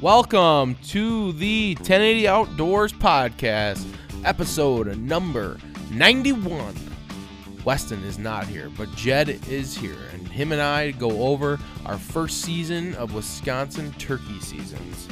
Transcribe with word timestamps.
Welcome 0.00 0.76
to 0.84 1.32
the 1.32 1.74
1080 1.74 2.26
Outdoors 2.26 2.90
Podcast, 2.90 3.86
episode 4.24 4.96
number 4.96 5.58
91. 5.90 6.74
Weston 7.66 8.02
is 8.04 8.18
not 8.18 8.46
here, 8.46 8.70
but 8.78 8.90
Jed 8.96 9.28
is 9.46 9.76
here, 9.76 9.98
and 10.14 10.26
him 10.26 10.52
and 10.52 10.62
I 10.62 10.92
go 10.92 11.24
over 11.24 11.58
our 11.84 11.98
first 11.98 12.40
season 12.40 12.94
of 12.94 13.12
Wisconsin 13.12 13.92
turkey 13.98 14.40
seasons. 14.40 15.06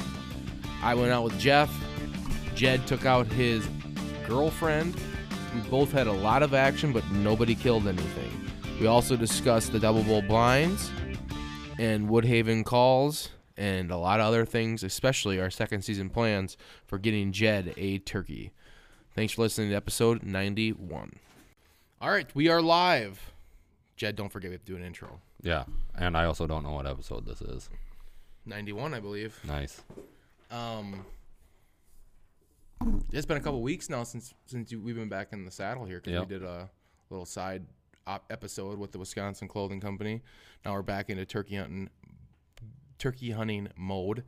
I 0.83 0.95
went 0.95 1.12
out 1.12 1.25
with 1.25 1.39
Jeff. 1.39 1.70
Jed 2.55 2.87
took 2.87 3.05
out 3.05 3.27
his 3.27 3.69
girlfriend. 4.27 4.98
We 5.55 5.61
both 5.69 5.93
had 5.93 6.07
a 6.07 6.12
lot 6.12 6.43
of 6.43 6.55
action, 6.55 6.95
but 6.95 7.07
nobody 7.11 7.55
killed 7.55 7.87
anything. 7.87 8.33
We 8.81 8.87
also 8.87 9.17
discussed 9.17 9.70
the 9.70 9.81
double 9.81 10.03
bull 10.05 10.23
blinds 10.23 10.91
and 11.79 12.09
Woodhaven 12.09 12.65
calls 12.65 13.29
and 13.59 13.91
a 13.91 13.97
lot 13.97 14.21
of 14.21 14.27
other 14.27 14.45
things, 14.47 14.83
especially 14.83 15.39
our 15.41 15.51
second 15.51 15.83
season 15.83 16.09
plans 16.09 16.57
for 16.87 16.97
getting 16.98 17.33
Jed 17.33 17.75
a 17.77 17.98
turkey. 17.98 18.53
Thanks 19.15 19.33
for 19.34 19.43
listening 19.43 19.71
to 19.71 19.75
episode 19.75 20.23
91. 20.23 21.12
All 22.01 22.11
right, 22.11 22.33
we 22.34 22.48
are 22.48 22.62
live. 22.62 23.33
Jed, 23.97 24.14
don't 24.14 24.29
forget 24.31 24.51
we 24.51 24.55
have 24.55 24.64
to 24.64 24.73
do 24.73 24.77
an 24.77 24.84
intro. 24.84 25.20
Yeah, 25.42 25.64
and 25.97 26.17
I 26.17 26.25
also 26.25 26.47
don't 26.47 26.62
know 26.62 26.73
what 26.73 26.86
episode 26.86 27.27
this 27.27 27.42
is. 27.42 27.69
91, 28.47 28.95
I 28.95 29.01
believe. 29.01 29.39
Nice. 29.45 29.83
Um, 30.51 31.05
it's 33.12 33.27
been 33.27 33.36
a 33.36 33.41
couple 33.41 33.61
weeks 33.61 33.91
now 33.91 34.05
since 34.05 34.33
since 34.47 34.70
you, 34.70 34.81
we've 34.81 34.95
been 34.95 35.09
back 35.09 35.29
in 35.33 35.45
the 35.45 35.51
saddle 35.51 35.84
here 35.84 35.97
because 35.98 36.12
Yep. 36.12 36.23
we 36.23 36.27
did 36.29 36.42
a 36.45 36.70
little 37.11 37.27
side 37.27 37.64
op 38.06 38.25
episode 38.31 38.79
with 38.79 38.92
the 38.92 38.98
Wisconsin 38.98 39.48
Clothing 39.48 39.81
Company. 39.81 40.23
Now 40.64 40.73
we're 40.75 40.83
back 40.83 41.11
into 41.11 41.27
turkey 41.27 41.56
hunting, 41.56 41.91
turkey 42.99 43.31
hunting 43.31 43.69
mode. 43.77 44.25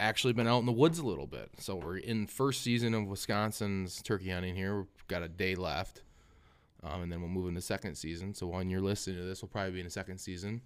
Actually, 0.00 0.32
been 0.32 0.48
out 0.48 0.58
in 0.58 0.66
the 0.66 0.72
woods 0.72 0.98
a 0.98 1.06
little 1.06 1.26
bit, 1.26 1.50
so 1.58 1.76
we're 1.76 1.98
in 1.98 2.26
first 2.26 2.62
season 2.62 2.94
of 2.94 3.06
Wisconsin's 3.06 4.02
turkey 4.02 4.30
hunting 4.30 4.56
here. 4.56 4.78
We've 4.78 5.08
got 5.08 5.22
a 5.22 5.28
day 5.28 5.54
left, 5.54 6.02
um, 6.82 7.02
and 7.02 7.12
then 7.12 7.20
we'll 7.20 7.30
move 7.30 7.48
into 7.48 7.60
second 7.60 7.94
season. 7.94 8.34
So 8.34 8.46
when 8.48 8.68
you're 8.70 8.80
listening 8.80 9.18
to 9.18 9.22
this, 9.24 9.40
we'll 9.40 9.50
probably 9.50 9.72
be 9.72 9.80
in 9.80 9.86
the 9.86 9.90
second 9.90 10.18
season. 10.18 10.62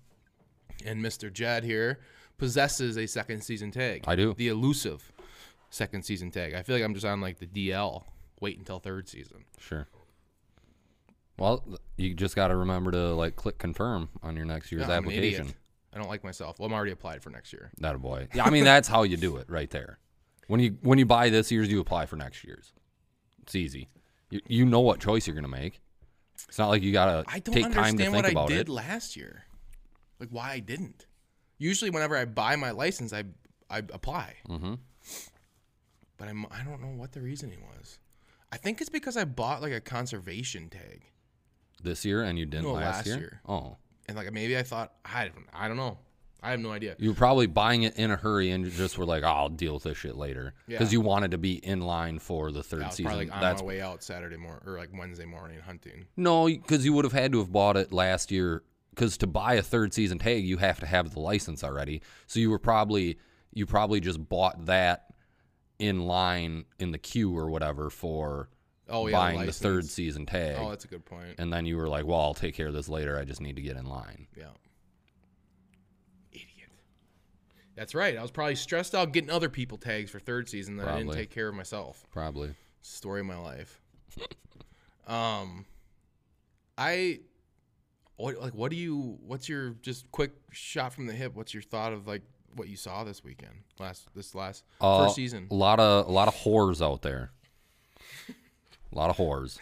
And 0.84 1.04
Mr. 1.04 1.32
Jed 1.32 1.64
here 1.64 1.98
possesses 2.38 2.96
a 2.96 3.06
second 3.06 3.42
season 3.42 3.70
tag. 3.70 4.04
I 4.06 4.16
do. 4.16 4.34
The 4.34 4.48
elusive 4.48 5.12
second 5.70 6.04
season 6.04 6.30
tag. 6.30 6.54
I 6.54 6.62
feel 6.62 6.76
like 6.76 6.84
I'm 6.84 6.94
just 6.94 7.06
on 7.06 7.20
like 7.20 7.38
the 7.38 7.46
DL. 7.46 8.04
Wait 8.40 8.58
until 8.58 8.78
third 8.78 9.08
season. 9.08 9.44
Sure. 9.58 9.88
Well, 11.38 11.64
you 11.96 12.14
just 12.14 12.34
got 12.34 12.48
to 12.48 12.56
remember 12.56 12.90
to 12.92 13.14
like 13.14 13.36
click 13.36 13.58
confirm 13.58 14.08
on 14.22 14.36
your 14.36 14.44
next 14.44 14.72
year's 14.72 14.88
Yeah, 14.88 14.96
I'm 14.96 15.04
an 15.04 15.10
application. 15.10 15.54
I 15.92 15.98
don't 15.98 16.08
like 16.08 16.22
myself. 16.24 16.58
Well, 16.58 16.66
I'm 16.66 16.72
already 16.72 16.92
applied 16.92 17.22
for 17.22 17.30
next 17.30 17.52
year. 17.52 17.70
That 17.78 17.94
a 17.94 17.98
boy. 17.98 18.28
Yeah, 18.34 18.44
I 18.44 18.50
mean 18.50 18.64
that's 18.64 18.88
how 18.88 19.02
you 19.04 19.16
do 19.16 19.36
it 19.36 19.48
right 19.48 19.70
there. 19.70 19.98
When 20.46 20.60
you 20.60 20.76
when 20.82 20.98
you 20.98 21.06
buy 21.06 21.30
this 21.30 21.50
year's, 21.50 21.70
you 21.70 21.80
apply 21.80 22.06
for 22.06 22.16
next 22.16 22.44
year's. 22.44 22.72
It's 23.42 23.54
easy. 23.54 23.88
You 24.30 24.40
you 24.46 24.64
know 24.66 24.80
what 24.80 25.00
choice 25.00 25.26
you're 25.26 25.36
gonna 25.36 25.48
make. 25.48 25.80
It's 26.48 26.58
not 26.58 26.68
like 26.68 26.82
you 26.82 26.92
gotta 26.92 27.24
I 27.28 27.38
don't 27.40 27.54
take 27.54 27.64
time 27.64 27.72
to 27.72 27.78
understand 27.80 28.14
think 28.14 28.36
what 28.36 28.44
I 28.44 28.46
did 28.46 28.68
it. 28.68 28.68
last 28.68 29.16
year. 29.16 29.44
Like 30.20 30.28
why 30.30 30.52
I 30.52 30.58
didn't. 30.60 31.06
Usually, 31.58 31.90
whenever 31.90 32.16
I 32.16 32.24
buy 32.24 32.56
my 32.56 32.70
license, 32.70 33.12
I 33.12 33.24
I 33.70 33.78
apply. 33.78 34.36
Mm-hmm. 34.48 34.74
But 36.16 36.28
I'm 36.28 36.46
I 36.50 36.62
don't 36.64 36.80
know 36.80 36.96
what 36.96 37.12
the 37.12 37.20
reasoning 37.20 37.60
was. 37.76 37.98
I 38.52 38.56
think 38.56 38.80
it's 38.80 38.90
because 38.90 39.16
I 39.16 39.24
bought 39.24 39.62
like 39.62 39.72
a 39.72 39.80
conservation 39.80 40.68
tag, 40.70 41.02
This 41.82 42.04
year 42.04 42.22
and 42.22 42.38
you 42.38 42.46
didn't 42.46 42.64
No, 42.64 42.72
last, 42.72 42.96
last 42.98 43.06
year? 43.06 43.16
year. 43.18 43.40
Oh, 43.46 43.76
and 44.08 44.16
like 44.16 44.32
maybe 44.32 44.56
I 44.56 44.62
thought 44.62 44.92
I 45.04 45.24
don't 45.28 45.46
I 45.52 45.68
don't 45.68 45.76
know. 45.76 45.98
I 46.40 46.52
have 46.52 46.60
no 46.60 46.70
idea. 46.70 46.94
you 47.00 47.08
were 47.10 47.16
probably 47.16 47.46
buying 47.48 47.82
it 47.82 47.96
in 47.96 48.12
a 48.12 48.16
hurry 48.16 48.52
and 48.52 48.64
you 48.64 48.70
just 48.70 48.96
were 48.96 49.04
like, 49.04 49.24
oh, 49.24 49.26
I'll 49.26 49.48
deal 49.48 49.74
with 49.74 49.82
this 49.82 49.98
shit 49.98 50.14
later 50.16 50.54
because 50.68 50.92
Yeah. 50.92 50.98
you 50.98 51.00
wanted 51.00 51.32
to 51.32 51.38
be 51.38 51.54
in 51.54 51.80
line 51.80 52.20
for 52.20 52.52
the 52.52 52.62
third 52.62 52.82
I 52.84 52.86
was 52.86 52.94
season. 52.94 53.06
probably 53.06 53.24
like 53.26 53.34
on 53.34 53.40
That's 53.40 53.60
my 53.60 53.66
way 53.66 53.80
out 53.80 54.04
Saturday 54.04 54.36
morning 54.36 54.62
or 54.64 54.78
like 54.78 54.90
Wednesday 54.96 55.24
morning 55.24 55.58
hunting. 55.58 56.06
No, 56.16 56.46
because 56.46 56.84
you 56.84 56.92
would 56.92 57.04
have 57.04 57.12
had 57.12 57.32
to 57.32 57.38
have 57.38 57.50
bought 57.50 57.76
it 57.76 57.92
last 57.92 58.30
year. 58.30 58.62
Because 58.90 59.16
to 59.18 59.26
buy 59.26 59.54
a 59.54 59.62
third 59.62 59.92
season 59.94 60.18
tag, 60.18 60.44
you 60.44 60.58
have 60.58 60.78
to 60.80 60.86
have 60.86 61.12
the 61.12 61.18
license 61.20 61.62
already. 61.64 62.02
So 62.28 62.38
you 62.40 62.50
were 62.50 62.58
probably 62.60 63.18
you 63.52 63.66
probably 63.66 63.98
just 63.98 64.28
bought 64.28 64.66
that 64.66 65.06
in 65.80 66.00
line 66.06 66.66
in 66.78 66.92
the 66.92 66.98
queue 66.98 67.36
or 67.36 67.50
whatever 67.50 67.90
for 67.90 68.48
Oh 68.88 69.06
yeah, 69.06 69.16
buying 69.16 69.44
the 69.46 69.52
third 69.52 69.84
season 69.86 70.24
tag. 70.26 70.56
Oh, 70.58 70.70
that's 70.70 70.84
a 70.84 70.88
good 70.88 71.04
point. 71.04 71.34
and 71.38 71.52
then 71.52 71.66
you 71.66 71.76
were 71.76 71.88
like, 71.88 72.06
"Well, 72.06 72.20
I'll 72.20 72.34
take 72.34 72.54
care 72.54 72.68
of 72.68 72.74
this 72.74 72.88
later. 72.88 73.18
I 73.18 73.24
just 73.24 73.40
need 73.40 73.56
to 73.56 73.62
get 73.62 73.76
in 73.76 73.86
line." 73.86 74.26
Yeah. 74.36 74.46
Idiot. 76.32 76.70
That's 77.76 77.94
right. 77.94 78.16
I 78.16 78.22
was 78.22 78.30
probably 78.30 78.54
stressed 78.54 78.94
out 78.94 79.12
getting 79.12 79.30
other 79.30 79.48
people 79.48 79.78
tags 79.78 80.10
for 80.10 80.18
third 80.18 80.48
season 80.48 80.76
that 80.76 80.88
I 80.88 80.92
didn't 80.96 81.06
Probably. 81.08 81.22
take 81.22 81.30
care 81.30 81.48
of 81.48 81.54
myself. 81.54 82.06
Probably. 82.12 82.54
Story 82.82 83.20
of 83.20 83.26
my 83.26 83.38
life. 83.38 83.80
um, 85.06 85.64
I, 86.76 87.20
what 88.16 88.40
like 88.40 88.54
what 88.54 88.70
do 88.70 88.76
you? 88.76 89.18
What's 89.26 89.48
your 89.48 89.70
just 89.82 90.10
quick 90.10 90.32
shot 90.50 90.92
from 90.92 91.06
the 91.06 91.12
hip? 91.12 91.34
What's 91.34 91.52
your 91.54 91.62
thought 91.62 91.92
of 91.92 92.06
like 92.06 92.22
what 92.56 92.68
you 92.68 92.76
saw 92.76 93.04
this 93.04 93.22
weekend? 93.22 93.52
Last 93.78 94.08
this 94.14 94.34
last 94.34 94.64
Uh, 94.80 95.04
first 95.04 95.16
season. 95.16 95.46
A 95.50 95.54
lot 95.54 95.78
of 95.78 96.06
a 96.08 96.10
lot 96.10 96.28
of 96.28 96.34
whores 96.34 96.84
out 96.84 97.02
there. 97.02 97.32
A 98.92 98.96
lot 98.96 99.10
of 99.10 99.16
whores, 99.18 99.58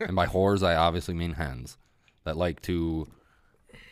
and 0.00 0.14
by 0.14 0.26
whores 0.26 0.62
I 0.66 0.74
obviously 0.76 1.14
mean 1.14 1.32
hens 1.32 1.76
that 2.24 2.36
like 2.36 2.62
to, 2.62 3.06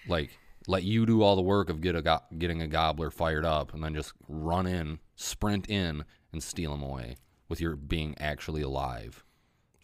like, 0.06 0.38
let 0.68 0.82
you 0.84 1.06
do 1.06 1.22
all 1.22 1.34
the 1.36 1.42
work 1.42 1.70
of 1.70 1.80
get 1.80 1.96
a 1.96 2.02
go- 2.02 2.20
getting 2.38 2.62
a 2.62 2.68
gobbler 2.68 3.10
fired 3.10 3.44
up, 3.44 3.74
and 3.74 3.82
then 3.82 3.94
just 3.94 4.12
run 4.28 4.66
in, 4.66 4.98
sprint 5.16 5.68
in, 5.68 6.04
and 6.32 6.42
steal 6.42 6.70
them 6.70 6.82
away 6.82 7.16
with 7.48 7.60
your 7.60 7.74
being 7.76 8.14
actually 8.20 8.62
alive. 8.62 9.24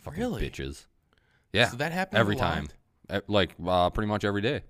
Fucking 0.03 0.21
Really? 0.21 0.49
bitches. 0.49 0.87
Yeah, 1.53 1.69
So 1.69 1.77
that 1.79 1.93
happens 1.93 2.19
every 2.21 2.35
lot? 2.37 2.43
time, 2.55 2.69
Eh, 3.11 3.21
like 3.27 3.55
uh, 3.67 3.91
pretty 3.91 4.09
much 4.09 4.25
every 4.25 4.41
day. 4.41 4.63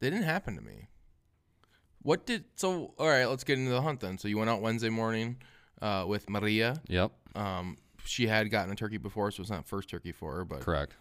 They 0.00 0.10
didn't 0.10 0.24
happen 0.24 0.54
to 0.56 0.62
me. 0.62 0.86
What 2.02 2.24
did 2.26 2.44
so? 2.56 2.94
All 2.98 3.08
right, 3.08 3.26
let's 3.26 3.44
get 3.44 3.58
into 3.58 3.70
the 3.72 3.82
hunt 3.82 4.00
then. 4.00 4.16
So 4.18 4.28
you 4.28 4.38
went 4.38 4.48
out 4.48 4.62
Wednesday 4.62 4.88
morning 4.88 5.36
uh, 5.82 6.04
with 6.06 6.30
Maria. 6.30 6.76
Yep, 6.88 7.12
Um, 7.34 7.76
she 8.08 8.26
had 8.26 8.50
gotten 8.50 8.72
a 8.72 8.74
turkey 8.76 8.96
before, 8.98 9.30
so 9.30 9.40
it's 9.42 9.50
not 9.50 9.66
first 9.66 9.88
turkey 9.88 10.12
for 10.12 10.34
her, 10.36 10.44
but 10.44 10.60
correct. 10.60 10.94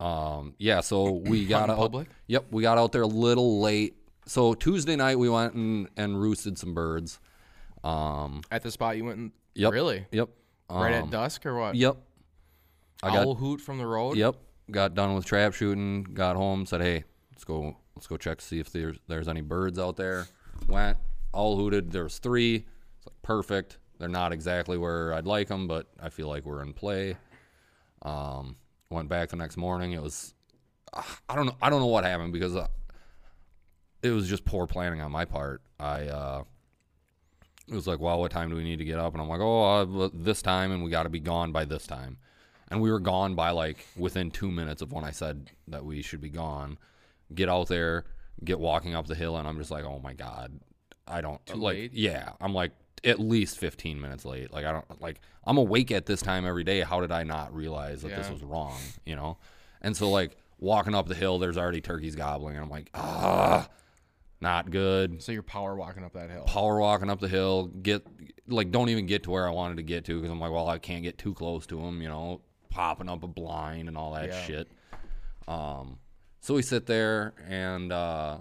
Um, 0.00 0.54
yeah, 0.58 0.80
so 0.80 1.10
we 1.26 1.46
got 1.46 1.70
out. 1.70 1.76
public. 1.76 2.08
Yep, 2.26 2.46
we 2.50 2.62
got 2.62 2.78
out 2.78 2.92
there 2.92 3.02
a 3.02 3.06
little 3.06 3.60
late. 3.60 3.96
So 4.26 4.54
Tuesday 4.54 4.96
night 4.96 5.18
we 5.18 5.28
went 5.28 5.54
and, 5.54 5.88
and 5.96 6.20
roosted 6.20 6.58
some 6.58 6.74
birds. 6.74 7.18
Um, 7.84 8.42
at 8.50 8.62
the 8.62 8.70
spot 8.70 8.96
you 8.96 9.04
went. 9.04 9.18
And, 9.18 9.32
Yep. 9.54 9.72
Really? 9.72 10.06
yep. 10.12 10.28
right 10.70 10.92
at 10.94 11.02
um, 11.04 11.10
dusk 11.10 11.44
or 11.44 11.58
what? 11.58 11.74
Yep. 11.74 11.96
I 13.02 13.08
Owl 13.08 13.34
got 13.34 13.40
hoot 13.40 13.60
from 13.60 13.78
the 13.78 13.86
road. 13.86 14.16
yep. 14.16 14.36
Got 14.70 14.94
done 14.94 15.14
with 15.14 15.24
trap 15.24 15.54
shooting. 15.54 16.04
Got 16.04 16.36
home. 16.36 16.64
Said, 16.64 16.80
hey, 16.80 17.04
let's 17.32 17.42
go. 17.42 17.76
Let's 17.96 18.06
go 18.06 18.16
check 18.16 18.38
to 18.38 18.44
see 18.44 18.60
if 18.60 18.70
there's 18.70 18.98
there's 19.08 19.26
any 19.26 19.40
birds 19.40 19.78
out 19.78 19.96
there. 19.96 20.28
Went. 20.68 20.96
All 21.32 21.56
hooted. 21.56 21.90
There 21.90 22.04
was 22.04 22.18
three. 22.18 22.56
It's 22.56 23.06
like 23.06 23.20
perfect. 23.22 23.78
They're 23.98 24.08
not 24.08 24.32
exactly 24.32 24.78
where 24.78 25.12
I'd 25.12 25.26
like 25.26 25.48
them, 25.48 25.66
but 25.66 25.86
I 26.00 26.08
feel 26.08 26.28
like 26.28 26.44
we're 26.44 26.62
in 26.62 26.72
play. 26.72 27.16
Um, 28.02 28.56
went 28.90 29.08
back 29.08 29.30
the 29.30 29.36
next 29.36 29.56
morning. 29.56 29.92
It 29.92 30.02
was 30.02 30.34
I 31.28 31.34
don't 31.34 31.46
know. 31.46 31.56
I 31.60 31.70
don't 31.70 31.80
know 31.80 31.86
what 31.86 32.04
happened 32.04 32.32
because 32.32 32.56
uh, 32.56 32.68
it 34.02 34.10
was 34.10 34.28
just 34.28 34.44
poor 34.44 34.66
planning 34.66 35.00
on 35.00 35.12
my 35.12 35.24
part. 35.24 35.62
I 35.78 36.06
uh, 36.06 36.44
it 37.66 37.74
was 37.74 37.86
like, 37.86 38.00
well, 38.00 38.20
what 38.20 38.30
time 38.30 38.50
do 38.50 38.56
we 38.56 38.64
need 38.64 38.78
to 38.78 38.84
get 38.84 38.98
up? 38.98 39.12
And 39.12 39.22
I'm 39.22 39.28
like, 39.28 39.40
oh, 39.40 40.04
uh, 40.04 40.08
this 40.14 40.40
time, 40.42 40.72
and 40.72 40.82
we 40.82 40.90
got 40.90 41.02
to 41.02 41.08
be 41.08 41.20
gone 41.20 41.52
by 41.52 41.64
this 41.64 41.86
time. 41.86 42.18
And 42.70 42.80
we 42.80 42.90
were 42.90 43.00
gone 43.00 43.34
by 43.34 43.50
like 43.50 43.86
within 43.96 44.30
two 44.30 44.50
minutes 44.50 44.82
of 44.82 44.92
when 44.92 45.04
I 45.04 45.10
said 45.10 45.50
that 45.68 45.84
we 45.84 46.02
should 46.02 46.20
be 46.20 46.28
gone. 46.28 46.78
Get 47.34 47.48
out 47.48 47.68
there, 47.68 48.04
get 48.44 48.58
walking 48.58 48.94
up 48.94 49.06
the 49.06 49.14
hill, 49.14 49.36
and 49.36 49.46
I'm 49.46 49.58
just 49.58 49.70
like, 49.70 49.84
oh 49.84 50.00
my 50.02 50.12
god, 50.14 50.58
I 51.06 51.20
don't 51.20 51.44
Too 51.46 51.54
like. 51.54 51.76
late? 51.76 51.92
Yeah, 51.94 52.30
I'm 52.40 52.54
like 52.54 52.72
at 53.04 53.20
least 53.20 53.58
15 53.58 54.00
minutes 54.00 54.24
late. 54.24 54.52
Like 54.52 54.64
I 54.66 54.72
don't 54.72 55.00
like. 55.00 55.20
I'm 55.44 55.56
awake 55.56 55.90
at 55.90 56.06
this 56.06 56.20
time 56.20 56.46
every 56.46 56.64
day. 56.64 56.80
How 56.80 57.00
did 57.00 57.12
I 57.12 57.22
not 57.24 57.54
realize 57.54 58.02
that 58.02 58.14
this 58.14 58.30
was 58.30 58.42
wrong? 58.42 58.78
You 59.06 59.16
know. 59.16 59.38
And 59.80 59.96
so 59.96 60.10
like 60.10 60.36
walking 60.58 60.94
up 60.94 61.06
the 61.08 61.14
hill, 61.14 61.38
there's 61.38 61.56
already 61.56 61.80
turkeys 61.80 62.16
gobbling, 62.16 62.56
and 62.56 62.64
I'm 62.64 62.70
like, 62.70 62.90
ah. 62.94 63.68
not 64.40 64.70
good. 64.70 65.22
So 65.22 65.32
you're 65.32 65.42
power 65.42 65.74
walking 65.76 66.04
up 66.04 66.12
that 66.14 66.30
hill. 66.30 66.44
Power 66.44 66.78
walking 66.80 67.10
up 67.10 67.20
the 67.20 67.28
hill, 67.28 67.66
get 67.66 68.06
like 68.46 68.70
don't 68.70 68.88
even 68.88 69.06
get 69.06 69.22
to 69.24 69.30
where 69.30 69.46
I 69.46 69.50
wanted 69.50 69.76
to 69.76 69.82
get 69.82 70.04
to 70.06 70.16
because 70.16 70.30
I'm 70.30 70.40
like, 70.40 70.50
well, 70.50 70.68
I 70.68 70.78
can't 70.78 71.02
get 71.02 71.18
too 71.18 71.34
close 71.34 71.66
to 71.68 71.76
them, 71.76 72.00
you 72.02 72.08
know, 72.08 72.40
popping 72.70 73.08
up 73.08 73.22
a 73.22 73.28
blind 73.28 73.88
and 73.88 73.96
all 73.96 74.12
that 74.14 74.28
Yeah. 74.28 74.42
shit. 74.42 74.68
Um, 75.46 75.98
so 76.40 76.54
we 76.54 76.62
sit 76.62 76.86
there 76.86 77.34
and 77.48 77.92
uh, 77.92 78.38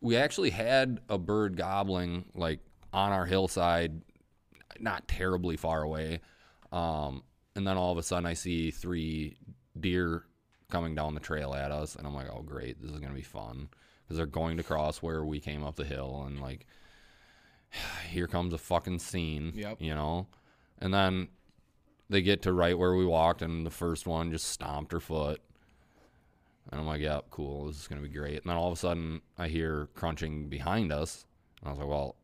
we 0.00 0.16
actually 0.16 0.50
had 0.50 1.00
a 1.08 1.18
bird 1.18 1.56
gobbling 1.56 2.24
like 2.34 2.60
on 2.92 3.12
our 3.12 3.26
hillside, 3.26 4.02
not 4.80 5.08
terribly 5.08 5.56
far 5.56 5.82
away. 5.82 6.20
Um, 6.72 7.22
and 7.54 7.66
then 7.66 7.76
all 7.76 7.92
of 7.92 7.98
a 7.98 8.02
sudden, 8.02 8.26
I 8.26 8.34
see 8.34 8.70
three 8.70 9.36
deer 9.78 10.24
coming 10.70 10.94
down 10.94 11.14
the 11.14 11.20
trail 11.20 11.54
at 11.54 11.70
us, 11.70 11.96
and 11.96 12.06
I'm 12.06 12.14
like, 12.14 12.28
"Oh, 12.30 12.42
great! 12.42 12.80
This 12.80 12.90
is 12.90 13.00
gonna 13.00 13.14
be 13.14 13.22
fun." 13.22 13.68
Because 14.04 14.16
they're 14.16 14.26
going 14.26 14.56
to 14.56 14.62
cross 14.62 15.02
where 15.02 15.24
we 15.24 15.40
came 15.40 15.62
up 15.64 15.76
the 15.76 15.84
hill, 15.84 16.24
and 16.26 16.40
like, 16.40 16.66
here 18.08 18.26
comes 18.26 18.52
a 18.52 18.58
fucking 18.58 19.00
scene. 19.00 19.52
Yep. 19.54 19.80
You 19.80 19.94
know, 19.94 20.28
and 20.78 20.92
then 20.92 21.28
they 22.08 22.22
get 22.22 22.42
to 22.42 22.52
right 22.52 22.78
where 22.78 22.94
we 22.94 23.04
walked, 23.04 23.42
and 23.42 23.66
the 23.66 23.70
first 23.70 24.06
one 24.06 24.30
just 24.30 24.48
stomped 24.48 24.92
her 24.92 25.00
foot. 25.00 25.40
And 26.70 26.80
I'm 26.80 26.86
like, 26.86 27.00
"Yep, 27.00 27.26
cool. 27.30 27.66
This 27.66 27.80
is 27.80 27.88
gonna 27.88 28.02
be 28.02 28.08
great." 28.08 28.42
And 28.42 28.50
then 28.50 28.56
all 28.56 28.68
of 28.68 28.74
a 28.74 28.80
sudden, 28.80 29.22
I 29.38 29.48
hear 29.48 29.88
crunching 29.94 30.48
behind 30.48 30.92
us, 30.92 31.26
and 31.60 31.68
I 31.68 31.70
was 31.72 31.78
like, 31.78 31.88
"Well, 31.88 32.16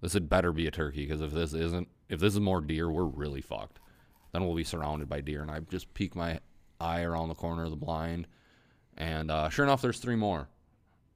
this 0.00 0.12
had 0.12 0.28
better 0.28 0.52
be 0.52 0.66
a 0.66 0.70
turkey 0.70 1.06
because 1.06 1.20
if 1.20 1.32
this 1.32 1.52
isn't, 1.52 1.88
if 2.08 2.20
this 2.20 2.34
is 2.34 2.40
more 2.40 2.60
deer, 2.60 2.90
we're 2.90 3.04
really 3.04 3.40
fucked. 3.40 3.78
Then 4.32 4.44
we'll 4.44 4.54
be 4.54 4.64
surrounded 4.64 5.08
by 5.08 5.20
deer." 5.20 5.42
And 5.42 5.50
I 5.50 5.60
just 5.60 5.92
peek 5.94 6.14
my 6.14 6.40
eye 6.80 7.02
around 7.02 7.28
the 7.28 7.34
corner 7.34 7.64
of 7.64 7.70
the 7.70 7.76
blind, 7.76 8.26
and 8.96 9.30
uh, 9.30 9.48
sure 9.48 9.64
enough, 9.64 9.82
there's 9.82 9.98
three 9.98 10.16
more. 10.16 10.48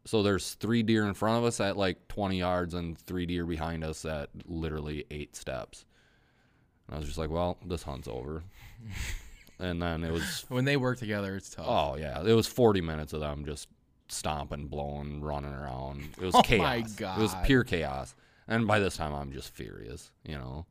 So 0.06 0.22
there's 0.22 0.54
three 0.54 0.82
deer 0.82 1.06
in 1.06 1.14
front 1.14 1.38
of 1.38 1.44
us 1.44 1.60
at 1.60 1.78
like 1.78 2.08
20 2.08 2.38
yards, 2.38 2.74
and 2.74 2.98
three 2.98 3.24
deer 3.24 3.46
behind 3.46 3.82
us 3.84 4.04
at 4.04 4.28
literally 4.44 5.06
eight 5.10 5.34
steps. 5.34 5.86
And 6.86 6.96
I 6.96 6.98
was 6.98 7.06
just 7.06 7.18
like, 7.18 7.30
"Well, 7.30 7.56
this 7.64 7.82
hunt's 7.82 8.08
over." 8.08 8.42
and 9.58 9.80
then 9.80 10.04
it 10.04 10.12
was 10.12 10.44
When 10.48 10.64
they 10.64 10.76
work 10.76 10.98
together, 10.98 11.36
it's 11.36 11.50
tough. 11.50 11.66
Oh 11.66 11.96
yeah, 11.96 12.22
it 12.22 12.34
was 12.34 12.46
40 12.46 12.80
minutes 12.80 13.12
of 13.12 13.20
them 13.20 13.44
just 13.46 13.68
stomping, 14.08 14.66
blowing, 14.66 15.22
running 15.22 15.52
around. 15.52 16.02
It 16.20 16.24
was 16.24 16.34
Oh, 16.38 16.42
chaos. 16.42 17.00
It 17.00 17.18
was 17.18 17.34
pure 17.44 17.64
chaos. 17.64 18.14
And 18.48 18.66
by 18.66 18.78
this 18.78 18.96
time, 18.96 19.14
I'm 19.14 19.32
just 19.32 19.50
furious. 19.54 20.10
You 20.24 20.38
know. 20.38 20.66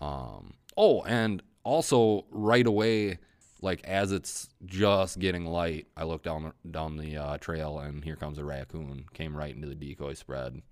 Um. 0.00 0.54
Oh, 0.76 1.02
and 1.02 1.42
also 1.62 2.24
right 2.30 2.66
away, 2.66 3.18
like 3.60 3.82
as 3.84 4.12
it's 4.12 4.48
just 4.66 5.18
getting 5.18 5.46
light, 5.46 5.86
I 5.96 6.04
look 6.04 6.22
down 6.22 6.52
the, 6.62 6.68
down 6.70 6.96
the 6.96 7.16
uh, 7.16 7.38
trail, 7.38 7.78
and 7.78 8.04
here 8.04 8.16
comes 8.16 8.38
a 8.38 8.44
raccoon. 8.44 9.06
Came 9.14 9.36
right 9.36 9.54
into 9.54 9.68
the 9.68 9.74
decoy 9.74 10.14
spread. 10.14 10.62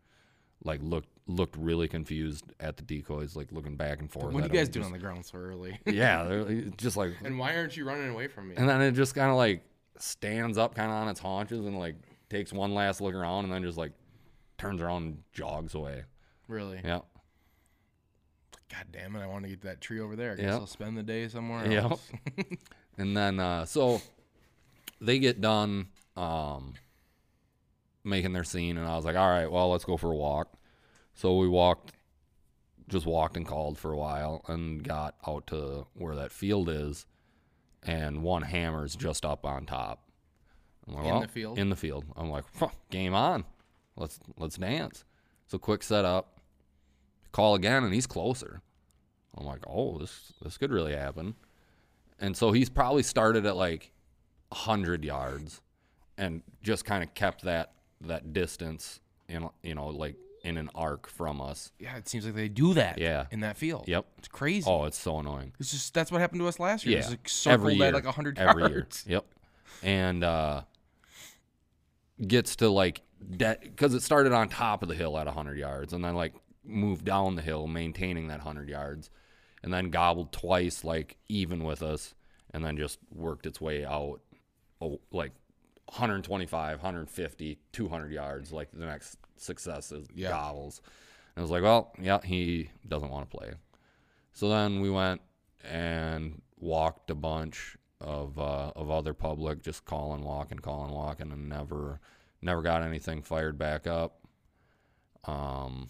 Like 0.65 0.81
looked 0.83 1.09
looked 1.27 1.57
really 1.57 1.89
confused 1.89 2.45
at 2.61 2.77
the 2.77 2.83
decoys, 2.83 3.37
like 3.37 3.51
looking 3.53 3.77
back 3.77 4.01
and 4.01 4.11
forth. 4.11 4.33
What 4.33 4.45
are 4.45 4.47
you 4.47 4.53
guys 4.53 4.69
doing 4.69 4.87
on 4.87 4.93
the 4.93 4.99
ground 4.99 5.25
so 5.25 5.39
early? 5.39 5.79
Yeah, 5.87 6.25
they're 6.25 6.63
just 6.77 6.97
like 6.97 7.15
and 7.25 7.39
why 7.39 7.57
aren't 7.57 7.77
you 7.77 7.85
running 7.85 8.11
away 8.11 8.29
from 8.29 8.49
me? 8.49 8.55
and 8.57 8.69
then 8.69 8.81
it 8.81 8.93
just 8.93 9.15
kind 9.15 9.31
of 9.31 9.37
like 9.37 9.65
stands 9.99 10.59
up 10.59 10.75
kind 10.75 10.91
of 10.91 10.97
on 10.97 11.09
its 11.09 11.21
haunches 11.21 11.65
and 11.65 11.79
like 11.79 11.97
takes 12.29 12.53
one 12.53 12.75
last 12.75 13.01
look 13.01 13.15
around 13.15 13.45
and 13.45 13.53
then 13.53 13.63
just 13.63 13.79
like 13.79 13.93
turns 14.59 14.81
around 14.81 15.03
and 15.03 15.19
jogs 15.33 15.75
away. 15.75 16.05
Really? 16.52 16.81
Yeah. 16.84 17.00
God 18.70 18.87
damn 18.93 19.16
it! 19.16 19.20
I 19.22 19.26
want 19.26 19.44
to 19.44 19.50
get 19.50 19.60
to 19.62 19.66
that 19.69 19.81
tree 19.81 20.00
over 20.00 20.16
there. 20.16 20.32
I 20.32 20.37
guess 20.37 20.44
Yep. 20.44 20.60
I'll 20.60 20.66
spend 20.66 20.96
the 20.96 21.02
day 21.02 21.28
somewhere 21.28 21.70
Yep. 21.70 21.82
else. 21.84 22.10
And 22.99 23.16
then 23.16 23.40
uh 23.40 23.64
so 23.64 24.02
they 25.00 25.19
get 25.19 25.40
done 25.40 25.88
um 26.14 26.75
making 28.04 28.34
their 28.34 28.44
scene 28.44 28.76
and 28.76 28.87
I 28.87 28.96
was 28.96 29.04
like, 29.06 29.16
"All 29.16 29.28
right, 29.28 29.50
well, 29.50 29.70
let's 29.70 29.84
go 29.84 29.96
for 29.96 30.12
a 30.12 30.16
walk." 30.16 30.52
So 31.14 31.37
we 31.38 31.49
walked 31.49 31.93
just 32.88 33.06
walked 33.06 33.37
and 33.38 33.46
called 33.46 33.78
for 33.78 33.93
a 33.93 33.96
while 33.96 34.44
and 34.46 34.82
got 34.84 35.14
out 35.26 35.46
to 35.46 35.87
where 35.94 36.14
that 36.16 36.32
field 36.32 36.69
is 36.69 37.06
and 37.82 38.22
one 38.22 38.43
hammer's 38.43 38.94
just 38.94 39.25
up 39.25 39.46
on 39.46 39.64
top. 39.64 40.10
Like, 40.87 41.04
In 41.06 41.10
well, 41.12 41.20
the 41.22 41.28
field? 41.28 41.58
In 41.58 41.70
the 41.70 41.76
field. 41.76 42.04
I'm 42.14 42.28
like, 42.28 42.44
game 42.90 43.14
on. 43.14 43.44
Let's 43.96 44.20
let's 44.37 44.56
dance. 44.58 45.04
So 45.46 45.56
quick 45.58 45.82
setup. 45.82 46.31
Call 47.32 47.55
again 47.55 47.84
and 47.84 47.93
he's 47.94 48.06
closer. 48.06 48.61
I'm 49.37 49.46
like, 49.46 49.64
oh, 49.67 49.99
this 49.99 50.32
this 50.43 50.58
could 50.58 50.70
really 50.70 50.94
happen. 50.94 51.34
And 52.19 52.37
so 52.37 52.52
he's 52.52 52.69
probably 52.69 53.02
started 53.02 53.46
at 53.46 53.56
like 53.56 53.93
hundred 54.52 55.05
yards 55.05 55.62
and 56.19 56.43
just 56.62 56.84
kind 56.84 57.02
of 57.02 57.14
kept 57.14 57.43
that 57.44 57.73
that 58.02 58.32
distance 58.32 59.00
in 59.29 59.49
you 59.62 59.75
know, 59.75 59.88
like 59.88 60.17
in 60.44 60.56
an 60.56 60.69
arc 60.75 61.08
from 61.08 61.40
us. 61.40 61.73
yeah, 61.79 61.96
it 61.96 62.08
seems 62.08 62.26
like 62.26 62.34
they 62.34 62.49
do 62.49 62.75
that. 62.75 62.99
Yeah. 62.99 63.26
In 63.31 63.40
that 63.40 63.56
field. 63.56 63.85
Yep. 63.87 64.05
It's 64.19 64.28
crazy. 64.28 64.69
Oh, 64.69 64.85
it's 64.85 64.99
so 64.99 65.19
annoying. 65.20 65.52
It's 65.61 65.70
just 65.70 65.94
that's 65.94 66.11
what 66.12 66.20
happened 66.20 66.40
to 66.40 66.49
us 66.49 66.58
last 66.58 66.85
year. 66.85 66.94
Yeah. 66.96 67.00
It's 67.00 67.11
like 67.11 67.28
circled 67.28 67.61
every 67.61 67.75
year. 67.75 67.87
at 67.87 67.94
like 67.94 68.05
hundred 68.06 68.38
every 68.38 68.62
yards. 68.62 69.05
year. 69.06 69.17
Yep. 69.17 69.26
And 69.82 70.25
uh 70.25 70.62
gets 72.26 72.56
to 72.56 72.69
like 72.69 73.00
that 73.38 73.62
because 73.62 73.94
it 73.94 74.02
started 74.02 74.32
on 74.32 74.49
top 74.49 74.82
of 74.82 74.88
the 74.88 74.94
hill 74.94 75.17
at 75.19 75.26
100 75.26 75.56
yards 75.56 75.93
and 75.93 76.05
then 76.05 76.14
like 76.14 76.35
moved 76.64 77.05
down 77.05 77.35
the 77.35 77.43
hill 77.43 77.67
maintaining 77.67 78.29
that 78.29 78.38
100 78.38 78.69
yards 78.69 79.11
and 79.62 79.73
then 79.73 79.91
gobbled 79.91 80.32
twice 80.32 80.85
like 80.85 81.17
even 81.29 81.64
with 81.64 81.82
us 81.82 82.14
and 82.53 82.64
then 82.64 82.76
just 82.76 82.99
worked 83.14 83.47
its 83.47 83.61
way 83.61 83.85
out 83.85 84.20
oh, 84.81 85.00
like 85.11 85.32
125 85.87 86.79
150 86.79 87.59
200 87.73 88.12
yards 88.12 88.53
like 88.53 88.70
the 88.73 88.87
next 88.87 89.19
successive 89.37 90.09
Yeah. 90.14 90.29
gobbles 90.31 90.81
and 91.35 91.43
I 91.43 91.43
was 91.43 91.50
like 91.50 91.62
well 91.62 91.93
yeah 92.00 92.20
he 92.25 92.70
doesn't 92.88 93.11
want 93.11 93.29
to 93.31 93.37
play 93.37 93.53
so 94.32 94.49
then 94.49 94.81
we 94.81 94.88
went 94.91 95.20
and 95.64 96.41
walked 96.59 97.11
a 97.11 97.14
bunch 97.14 97.76
of 98.00 98.38
uh, 98.38 98.73
of 98.75 98.91
other 98.91 99.14
public, 99.14 99.62
just 99.62 99.85
calling, 99.85 100.25
walking, 100.25 100.59
calling, 100.59 100.93
walking, 100.93 101.31
and 101.31 101.49
never 101.49 102.00
never 102.41 102.62
got 102.62 102.82
anything 102.82 103.23
fired 103.23 103.59
back 103.59 103.87
up. 103.87 104.19
Um, 105.25 105.88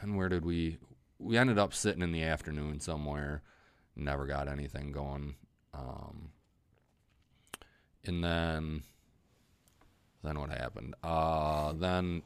and 0.00 0.16
where 0.16 0.28
did 0.28 0.44
we? 0.44 0.78
We 1.18 1.36
ended 1.36 1.58
up 1.58 1.74
sitting 1.74 2.02
in 2.02 2.12
the 2.12 2.22
afternoon 2.22 2.80
somewhere. 2.80 3.42
Never 3.96 4.26
got 4.26 4.48
anything 4.48 4.92
going. 4.92 5.34
Um, 5.74 6.30
and 8.04 8.22
then 8.22 8.82
then 10.22 10.38
what 10.38 10.50
happened? 10.50 10.94
Uh, 11.02 11.72
then 11.72 12.22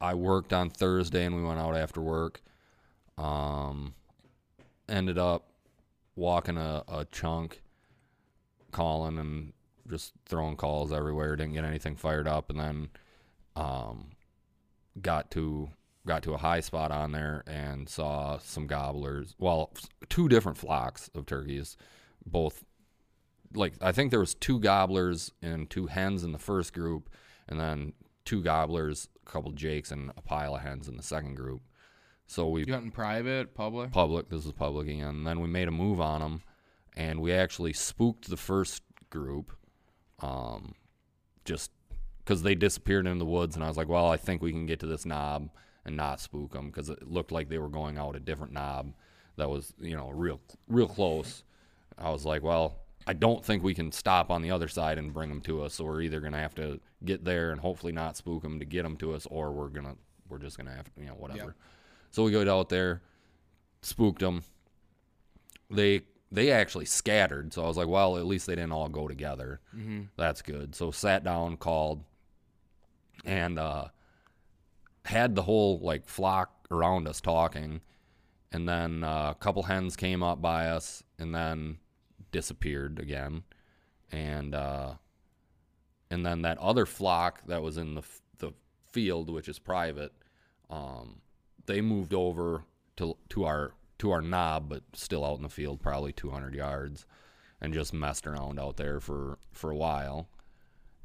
I 0.00 0.14
worked 0.14 0.52
on 0.52 0.70
Thursday, 0.70 1.24
and 1.24 1.36
we 1.36 1.42
went 1.42 1.60
out 1.60 1.76
after 1.76 2.00
work. 2.00 2.42
Um, 3.18 3.94
ended 4.88 5.18
up 5.18 5.48
walking 6.16 6.56
a, 6.56 6.82
a 6.88 7.04
chunk, 7.10 7.62
calling 8.70 9.18
and 9.18 9.52
just 9.88 10.12
throwing 10.26 10.56
calls 10.56 10.92
everywhere. 10.92 11.36
Didn't 11.36 11.54
get 11.54 11.64
anything 11.64 11.96
fired 11.96 12.26
up, 12.26 12.50
and 12.50 12.58
then 12.58 12.88
um, 13.54 14.12
got 15.00 15.30
to 15.32 15.70
got 16.06 16.22
to 16.24 16.34
a 16.34 16.38
high 16.38 16.60
spot 16.60 16.90
on 16.90 17.12
there 17.12 17.44
and 17.46 17.88
saw 17.88 18.38
some 18.38 18.66
gobblers. 18.66 19.34
Well, 19.38 19.72
two 20.08 20.28
different 20.28 20.58
flocks 20.58 21.10
of 21.14 21.26
turkeys, 21.26 21.76
both 22.26 22.64
like 23.54 23.74
I 23.80 23.92
think 23.92 24.10
there 24.10 24.20
was 24.20 24.34
two 24.34 24.58
gobblers 24.58 25.32
and 25.42 25.68
two 25.68 25.86
hens 25.86 26.24
in 26.24 26.32
the 26.32 26.38
first 26.38 26.72
group, 26.72 27.10
and 27.48 27.60
then 27.60 27.92
two 28.24 28.42
gobblers, 28.42 29.08
a 29.26 29.30
couple 29.30 29.52
jakes, 29.52 29.90
and 29.90 30.10
a 30.16 30.22
pile 30.22 30.54
of 30.56 30.62
hens 30.62 30.88
in 30.88 30.96
the 30.96 31.02
second 31.02 31.34
group. 31.34 31.60
So 32.26 32.48
we 32.48 32.64
You 32.64 32.74
in 32.74 32.90
private, 32.90 33.54
public? 33.54 33.90
public. 33.92 34.28
This 34.30 34.46
is 34.46 34.52
public 34.52 34.88
again. 34.88 35.08
And 35.08 35.26
then 35.26 35.40
we 35.40 35.48
made 35.48 35.68
a 35.68 35.72
move 35.72 36.00
on 36.00 36.20
them, 36.20 36.42
and 36.96 37.20
we 37.20 37.32
actually 37.32 37.74
spooked 37.74 38.30
the 38.30 38.36
first 38.36 38.82
group, 39.10 39.52
um, 40.20 40.74
just 41.44 41.70
because 42.18 42.42
they 42.42 42.54
disappeared 42.54 43.06
in 43.06 43.18
the 43.18 43.26
woods. 43.26 43.54
And 43.54 43.64
I 43.64 43.68
was 43.68 43.76
like, 43.76 43.88
well, 43.88 44.06
I 44.08 44.16
think 44.16 44.40
we 44.40 44.52
can 44.52 44.64
get 44.66 44.80
to 44.80 44.86
this 44.86 45.04
knob 45.04 45.50
and 45.84 45.96
not 45.96 46.20
spook 46.20 46.52
them 46.52 46.68
because 46.68 46.88
it 46.88 47.08
looked 47.08 47.32
like 47.32 47.48
they 47.48 47.58
were 47.58 47.68
going 47.68 47.98
out 47.98 48.16
a 48.16 48.20
different 48.20 48.52
knob 48.52 48.92
that 49.36 49.48
was, 49.48 49.72
you 49.80 49.96
know, 49.96 50.10
real, 50.10 50.40
real 50.68 50.88
close. 50.88 51.42
I 51.98 52.10
was 52.10 52.24
like, 52.24 52.42
well, 52.42 52.78
I 53.06 53.12
don't 53.12 53.44
think 53.44 53.62
we 53.62 53.74
can 53.74 53.90
stop 53.90 54.30
on 54.30 54.42
the 54.42 54.50
other 54.50 54.68
side 54.68 54.98
and 54.98 55.12
bring 55.12 55.28
them 55.28 55.40
to 55.42 55.62
us. 55.62 55.74
So 55.74 55.84
we're 55.84 56.02
either 56.02 56.20
gonna 56.20 56.38
have 56.38 56.54
to 56.56 56.80
get 57.04 57.24
there 57.24 57.50
and 57.50 57.60
hopefully 57.60 57.92
not 57.92 58.16
spook 58.16 58.42
them 58.42 58.58
to 58.58 58.64
get 58.64 58.82
them 58.82 58.96
to 58.98 59.14
us, 59.14 59.26
or 59.26 59.50
we're 59.52 59.68
gonna, 59.68 59.96
we're 60.28 60.38
just 60.38 60.56
gonna 60.56 60.74
have 60.74 60.84
to, 60.94 61.00
you 61.00 61.08
know, 61.08 61.14
whatever. 61.14 61.56
So 62.10 62.24
we 62.24 62.30
go 62.30 62.58
out 62.58 62.68
there, 62.68 63.02
spooked 63.80 64.20
them. 64.20 64.44
They 65.70 66.02
they 66.30 66.50
actually 66.50 66.86
scattered, 66.86 67.52
so 67.52 67.64
I 67.64 67.66
was 67.66 67.76
like, 67.76 67.88
well, 67.88 68.16
at 68.16 68.26
least 68.26 68.46
they 68.46 68.54
didn't 68.54 68.72
all 68.72 68.88
go 68.88 69.06
together. 69.08 69.60
Mm-hmm. 69.76 70.02
That's 70.16 70.40
good. 70.40 70.74
So 70.74 70.90
sat 70.90 71.24
down, 71.24 71.56
called, 71.58 72.04
and 73.24 73.58
uh, 73.58 73.86
had 75.04 75.34
the 75.34 75.42
whole 75.42 75.78
like 75.80 76.06
flock 76.06 76.66
around 76.70 77.08
us 77.08 77.20
talking, 77.20 77.80
and 78.50 78.68
then 78.68 79.04
uh, 79.04 79.30
a 79.30 79.36
couple 79.38 79.64
hens 79.64 79.96
came 79.96 80.22
up 80.22 80.40
by 80.40 80.68
us, 80.68 81.02
and 81.18 81.34
then 81.34 81.78
disappeared 82.30 82.98
again, 82.98 83.42
and 84.10 84.54
uh, 84.54 84.94
and 86.10 86.24
then 86.24 86.42
that 86.42 86.58
other 86.58 86.86
flock 86.86 87.46
that 87.46 87.62
was 87.62 87.76
in 87.76 87.94
the 87.94 88.02
f- 88.02 88.20
the 88.38 88.52
field, 88.90 89.30
which 89.30 89.48
is 89.48 89.58
private, 89.58 90.12
um, 90.70 91.20
they 91.66 91.80
moved 91.80 92.14
over 92.14 92.64
to 92.96 93.16
to 93.30 93.44
our 93.44 93.74
to 93.98 94.10
our 94.10 94.22
knob, 94.22 94.68
but 94.68 94.82
still 94.94 95.24
out 95.24 95.36
in 95.36 95.42
the 95.42 95.48
field, 95.48 95.80
probably 95.80 96.12
200 96.12 96.54
yards, 96.54 97.06
and 97.60 97.72
just 97.72 97.94
messed 97.94 98.26
around 98.26 98.58
out 98.58 98.76
there 98.76 99.00
for 99.00 99.38
for 99.52 99.70
a 99.70 99.76
while, 99.76 100.28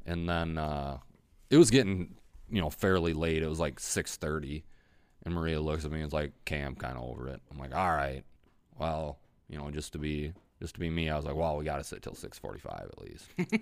and 0.06 0.28
then 0.28 0.58
uh, 0.58 0.98
it 1.50 1.56
was 1.56 1.70
getting 1.70 2.14
you 2.50 2.60
know 2.60 2.70
fairly 2.70 3.12
late. 3.12 3.42
It 3.42 3.48
was 3.48 3.60
like 3.60 3.78
6:30, 3.80 4.62
and 5.24 5.34
Maria 5.34 5.60
looks 5.60 5.84
at 5.84 5.90
me 5.90 5.98
and 5.98 6.06
is 6.06 6.12
like, 6.12 6.32
"Okay, 6.42 6.60
I'm 6.60 6.74
kind 6.74 6.96
of 6.96 7.04
over 7.04 7.28
it." 7.28 7.40
I'm 7.50 7.58
like, 7.58 7.74
"All 7.74 7.90
right, 7.90 8.24
well, 8.78 9.18
you 9.48 9.58
know, 9.58 9.70
just 9.70 9.92
to 9.92 9.98
be 9.98 10.32
just 10.60 10.74
to 10.74 10.80
be 10.80 10.90
me, 10.90 11.08
I 11.08 11.16
was 11.16 11.24
like, 11.24 11.36
well, 11.36 11.56
we 11.56 11.64
got 11.64 11.76
to 11.76 11.84
sit 11.84 12.02
till 12.02 12.14
6:45 12.14 12.88
at 12.88 13.00
least. 13.00 13.26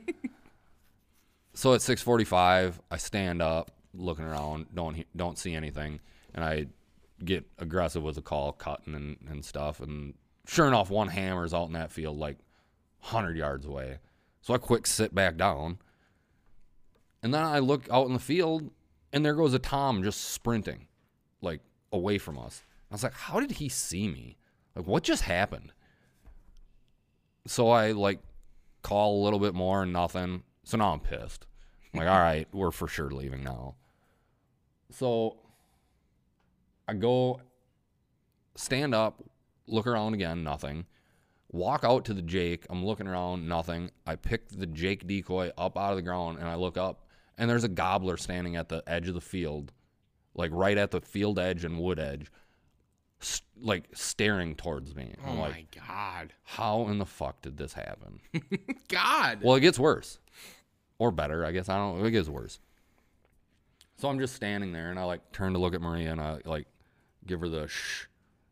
so 1.54 1.74
at 1.74 1.80
6:45, 1.80 2.80
I 2.90 2.96
stand 2.96 3.42
up, 3.42 3.70
looking 3.94 4.24
around, 4.24 4.66
don't 4.74 5.04
don't 5.16 5.38
see 5.38 5.54
anything, 5.54 6.00
and 6.34 6.44
I 6.44 6.66
get 7.24 7.46
aggressive 7.58 8.02
with 8.02 8.16
the 8.16 8.22
call, 8.22 8.52
cutting 8.52 8.94
and, 8.94 9.16
and 9.28 9.44
stuff, 9.44 9.80
and 9.80 10.14
sure 10.46 10.66
enough, 10.66 10.90
one 10.90 11.08
hammer's 11.08 11.54
out 11.54 11.66
in 11.66 11.72
that 11.72 11.90
field 11.90 12.18
like 12.18 12.38
100 13.00 13.36
yards 13.36 13.66
away. 13.66 13.98
So 14.42 14.54
I 14.54 14.58
quick 14.58 14.86
sit 14.86 15.14
back 15.14 15.36
down, 15.36 15.78
and 17.22 17.32
then 17.34 17.42
I 17.42 17.58
look 17.58 17.88
out 17.90 18.06
in 18.06 18.12
the 18.12 18.18
field, 18.18 18.70
and 19.16 19.24
there 19.24 19.32
goes 19.32 19.54
a 19.54 19.58
Tom 19.58 20.02
just 20.02 20.20
sprinting, 20.32 20.88
like 21.40 21.62
away 21.90 22.18
from 22.18 22.38
us. 22.38 22.62
I 22.90 22.94
was 22.94 23.02
like, 23.02 23.14
how 23.14 23.40
did 23.40 23.52
he 23.52 23.70
see 23.70 24.08
me? 24.08 24.36
Like, 24.74 24.86
what 24.86 25.04
just 25.04 25.22
happened? 25.22 25.72
So 27.46 27.70
I 27.70 27.92
like 27.92 28.18
call 28.82 29.18
a 29.18 29.24
little 29.24 29.38
bit 29.38 29.54
more 29.54 29.84
and 29.84 29.92
nothing. 29.94 30.42
So 30.64 30.76
now 30.76 30.92
I'm 30.92 31.00
pissed. 31.00 31.46
I'm 31.94 32.00
like, 32.00 32.10
all 32.10 32.18
right, 32.18 32.46
we're 32.52 32.70
for 32.70 32.88
sure 32.88 33.10
leaving 33.10 33.42
now. 33.42 33.76
So 34.90 35.38
I 36.86 36.92
go 36.92 37.40
stand 38.54 38.94
up, 38.94 39.24
look 39.66 39.86
around 39.86 40.12
again, 40.12 40.44
nothing. 40.44 40.84
Walk 41.52 41.84
out 41.84 42.04
to 42.04 42.12
the 42.12 42.20
Jake. 42.20 42.66
I'm 42.68 42.84
looking 42.84 43.08
around, 43.08 43.48
nothing. 43.48 43.92
I 44.06 44.16
pick 44.16 44.50
the 44.50 44.66
Jake 44.66 45.06
decoy 45.06 45.52
up 45.56 45.78
out 45.78 45.92
of 45.92 45.96
the 45.96 46.02
ground 46.02 46.38
and 46.38 46.46
I 46.46 46.56
look 46.56 46.76
up 46.76 47.05
and 47.38 47.48
there's 47.50 47.64
a 47.64 47.68
gobbler 47.68 48.16
standing 48.16 48.56
at 48.56 48.68
the 48.68 48.82
edge 48.86 49.08
of 49.08 49.14
the 49.14 49.20
field, 49.20 49.72
like 50.34 50.50
right 50.52 50.76
at 50.78 50.90
the 50.90 51.00
field 51.00 51.38
edge 51.38 51.64
and 51.64 51.78
wood 51.78 51.98
edge, 51.98 52.30
s 53.20 53.42
like 53.60 53.84
staring 53.94 54.54
towards 54.54 54.94
me. 54.94 55.14
Oh 55.24 55.30
I'm 55.30 55.36
my 55.36 55.48
like, 55.48 55.76
god. 55.86 56.32
how 56.44 56.88
in 56.88 56.98
the 56.98 57.06
fuck 57.06 57.40
did 57.42 57.56
this 57.56 57.72
happen? 57.72 58.20
God. 58.88 59.40
Well, 59.42 59.56
it 59.56 59.60
gets 59.60 59.78
worse. 59.78 60.18
Or 60.98 61.10
better, 61.10 61.44
I 61.44 61.52
guess. 61.52 61.68
I 61.68 61.76
don't 61.76 61.98
know. 61.98 62.04
It 62.06 62.10
gets 62.10 62.28
worse. 62.28 62.58
So 63.96 64.08
I'm 64.08 64.18
just 64.18 64.34
standing 64.34 64.72
there 64.72 64.90
and 64.90 64.98
I 64.98 65.04
like 65.04 65.32
turn 65.32 65.52
to 65.54 65.58
look 65.58 65.74
at 65.74 65.80
Maria 65.80 66.12
and 66.12 66.20
I 66.20 66.38
like 66.44 66.66
give 67.26 67.40
her 67.40 67.48
the 67.48 67.66
shh 67.68 68.06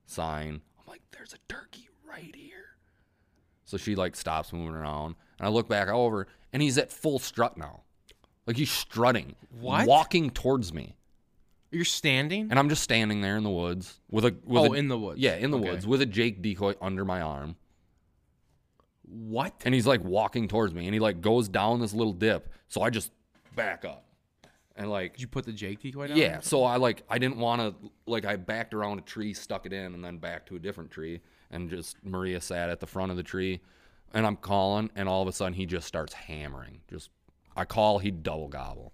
sign. 0.07 0.61
I'm 0.79 0.87
like, 0.87 1.03
there's 1.13 1.35
a 1.35 1.39
turkey 1.53 1.89
right 2.09 2.35
here. 2.35 2.77
So 3.65 3.77
she 3.77 3.95
like 3.95 4.17
stops 4.17 4.53
moving 4.53 4.75
around 4.75 5.17
and 5.39 5.47
I 5.47 5.51
look 5.51 5.69
back 5.69 5.89
over 5.89 6.27
and 6.53 6.63
he's 6.63 6.79
at 6.79 6.91
full 6.91 7.19
strut 7.19 7.57
now. 7.59 7.83
Like 8.47 8.57
he's 8.57 8.71
strutting. 8.71 9.35
What? 9.61 9.87
Walking 9.87 10.31
towards 10.31 10.73
me. 10.73 10.97
You're 11.71 11.85
standing? 11.85 12.49
And 12.51 12.59
I'm 12.59 12.69
just 12.69 12.83
standing 12.83 13.21
there 13.21 13.37
in 13.37 13.43
the 13.43 13.51
woods 13.51 13.99
with 14.11 14.25
a 14.25 14.35
with 14.45 14.63
oh, 14.63 14.75
a, 14.75 14.77
in 14.77 14.89
the 14.89 14.99
woods. 14.99 15.19
Yeah, 15.21 15.35
in 15.37 15.51
the 15.51 15.59
Okay. 15.59 15.71
woods 15.71 15.87
with 15.87 16.01
a 16.03 16.07
Jake 16.07 16.41
decoy 16.43 16.75
under 16.81 17.05
my 17.05 17.21
arm. 17.21 17.57
What? 19.07 19.55
and 19.65 19.75
he's 19.75 19.87
like 19.87 20.03
walking 20.03 20.49
towards 20.49 20.73
me 20.75 20.87
and 20.87 20.95
he 20.95 20.99
like 21.01 21.21
goes 21.21 21.49
down 21.49 21.79
this 21.81 21.93
little 21.93 22.15
dip 22.15 22.49
so 22.69 22.81
i 22.81 22.89
just 22.89 23.13
back 23.55 23.85
up 23.85 24.07
and 24.77 24.91
like 24.91 25.13
Did 25.15 25.21
you 25.23 25.29
put 25.29 25.45
the 25.45 25.53
Jake 25.53 25.81
decoy 25.81 26.09
down? 26.09 26.17
yeah 26.17 26.41
so 26.41 26.65
i 26.65 26.77
like 26.77 27.03
i 27.11 27.19
didn't 27.19 27.37
want 27.37 27.61
to 27.61 27.91
like 28.07 28.25
i 28.25 28.37
backed 28.37 28.73
around 28.73 28.99
a 28.99 29.03
tree 29.03 29.35
stuck 29.35 29.67
it 29.67 29.73
in 29.75 29.95
and 29.95 30.03
then 30.03 30.17
back 30.17 30.47
to 30.47 30.57
a 30.57 30.59
different 30.59 30.91
tree 30.91 31.21
and 31.51 31.69
just 31.69 31.97
maria 32.03 32.41
sat 32.41 32.71
at 32.71 32.81
the 32.81 32.87
front 32.87 33.11
of 33.11 33.19
the 33.19 33.23
tree 33.23 33.61
and 34.15 34.27
i'm 34.27 34.37
calling 34.37 34.91
and 34.97 35.07
all 35.07 35.21
of 35.21 35.29
a 35.29 35.33
sudden 35.33 35.53
he 35.53 35.67
just 35.67 35.87
starts 35.87 36.15
hammering 36.15 36.81
just 36.89 37.11
i 37.57 37.65
call 37.65 37.99
he 37.99 38.11
double 38.11 38.49
gobble 38.49 38.93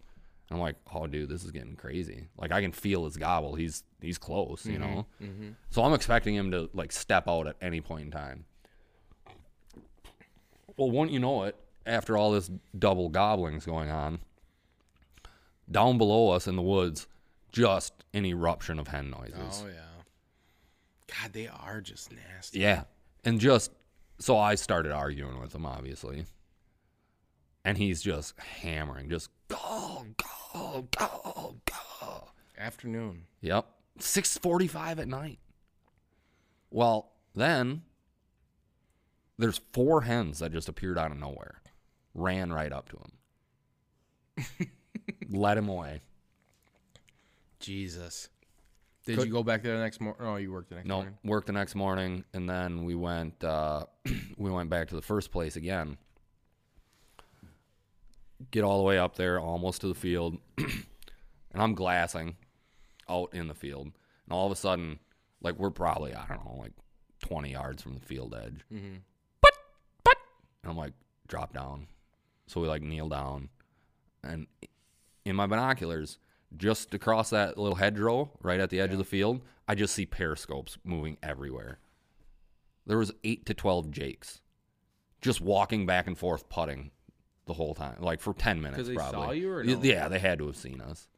i'm 0.51 0.59
like 0.59 0.77
oh 0.95 1.07
dude 1.07 1.29
this 1.29 1.45
is 1.45 1.51
getting 1.51 1.77
crazy 1.77 2.27
like 2.39 2.53
i 2.53 2.61
can 2.61 2.73
feel 2.73 3.05
his 3.05 3.17
gobble 3.17 3.55
he's 3.55 3.85
he's 4.01 4.19
close 4.19 4.67
you 4.67 4.79
know 4.79 5.07
mm-hmm, 5.21 5.25
mm-hmm. 5.25 5.49
so 5.71 5.85
i'm 5.85 5.95
expecting 5.95 6.35
him 6.35 6.51
to 6.51 6.69
like 6.73 6.93
step 6.93 7.29
out 7.29 7.47
at 7.47 7.57
any 7.61 7.81
point 7.81 8.05
in 8.05 8.11
time 8.11 8.45
well, 10.81 10.91
won't 10.91 11.11
you 11.11 11.19
know 11.19 11.43
it, 11.43 11.57
after 11.85 12.17
all 12.17 12.33
this 12.33 12.51
double 12.79 13.11
gobbling's 13.11 13.67
going 13.67 13.91
on, 13.91 14.21
down 15.71 15.99
below 15.99 16.31
us 16.31 16.47
in 16.47 16.57
the 16.57 16.63
woods, 16.63 17.07
just 17.53 17.93
an 18.15 18.25
eruption 18.25 18.79
of 18.79 18.89
hen 18.89 19.11
noises. 19.11 19.63
Oh 19.63 19.67
yeah. 19.67 21.21
God, 21.21 21.35
they 21.35 21.49
are 21.49 21.83
just 21.83 22.11
nasty. 22.11 22.61
Yeah. 22.61 22.85
And 23.27 23.39
just, 23.39 23.73
so 24.21 24.39
I 24.39 24.55
started 24.55 24.93
arguing 24.93 25.39
with 25.39 25.55
him, 25.55 25.67
obviously. 25.67 26.25
And 27.65 27.77
he's 27.77 28.01
just 28.03 28.39
hammering, 28.39 29.11
just 29.11 29.29
go, 29.49 30.07
go, 30.53 30.89
go, 30.97 31.57
go. 31.67 32.25
Afternoon. 32.59 33.27
Yep. 33.43 33.67
6:45 33.99 34.99
at 34.99 35.09
night. 35.09 35.39
Well, 36.71 37.11
then 37.35 37.83
there's 39.39 39.61
four 39.73 40.03
hens 40.03 40.39
that 40.39 40.53
just 40.53 40.69
appeared 40.69 40.99
out 40.99 41.11
of 41.11 41.19
nowhere. 41.19 41.61
Ran 42.15 42.53
right 42.53 42.73
up 42.73 42.89
to 42.91 42.97
him. 44.47 44.69
Let 45.31 45.59
him 45.59 45.69
away. 45.69 46.01
Jesus. 47.59 48.29
Did 49.07 49.19
Could- 49.19 49.27
you 49.27 49.33
go 49.33 49.43
back 49.43 49.63
there 49.63 49.77
the 49.77 49.83
next 49.83 50.01
morning? 50.01 50.21
Oh, 50.25 50.37
you 50.37 50.53
worked 50.53 50.69
the 50.71 50.77
next 50.77 50.87
No, 50.87 50.97
morning. 50.97 51.19
worked 51.25 51.47
the 51.47 51.53
next 51.53 51.75
morning 51.75 52.25
and 52.35 52.49
then 52.49 52.85
we 52.85 52.95
went 52.95 53.43
uh 53.45 53.85
we 54.39 54.51
went 54.51 54.71
back 54.71 54.89
to 54.89 54.95
the 54.95 55.03
first 55.03 55.31
place 55.33 55.57
again. 55.57 55.97
Get 58.51 58.65
all 58.65 58.79
the 58.79 58.85
way 58.85 58.99
up 58.99 59.17
there, 59.17 59.39
almost 59.39 59.83
to 59.83 59.89
the 59.89 59.95
field. 59.95 60.39
and 60.59 61.63
I'm 61.63 61.75
glassing 61.75 62.37
out 63.09 63.35
in 63.35 63.49
the 63.49 63.55
field. 63.55 63.87
And 63.87 64.33
all 64.33 64.47
of 64.47 64.53
a 64.53 64.57
sudden, 64.57 64.99
like 65.43 65.59
we're 65.59 65.71
probably, 65.71 66.15
I 66.15 66.27
don't 66.27 66.45
know, 66.45 66.59
like 66.61 66.73
20 67.21 67.53
yards 67.53 67.83
from 67.83 67.95
the 67.95 68.01
field 68.01 68.35
edge. 68.35 68.65
Mm-hmm. 68.73 68.97
But, 69.41 69.53
but, 70.05 70.17
and 70.63 70.71
I'm 70.71 70.79
like, 70.79 70.95
drop 71.29 71.53
down. 71.53 71.87
So 72.47 72.61
we 72.61 72.69
like 72.69 72.83
kneel 72.83 73.09
down. 73.09 73.49
And 74.23 74.47
in 75.25 75.37
my 75.37 75.47
binoculars, 75.47 76.19
just 76.57 76.95
across 76.95 77.31
that 77.31 77.59
little 77.59 77.77
hedgerow, 77.77 78.31
right 78.43 78.61
at 78.61 78.71
the 78.71 78.81
edge 78.81 78.93
of 78.93 78.99
the 78.99 79.05
field, 79.05 79.43
I 79.69 79.75
just 79.75 79.95
see 79.95 80.07
periscopes 80.07 80.79
moving 80.85 81.17
everywhere. 81.23 81.79
There 82.87 82.99
was 82.99 83.13
eight 83.23 83.47
to 83.47 83.55
twelve 83.55 83.91
jakes, 83.91 84.41
just 85.21 85.41
walking 85.41 85.87
back 85.87 86.07
and 86.07 86.19
forth 86.19 86.49
putting 86.49 86.91
the 87.51 87.55
whole 87.55 87.75
time, 87.75 87.97
like 88.01 88.21
for 88.21 88.33
ten 88.33 88.63
minutes. 88.63 88.89
probably. 88.95 89.27
saw 89.27 89.31
you 89.33 89.53
or 89.53 89.65
no? 89.65 89.81
Yeah, 89.83 90.07
they 90.07 90.21
had 90.21 90.39
to 90.39 90.47
have 90.47 90.57
seen 90.57 90.81
us. 90.81 91.09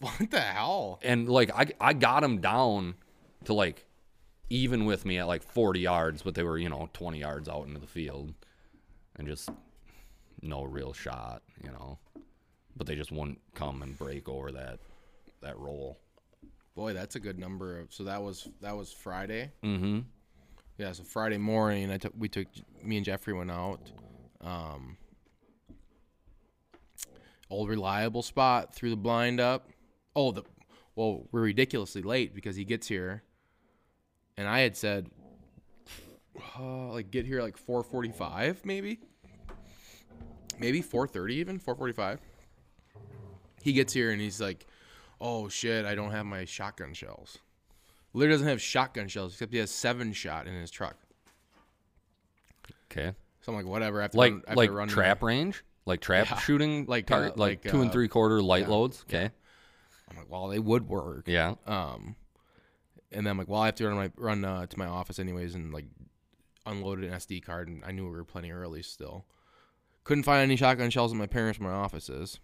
What 0.00 0.30
the 0.30 0.40
hell? 0.40 1.00
And 1.02 1.28
like 1.28 1.50
I, 1.54 1.66
I 1.78 1.92
got 1.92 2.20
them 2.20 2.40
down 2.40 2.94
to 3.44 3.52
like 3.52 3.84
even 4.48 4.86
with 4.86 5.04
me 5.04 5.18
at 5.18 5.26
like 5.26 5.42
forty 5.42 5.80
yards, 5.80 6.22
but 6.22 6.34
they 6.34 6.42
were 6.42 6.56
you 6.56 6.70
know 6.70 6.88
twenty 6.94 7.20
yards 7.20 7.46
out 7.46 7.66
into 7.66 7.78
the 7.78 7.86
field, 7.86 8.32
and 9.16 9.28
just 9.28 9.50
no 10.40 10.62
real 10.62 10.94
shot, 10.94 11.42
you 11.62 11.70
know. 11.70 11.98
But 12.74 12.86
they 12.86 12.94
just 12.94 13.12
wouldn't 13.12 13.40
come 13.54 13.82
and 13.82 13.98
break 13.98 14.26
over 14.26 14.50
that 14.52 14.78
that 15.42 15.58
roll. 15.58 15.98
Boy, 16.74 16.94
that's 16.94 17.16
a 17.16 17.20
good 17.20 17.38
number. 17.38 17.80
Of, 17.80 17.92
so 17.92 18.04
that 18.04 18.22
was 18.22 18.48
that 18.62 18.74
was 18.74 18.92
Friday. 18.92 19.52
Mm-hmm. 19.62 20.00
Yeah, 20.78 20.92
so 20.92 21.02
Friday 21.04 21.38
morning, 21.38 21.90
I 21.90 21.98
took 21.98 22.14
we 22.16 22.30
took 22.30 22.48
me 22.82 22.96
and 22.96 23.04
Jeffrey 23.04 23.34
went 23.34 23.50
out. 23.50 23.92
Um, 24.40 24.96
old 27.54 27.68
reliable 27.68 28.22
spot, 28.22 28.74
threw 28.74 28.90
the 28.90 28.96
blind 28.96 29.40
up. 29.40 29.70
Oh, 30.16 30.32
the 30.32 30.42
well, 30.94 31.26
we're 31.32 31.42
ridiculously 31.42 32.02
late 32.02 32.34
because 32.34 32.56
he 32.56 32.64
gets 32.64 32.86
here, 32.86 33.22
and 34.36 34.46
I 34.46 34.60
had 34.60 34.76
said, 34.76 35.08
uh, 36.58 36.92
like 36.92 37.10
get 37.10 37.26
here 37.26 37.42
like 37.42 37.56
four 37.56 37.82
forty 37.82 38.12
five, 38.12 38.64
maybe, 38.64 39.00
maybe 40.58 40.82
four 40.82 41.06
thirty, 41.06 41.34
even 41.36 41.58
four 41.58 41.74
forty 41.74 41.92
five. 41.92 42.20
He 43.62 43.72
gets 43.72 43.92
here 43.92 44.10
and 44.10 44.20
he's 44.20 44.40
like, 44.40 44.66
"Oh 45.20 45.48
shit, 45.48 45.84
I 45.84 45.94
don't 45.94 46.10
have 46.10 46.26
my 46.26 46.44
shotgun 46.44 46.92
shells." 46.92 47.38
Literally 48.12 48.34
doesn't 48.34 48.48
have 48.48 48.62
shotgun 48.62 49.08
shells 49.08 49.32
except 49.32 49.52
he 49.52 49.58
has 49.58 49.70
seven 49.70 50.12
shot 50.12 50.46
in 50.46 50.54
his 50.54 50.70
truck. 50.70 50.96
Okay. 52.92 53.12
So 53.40 53.52
I'm 53.52 53.56
like, 53.56 53.66
whatever. 53.66 53.98
I 53.98 54.02
have 54.02 54.12
to 54.12 54.16
Like 54.16 54.32
run, 54.32 54.42
I 54.46 54.50
have 54.50 54.56
like 54.56 54.70
to 54.70 54.76
run 54.76 54.88
trap 54.88 55.22
range, 55.22 55.64
like 55.86 56.00
trap 56.00 56.26
Yeah. 56.30 56.38
shooting, 56.38 56.86
Like, 56.86 57.06
target, 57.06 57.32
uh, 57.32 57.40
like, 57.40 57.64
like, 57.64 57.72
two 57.72 57.80
and 57.80 57.90
uh, 57.90 57.92
three 57.92 58.08
quarter 58.08 58.40
light 58.42 58.62
yeah. 58.64 58.68
loads. 58.70 59.04
Okay. 59.08 59.30
I'm 60.10 60.16
like, 60.16 60.30
well, 60.30 60.48
they 60.48 60.58
would 60.58 60.88
work. 60.88 61.24
Yeah. 61.26 61.54
Um, 61.66 62.16
and 63.12 63.26
then 63.26 63.30
I'm 63.32 63.38
like, 63.38 63.48
well, 63.48 63.60
I 63.62 63.66
have 63.66 63.74
to 63.76 63.86
run 63.86 63.96
my 63.96 64.10
run 64.16 64.44
uh, 64.44 64.66
to 64.66 64.78
my 64.78 64.86
office 64.86 65.18
anyways, 65.18 65.54
and 65.54 65.72
like 65.72 65.86
unloaded 66.66 67.04
an 67.04 67.12
SD 67.18 67.44
card, 67.44 67.68
and 67.68 67.84
I 67.84 67.92
knew 67.92 68.04
we 68.04 68.10
were 68.10 68.24
plenty 68.24 68.50
early 68.50 68.82
still. 68.82 69.24
couldn't 70.04 70.24
find 70.24 70.42
any 70.42 70.56
shotgun 70.56 70.90
shells 70.90 71.12
in 71.12 71.18
my 71.18 71.26
parents' 71.26 71.60
my 71.60 71.70
office 71.70 72.08
is. 72.08 72.40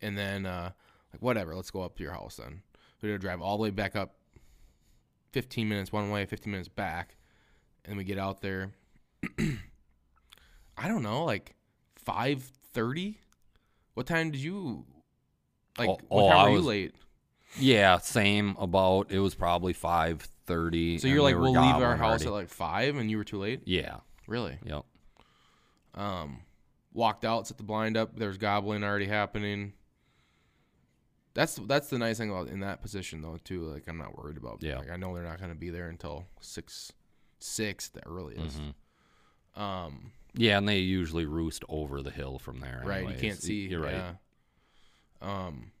And 0.00 0.18
then 0.18 0.46
uh, 0.46 0.72
like 1.12 1.22
whatever, 1.22 1.54
let's 1.54 1.70
go 1.70 1.82
up 1.82 1.96
to 1.96 2.02
your 2.02 2.12
house 2.12 2.36
then. 2.36 2.62
We 3.00 3.10
had 3.10 3.20
to 3.20 3.26
drive 3.26 3.40
all 3.40 3.56
the 3.56 3.62
way 3.64 3.70
back 3.70 3.94
up 3.96 4.14
15 5.32 5.68
minutes 5.68 5.92
one 5.92 6.10
way, 6.10 6.24
15 6.26 6.50
minutes 6.50 6.68
back. 6.68 7.16
And 7.84 7.96
we 7.96 8.04
get 8.04 8.18
out 8.18 8.40
there 8.42 8.70
I 10.78 10.88
don't 10.88 11.02
know, 11.02 11.24
like 11.24 11.54
5:30. 12.74 13.16
What 13.94 14.06
time 14.06 14.30
did 14.30 14.40
you 14.40 14.84
like 15.78 15.88
Oh, 15.88 15.98
what 16.08 16.22
oh, 16.24 16.28
time 16.28 16.38
I 16.38 16.42
were 16.44 16.50
you 16.50 16.56
was- 16.56 16.66
late? 16.66 16.94
Yeah, 17.58 17.98
same. 17.98 18.56
About 18.58 19.10
it 19.10 19.18
was 19.18 19.34
probably 19.34 19.72
five 19.74 20.22
thirty. 20.46 20.98
So 20.98 21.06
you're 21.08 21.22
like 21.22 21.36
we'll 21.36 21.52
leave 21.52 21.82
our 21.82 21.96
house 21.96 22.24
at 22.24 22.32
like 22.32 22.48
5 22.48 22.96
and 22.96 23.10
you 23.10 23.18
were 23.18 23.24
too 23.24 23.38
late? 23.38 23.60
yeah, 23.66 23.98
Really? 24.26 24.58
yep. 24.64 24.84
Um, 25.94 26.40
walked 26.94 27.24
out, 27.26 27.46
set 27.46 27.58
the 27.58 27.62
blind 27.62 27.96
up. 27.98 28.16
There's 28.16 28.38
goblin 28.38 28.82
already 28.82 29.06
happening. 29.06 29.74
That's 31.34 31.56
that's 31.56 31.88
the 31.88 31.98
nice 31.98 32.18
thing 32.18 32.30
about 32.30 32.48
in 32.48 32.60
that 32.60 32.80
position 32.82 33.20
though 33.22 33.38
too. 33.44 33.62
Like 33.62 33.84
I'm 33.86 33.98
not 33.98 34.16
worried 34.16 34.36
about. 34.38 34.62
Yeah. 34.62 34.78
Like 34.78 34.90
I 34.90 34.96
know 34.96 35.14
they're 35.14 35.22
not 35.22 35.38
going 35.38 35.50
to 35.52 35.56
be 35.58 35.70
there 35.70 35.88
until 35.88 36.26
six, 36.40 36.92
six 37.38 37.88
the 37.90 38.04
earliest. 38.06 38.58
Mhm. 39.56 39.60
Um, 39.60 40.12
Yeah, 40.34 40.56
and 40.58 40.68
they 40.68 40.78
usually 40.78 41.26
roost 41.26 41.62
over 41.68 42.00
the 42.02 42.10
hill 42.10 42.38
from 42.38 42.60
there. 42.60 42.82
right. 42.86 43.06
You 43.08 43.14
can't 43.14 43.40
see. 43.40 43.66
You're 43.68 43.82
right. 43.82 43.94
Yeah. 43.94 44.12
Um, 45.20 45.72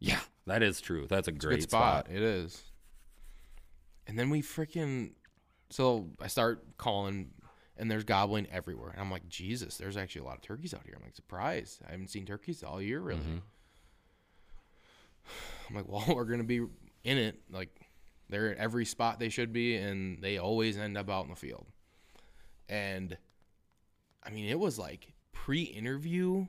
Yeah, 0.00 0.20
that 0.46 0.62
is 0.62 0.80
true. 0.80 1.06
That's 1.08 1.28
a 1.28 1.30
it's 1.30 1.44
a 1.44 1.46
great 1.48 1.60
good 1.60 1.70
spot. 1.70 2.08
It 2.10 2.20
is. 2.22 2.62
And 4.06 4.18
then 4.18 4.28
we 4.30 4.42
freaking, 4.42 5.12
so 5.70 6.10
I 6.20 6.26
start 6.26 6.76
calling, 6.76 7.30
and 7.78 7.90
there's 7.90 8.04
gobbling 8.04 8.46
everywhere, 8.50 8.90
and 8.90 9.00
I'm 9.00 9.10
like, 9.10 9.26
Jesus, 9.28 9.78
there's 9.78 9.96
actually 9.96 10.22
a 10.22 10.24
lot 10.24 10.36
of 10.36 10.42
turkeys 10.42 10.74
out 10.74 10.82
here. 10.84 10.94
I'm 10.96 11.02
like 11.02 11.14
surprised. 11.16 11.80
I 11.88 11.92
haven't 11.92 12.08
seen 12.10 12.26
turkeys 12.26 12.62
all 12.62 12.82
year 12.82 13.00
really. 13.00 13.20
Mhm. 13.20 13.40
I'm 15.70 15.76
like, 15.76 15.88
well, 15.88 16.04
we're 16.14 16.24
gonna 16.24 16.44
be 16.44 16.58
in 17.04 17.18
it. 17.18 17.40
Like, 17.50 17.70
they're 18.28 18.50
at 18.52 18.58
every 18.58 18.84
spot 18.84 19.18
they 19.18 19.28
should 19.28 19.52
be, 19.52 19.76
and 19.76 20.20
they 20.22 20.38
always 20.38 20.76
end 20.76 20.98
up 20.98 21.08
out 21.08 21.24
in 21.24 21.30
the 21.30 21.36
field. 21.36 21.66
And 22.68 23.16
I 24.22 24.30
mean, 24.30 24.46
it 24.46 24.58
was 24.58 24.78
like 24.78 25.12
pre-interview. 25.32 26.46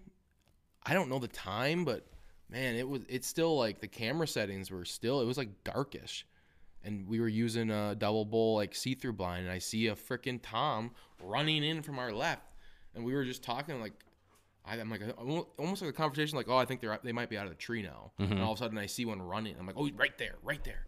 I 0.83 0.93
don't 0.93 1.09
know 1.09 1.19
the 1.19 1.27
time, 1.27 1.85
but 1.85 2.05
man, 2.49 2.75
it 2.75 2.87
was. 2.87 3.03
It's 3.09 3.27
still 3.27 3.57
like 3.57 3.81
the 3.81 3.87
camera 3.87 4.27
settings 4.27 4.71
were 4.71 4.85
still. 4.85 5.21
It 5.21 5.25
was 5.25 5.37
like 5.37 5.63
darkish, 5.63 6.25
and 6.83 7.07
we 7.07 7.19
were 7.19 7.27
using 7.27 7.71
a 7.71 7.95
double 7.95 8.25
bull 8.25 8.55
like 8.55 8.75
see-through 8.75 9.13
blind, 9.13 9.43
and 9.43 9.51
I 9.51 9.59
see 9.59 9.87
a 9.87 9.95
freaking 9.95 10.39
Tom 10.41 10.91
running 11.21 11.63
in 11.63 11.81
from 11.81 11.99
our 11.99 12.11
left, 12.11 12.53
and 12.93 13.03
we 13.03 13.13
were 13.13 13.25
just 13.25 13.43
talking 13.43 13.79
like. 13.79 13.93
I- 14.67 14.79
I'm 14.79 14.89
like 14.89 15.03
almost 15.59 15.83
like 15.83 15.91
a 15.91 15.93
conversation, 15.93 16.35
like, 16.35 16.49
oh, 16.49 16.57
I 16.57 16.65
think 16.65 16.81
they're 16.81 16.99
they 17.03 17.11
might 17.11 17.29
be 17.29 17.37
out 17.37 17.45
of 17.45 17.51
the 17.51 17.55
tree 17.55 17.83
now, 17.83 18.13
and 18.17 18.29
mm-hmm. 18.29 18.41
all 18.41 18.53
of 18.53 18.57
a 18.57 18.63
sudden 18.63 18.79
I 18.79 18.87
see 18.87 19.05
one 19.05 19.21
running. 19.21 19.55
I'm 19.59 19.67
like, 19.67 19.75
oh, 19.77 19.85
he's 19.85 19.93
right 19.93 20.17
there, 20.17 20.37
right 20.41 20.63
there, 20.63 20.87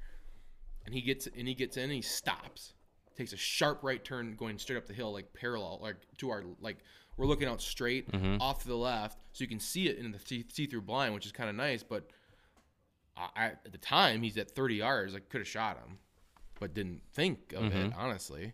and 0.83 0.95
he 0.95 1.01
gets 1.01 1.27
and 1.27 1.47
he 1.47 1.53
gets 1.53 1.77
in 1.77 1.83
and 1.83 1.91
he 1.91 2.01
stops, 2.01 2.73
takes 3.17 3.33
a 3.33 3.37
sharp 3.37 3.79
right 3.83 4.03
turn 4.03 4.35
going 4.35 4.57
straight 4.57 4.77
up 4.77 4.85
the 4.85 4.93
hill, 4.93 5.11
like 5.11 5.33
parallel, 5.33 5.79
like 5.81 5.95
to 6.17 6.29
our 6.29 6.43
like 6.61 6.77
we're 7.17 7.25
looking 7.25 7.47
out 7.47 7.61
straight 7.61 8.11
mm-hmm. 8.11 8.41
off 8.41 8.61
to 8.61 8.67
the 8.67 8.77
left, 8.77 9.19
so 9.33 9.43
you 9.43 9.47
can 9.47 9.59
see 9.59 9.87
it 9.87 9.97
in 9.97 10.11
the 10.11 10.19
see- 10.19 10.45
see-through 10.51 10.81
blind, 10.81 11.13
which 11.13 11.25
is 11.25 11.31
kind 11.31 11.49
of 11.49 11.55
nice. 11.55 11.81
But 11.81 12.09
I, 13.17 13.45
at 13.47 13.71
the 13.71 13.79
time, 13.79 14.21
he's 14.21 14.37
at 14.37 14.51
30 14.51 14.75
yards. 14.75 15.15
I 15.15 15.19
could 15.19 15.41
have 15.41 15.47
shot 15.47 15.77
him, 15.77 15.97
but 16.59 16.75
didn't 16.75 17.01
think 17.13 17.53
of 17.53 17.65
it 17.65 17.73
mm-hmm. 17.73 17.99
honestly. 17.99 18.53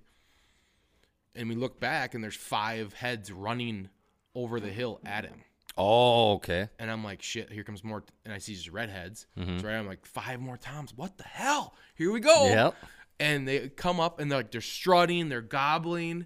And 1.36 1.50
we 1.50 1.56
look 1.56 1.80
back, 1.80 2.14
and 2.14 2.24
there's 2.24 2.36
five 2.36 2.94
heads 2.94 3.32
running 3.32 3.90
over 4.36 4.60
the 4.60 4.70
hill 4.70 5.02
at 5.06 5.26
him. 5.26 5.42
Oh, 5.78 6.34
okay. 6.34 6.70
And 6.78 6.92
I'm 6.92 7.04
like, 7.04 7.22
shit, 7.22 7.52
here 7.52 7.64
comes 7.64 7.84
more. 7.84 8.04
And 8.26 8.34
I 8.34 8.38
see 8.38 8.54
just 8.54 8.70
redheads. 8.70 9.26
Mm-hmm. 9.38 9.60
So 9.60 9.68
right, 9.68 9.76
I'm 9.76 9.88
like, 9.88 10.06
five 10.06 10.40
more 10.40 10.58
times. 10.58 10.94
What 10.96 11.18
the 11.18 11.24
hell? 11.24 11.74
Here 11.96 12.12
we 12.12 12.20
go. 12.20 12.46
Yep. 12.46 12.76
And 13.20 13.48
they 13.48 13.70
come 13.70 14.00
up 14.00 14.20
and 14.20 14.30
they're 14.32 14.40
like, 14.40 14.52
they're 14.52 14.62
strutting, 14.62 15.30
they're 15.30 15.42
gobbling. 15.42 16.26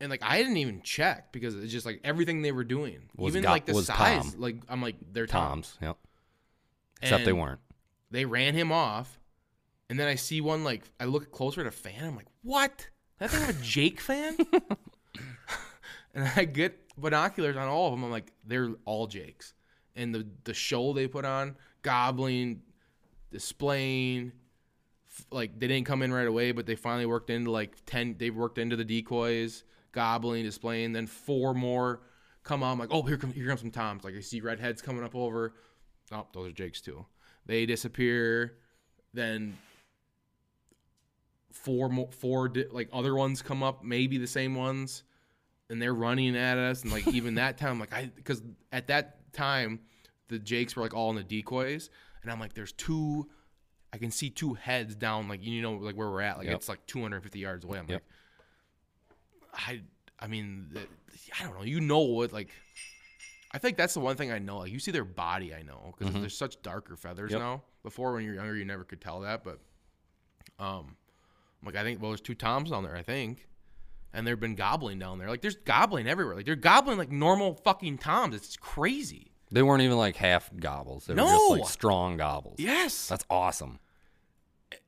And 0.00 0.10
like, 0.10 0.22
I 0.22 0.38
didn't 0.38 0.58
even 0.58 0.82
check 0.82 1.32
because 1.32 1.54
it's 1.54 1.72
just 1.72 1.86
like 1.86 2.00
everything 2.04 2.42
they 2.42 2.52
were 2.52 2.64
doing. 2.64 3.08
Was 3.16 3.32
even 3.32 3.44
go- 3.44 3.50
like 3.50 3.66
the 3.66 3.74
was 3.74 3.86
size. 3.86 4.32
Tom. 4.32 4.40
Like, 4.40 4.56
I'm 4.68 4.82
like, 4.82 4.96
they're 5.12 5.26
toms. 5.26 5.68
Toms. 5.68 5.78
Yep. 5.80 5.96
Except 7.02 7.24
they 7.24 7.32
weren't. 7.32 7.60
They 8.10 8.24
ran 8.24 8.54
him 8.54 8.70
off. 8.70 9.18
And 9.90 9.98
then 9.98 10.08
I 10.08 10.14
see 10.14 10.40
one, 10.40 10.64
like, 10.64 10.82
I 10.98 11.04
look 11.04 11.30
closer 11.30 11.60
at 11.60 11.66
a 11.66 11.70
fan. 11.70 12.04
I'm 12.04 12.16
like, 12.16 12.28
what? 12.42 12.88
That 13.18 13.30
thing 13.30 13.40
have 13.40 13.60
a 13.60 13.62
Jake 13.62 14.00
fan? 14.00 14.36
and 16.14 16.30
I 16.36 16.44
get 16.44 16.78
binoculars 16.96 17.56
on 17.56 17.68
all 17.68 17.88
of 17.88 17.92
them. 17.92 18.04
I'm 18.04 18.10
like, 18.10 18.32
they're 18.46 18.70
all 18.84 19.06
Jakes. 19.06 19.54
And 19.96 20.14
the 20.14 20.26
the 20.44 20.54
show 20.54 20.92
they 20.92 21.06
put 21.06 21.24
on, 21.24 21.56
gobbling, 21.82 22.62
displaying, 23.30 24.32
like 25.30 25.58
they 25.58 25.66
didn't 25.68 25.86
come 25.86 26.02
in 26.02 26.12
right 26.12 26.26
away, 26.26 26.52
but 26.52 26.66
they 26.66 26.76
finally 26.76 27.06
worked 27.06 27.30
into 27.30 27.50
like 27.50 27.76
ten. 27.86 28.16
They 28.18 28.30
worked 28.30 28.58
into 28.58 28.76
the 28.76 28.84
decoys, 28.84 29.64
gobbling, 29.92 30.44
displaying. 30.44 30.92
Then 30.92 31.06
four 31.06 31.54
more 31.54 32.00
come 32.44 32.62
on. 32.62 32.78
Like, 32.78 32.90
oh, 32.92 33.02
here 33.02 33.16
come 33.16 33.32
here 33.32 33.48
comes 33.48 33.60
some 33.60 33.70
toms. 33.70 34.04
Like 34.04 34.14
I 34.14 34.20
see 34.20 34.40
redheads 34.40 34.80
coming 34.80 35.02
up 35.02 35.14
over. 35.14 35.54
Oh, 36.12 36.26
those 36.32 36.50
are 36.50 36.52
Jakes 36.52 36.80
too. 36.80 37.04
They 37.46 37.66
disappear. 37.66 38.58
Then 39.12 39.56
four 41.50 41.88
more, 41.88 42.10
four 42.12 42.48
di- 42.48 42.66
like 42.70 42.88
other 42.92 43.14
ones 43.14 43.42
come 43.42 43.62
up, 43.62 43.82
maybe 43.82 44.18
the 44.18 44.26
same 44.26 44.54
ones, 44.54 45.02
and 45.70 45.80
they're 45.80 45.94
running 45.94 46.36
at 46.36 46.58
us. 46.58 46.82
And 46.82 46.92
like 46.92 47.08
even 47.08 47.34
that 47.36 47.58
time, 47.58 47.80
like 47.80 47.92
I 47.92 48.10
because 48.14 48.42
at 48.70 48.86
that 48.88 49.32
time 49.32 49.80
the 50.28 50.38
Jakes 50.38 50.76
were 50.76 50.82
like 50.82 50.94
all 50.94 51.10
in 51.10 51.16
the 51.16 51.24
decoys, 51.24 51.90
and 52.22 52.30
I'm 52.30 52.38
like, 52.38 52.54
there's 52.54 52.72
two. 52.72 53.28
I 53.94 53.98
can 53.98 54.10
see 54.10 54.28
two 54.28 54.54
heads 54.54 54.96
down, 54.96 55.28
like 55.28 55.44
you 55.44 55.62
know, 55.62 55.74
like 55.74 55.94
where 55.96 56.10
we're 56.10 56.20
at. 56.20 56.36
Like 56.36 56.48
Yep. 56.48 56.56
it's 56.56 56.68
like 56.68 56.84
250 56.86 57.38
yards 57.38 57.64
away. 57.64 57.78
I'm 57.78 57.86
Yep. 57.88 58.02
like, 59.52 59.60
I, 59.68 59.80
I 60.18 60.26
mean, 60.26 60.76
I 61.38 61.44
don't 61.44 61.54
know. 61.54 61.62
You 61.62 61.80
know 61.80 62.00
what? 62.00 62.32
Like, 62.32 62.50
I 63.52 63.58
think 63.58 63.76
that's 63.76 63.94
the 63.94 64.00
one 64.00 64.16
thing 64.16 64.32
I 64.32 64.40
know. 64.40 64.58
Like, 64.58 64.72
you 64.72 64.80
see 64.80 64.90
their 64.90 65.04
body, 65.04 65.54
I 65.54 65.62
know, 65.62 65.94
because 65.96 66.12
there's 66.12 66.36
such 66.36 66.60
darker 66.62 66.96
feathers 66.96 67.30
Yep. 67.30 67.40
now. 67.40 67.62
Before, 67.84 68.12
when 68.14 68.24
you're 68.24 68.34
younger, 68.34 68.56
you 68.56 68.64
never 68.64 68.82
could 68.82 69.00
tell 69.00 69.20
that. 69.20 69.44
But, 69.44 69.60
um, 70.58 70.96
like 71.64 71.76
I 71.76 71.82
think 71.84 72.02
well, 72.02 72.10
there's 72.10 72.20
two 72.20 72.34
toms 72.34 72.70
down 72.72 72.82
there. 72.82 72.96
I 72.96 73.02
think, 73.02 73.46
and 74.12 74.26
they've 74.26 74.38
been 74.40 74.56
gobbling 74.56 74.98
down 74.98 75.18
there. 75.18 75.28
Like, 75.28 75.40
there's 75.40 75.54
gobbling 75.56 76.08
everywhere. 76.08 76.34
Like, 76.34 76.46
they're 76.46 76.56
gobbling 76.56 76.98
like 76.98 77.12
normal 77.12 77.54
fucking 77.54 77.98
toms. 77.98 78.34
It's 78.34 78.56
crazy. 78.56 79.30
They 79.52 79.62
weren't 79.62 79.82
even 79.82 79.98
like 79.98 80.16
half 80.16 80.50
gobbles. 80.56 81.06
They 81.06 81.14
were 81.14 81.20
just 81.20 81.50
like 81.50 81.68
strong 81.68 82.16
gobbles. 82.16 82.56
Yes. 82.58 83.06
That's 83.06 83.24
awesome. 83.30 83.78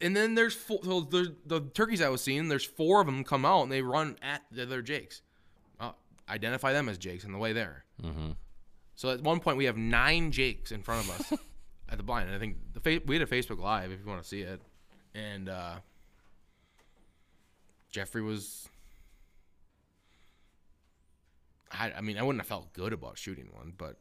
And 0.01 0.17
then 0.17 0.35
there's 0.35 0.55
four, 0.55 0.81
so 0.85 1.01
there's 1.01 1.31
the 1.47 1.61
turkeys 1.61 2.03
I 2.03 2.09
was 2.09 2.21
seeing. 2.21 2.49
There's 2.49 2.65
four 2.65 3.01
of 3.01 3.07
them 3.07 3.25
come 3.25 3.45
out 3.45 3.63
and 3.63 3.73
they 3.73 3.83
run 3.83 4.17
at 4.23 4.43
the 4.51 4.63
other 4.63 4.83
jakes. 4.83 5.23
Uh, 5.81 5.93
identify 6.29 6.73
them 6.73 6.89
as 6.89 6.99
jakes 6.99 7.25
on 7.25 7.33
the 7.33 7.39
way 7.39 7.53
there. 7.53 7.85
Mm-hmm. 8.03 8.33
So 8.95 9.11
at 9.11 9.23
one 9.23 9.41
point 9.41 9.57
we 9.57 9.67
have 9.67 9.77
nine 9.77 10.33
jakes 10.33 10.73
in 10.73 10.83
front 10.83 11.09
of 11.09 11.21
us 11.21 11.41
at 11.89 11.97
the 11.97 12.03
blind. 12.03 12.29
And 12.29 12.37
I 12.37 12.39
think 12.39 12.57
the 12.75 12.81
fa- 12.81 13.03
we 13.07 13.17
had 13.17 13.27
a 13.27 13.31
Facebook 13.31 13.59
Live 13.59 13.91
if 13.91 14.01
you 14.01 14.07
want 14.07 14.23
to 14.23 14.29
see 14.29 14.41
it, 14.41 14.61
and 15.15 15.49
uh, 15.49 15.77
Jeffrey 17.91 18.23
was. 18.23 18.69
I, 21.73 21.93
I 21.97 22.01
mean, 22.01 22.17
I 22.17 22.23
wouldn't 22.23 22.41
have 22.41 22.47
felt 22.47 22.73
good 22.73 22.93
about 22.93 23.19
shooting 23.19 23.49
one, 23.53 23.73
but 23.77 23.97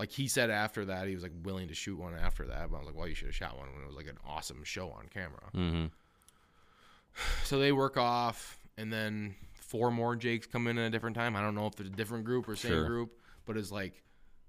like 0.00 0.10
he 0.10 0.26
said 0.28 0.48
after 0.48 0.86
that, 0.86 1.06
he 1.06 1.14
was 1.14 1.22
like 1.22 1.32
willing 1.42 1.68
to 1.68 1.74
shoot 1.74 1.98
one 1.98 2.14
after 2.14 2.46
that. 2.46 2.70
But 2.70 2.76
I 2.76 2.78
was 2.78 2.86
like, 2.86 2.96
well, 2.96 3.06
you 3.06 3.14
should 3.14 3.26
have 3.28 3.34
shot 3.34 3.58
one 3.58 3.70
when 3.74 3.82
it 3.82 3.86
was 3.86 3.94
like 3.96 4.06
an 4.08 4.16
awesome 4.26 4.64
show 4.64 4.88
on 4.88 5.08
camera. 5.12 5.50
Mm-hmm. 5.54 5.86
So 7.44 7.58
they 7.58 7.70
work 7.72 7.96
off, 7.98 8.58
and 8.78 8.90
then 8.90 9.34
four 9.52 9.90
more 9.90 10.16
Jakes 10.16 10.46
come 10.46 10.66
in 10.68 10.78
at 10.78 10.86
a 10.86 10.90
different 10.90 11.16
time. 11.16 11.36
I 11.36 11.42
don't 11.42 11.54
know 11.54 11.66
if 11.66 11.78
it's 11.78 11.88
a 11.90 11.92
different 11.92 12.24
group 12.24 12.48
or 12.48 12.56
same 12.56 12.70
Sure. 12.70 12.86
group, 12.86 13.18
but 13.44 13.56
it's 13.58 13.70
like, 13.70 14.02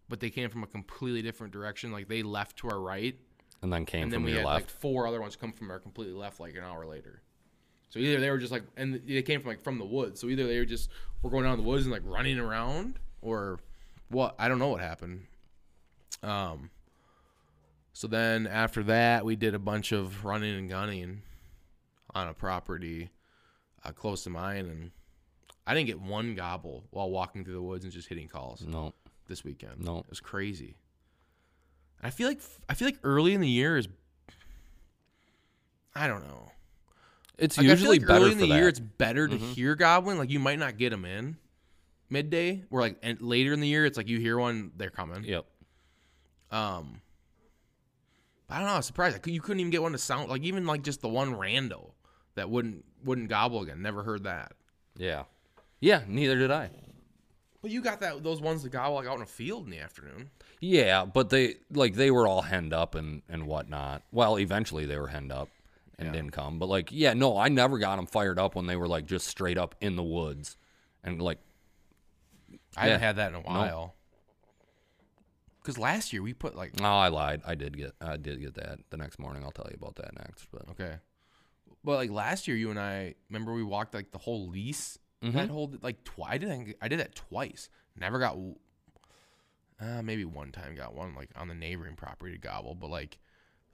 but 0.08 0.20
they 0.22 0.30
came 0.30 0.50
from 0.50 0.64
a 0.64 0.68
completely 0.68 1.22
different 1.22 1.52
direction. 1.52 1.92
Like 1.92 2.08
they 2.08 2.24
left 2.24 2.58
to 2.58 2.70
our 2.70 2.80
right, 2.80 3.18
And 3.62 3.74
then 3.74 3.86
came 3.86 4.04
and 4.04 4.12
then 4.12 4.20
from 4.20 4.26
we 4.26 4.34
had 4.34 4.46
left. 4.46 4.62
like 4.62 4.70
four 4.70 5.06
other 5.06 5.20
ones 5.20 5.36
come 5.36 5.52
from 5.52 5.70
our 5.70 5.80
completely 5.80 6.14
left, 6.14 6.40
like 6.40 6.56
an 6.56 6.64
hour 6.64 6.86
later. 6.86 7.24
So 7.90 8.00
either 8.00 8.22
they 8.22 8.30
were 8.30 8.38
just 8.38 8.54
like, 8.54 8.64
and 8.78 9.02
they 9.06 9.22
came 9.22 9.42
from 9.42 9.50
like 9.50 9.62
from 9.62 9.78
the 9.80 9.86
woods. 9.86 10.22
So 10.22 10.28
either 10.30 10.48
they 10.48 10.60
were 10.60 10.66
just 10.66 10.90
were 11.24 11.30
going 11.30 11.44
down 11.44 11.58
the 11.58 11.64
woods 11.64 11.84
and 11.86 11.92
like 11.92 12.04
running 12.06 12.40
around, 12.40 13.00
or 13.22 13.60
what? 14.08 14.36
I 14.40 14.48
don't 14.48 14.60
know 14.60 14.70
what 14.70 14.80
happened. 14.82 15.26
Um. 16.24 16.70
So 17.94 18.08
then 18.08 18.48
after 18.48 18.84
that, 18.84 19.26
we 19.26 19.36
did 19.36 19.54
a 19.54 19.60
bunch 19.60 19.92
of 19.92 20.24
running 20.24 20.56
and 20.56 20.70
gunning 20.70 21.22
on 22.16 22.28
a 22.28 22.34
property 22.34 23.12
uh, 23.84 23.92
close 23.92 24.24
to 24.24 24.30
mine, 24.30 24.66
and 24.66 24.92
I 25.68 25.74
didn't 25.74 25.88
get 25.88 26.00
one 26.00 26.36
gobble 26.36 26.86
while 26.92 27.10
walking 27.10 27.44
through 27.44 27.54
the 27.56 27.62
woods 27.62 27.84
and 27.84 27.94
just 27.94 28.08
hitting 28.08 28.28
calls 28.28 28.66
no. 28.66 28.94
this 29.28 29.44
weekend. 29.44 29.84
No. 29.84 30.00
it 30.00 30.10
was 30.10 30.20
crazy. 30.20 30.76
I 32.02 32.10
feel 32.10 32.28
like 32.28 32.40
I 32.70 32.74
feel 32.74 32.88
like 32.88 32.98
early 33.04 33.34
in 33.34 33.42
the 33.42 33.48
year 33.50 33.78
is. 33.78 33.88
I 35.94 36.08
don't 36.08 36.26
know. 36.26 36.52
It's 37.38 37.58
Like, 37.58 37.68
usually 37.68 38.00
like 38.00 38.08
better 38.08 38.22
early 38.26 38.32
in 38.32 38.38
the 38.38 38.48
that. 38.48 38.56
year. 38.56 38.68
It's 38.68 38.80
better 38.80 39.28
to 39.28 39.38
hear 39.38 39.76
gobbling. 39.76 40.18
Like 40.18 40.30
you 40.30 40.40
might 40.40 40.60
not 40.60 40.78
get 40.78 40.92
them 40.92 41.06
in, 41.06 41.38
midday. 42.10 42.64
Where 42.70 42.82
like 42.82 42.98
and 43.04 43.22
later 43.22 43.52
in 43.52 43.60
the 43.60 43.68
year, 43.68 43.86
it's 43.86 43.98
like 43.98 44.08
you 44.08 44.20
hear 44.20 44.38
one, 44.38 44.72
they're 44.78 44.90
coming. 44.90 45.24
Yep. 45.26 45.46
Um, 46.52 47.02
I 48.50 48.58
don't 48.58 48.68
know. 48.68 48.74
I 48.74 48.78
was 48.78 48.86
surprised. 48.86 49.22
Cou- 49.22 49.32
you 49.32 49.42
couldn't 49.42 49.62
even 49.62 49.72
get 49.72 49.82
one 49.82 49.94
to 49.94 49.98
sound 49.98 50.30
like 50.30 50.44
even 50.44 50.66
like 50.66 50.84
just 50.84 51.02
the 51.02 51.08
one 51.10 51.34
rando 51.36 51.92
that 52.36 52.50
wouldn't 52.50 52.84
wouldn't 53.04 53.30
gobble 53.30 53.62
again. 53.62 53.82
Never 53.82 54.04
heard 54.04 54.24
that. 54.24 54.54
Yeah. 54.98 55.24
Yeah. 55.80 56.02
Neither 56.08 56.38
did 56.38 56.52
I. 56.52 56.70
But 57.62 57.72
you 57.72 57.82
got 57.82 58.00
that 58.02 58.24
those 58.24 58.42
ones 58.42 58.64
that 58.64 58.72
gobble 58.72 58.96
like 58.96 59.08
out 59.08 59.16
in 59.18 59.22
a 59.22 59.26
field 59.28 59.66
in 59.66 59.72
the 59.72 59.80
afternoon. 59.80 60.30
Yeah, 60.60 61.06
but 61.06 61.30
they 61.30 61.56
like 61.72 61.94
they 61.96 62.12
were 62.12 62.28
all 62.28 62.42
henned 62.42 62.74
up 62.74 62.96
and 62.96 63.22
and 63.30 63.46
whatnot. 63.48 64.02
Well, 64.12 64.38
eventually 64.38 64.86
they 64.86 64.98
were 64.98 65.08
henned 65.08 65.32
up 65.32 65.50
and 65.98 66.08
Yeah. 66.08 66.14
didn't 66.14 66.32
come. 66.32 66.60
But 66.60 66.70
like, 66.70 66.90
yeah, 66.92 67.14
no, 67.14 67.38
I 67.38 67.48
never 67.50 67.78
got 67.78 67.96
them 67.98 68.08
fired 68.08 68.40
up 68.40 68.56
when 68.56 68.66
they 68.66 68.76
were 68.76 68.88
like 68.88 69.06
just 69.06 69.28
straight 69.28 69.58
up 69.58 69.76
in 69.80 69.96
the 69.96 70.04
woods, 70.04 70.58
and 71.04 71.22
like, 71.22 71.38
I 72.76 72.86
haven't 72.86 73.00
had 73.02 73.16
that 73.18 73.30
in 73.30 73.36
a 73.36 73.42
while. 73.42 73.96
Because 75.62 75.78
last 75.78 76.12
year 76.12 76.24
we 76.24 76.34
put 76.34 76.56
like 76.56 76.72
oh, 76.82 76.86
I 76.86 77.10
lied. 77.10 77.42
I 77.46 77.56
did 77.56 77.78
get 77.78 77.94
I 78.02 78.18
did 78.18 78.42
get 78.42 78.56
that 78.56 78.80
the 78.90 78.98
next 78.98 79.20
morning. 79.20 79.44
I'll 79.44 79.52
tell 79.52 79.68
you 79.70 79.78
about 79.80 79.96
that 79.98 80.16
next. 80.18 80.48
But 80.52 80.70
okay, 80.72 80.96
but 81.84 81.96
like 81.96 82.10
last 82.10 82.48
year 82.48 82.58
you 82.58 82.70
and 82.72 82.80
I 82.80 83.16
remember 83.30 83.54
we 83.54 83.64
walked 83.64 83.94
like 83.94 84.12
the 84.12 84.18
whole 84.18 84.50
lease. 84.50 84.98
Mm-hmm. 85.24 85.38
That 85.38 85.50
whole 85.50 85.72
like 85.82 86.04
twice. 86.04 86.34
I 86.34 86.38
did 86.40 86.76
I 86.82 86.88
did 86.88 87.00
that 87.00 87.16
twice. 87.16 87.70
Never 87.96 88.20
got. 88.20 88.38
Uh, 89.80 90.02
maybe 90.04 90.26
one 90.26 90.52
time 90.52 90.76
got 90.76 90.94
one 90.94 91.16
like 91.16 91.30
on 91.36 91.48
the 91.48 91.56
neighboring 91.56 91.96
property 91.96 92.34
to 92.34 92.38
gobble, 92.40 92.76
but 92.76 92.90
like, 92.90 93.18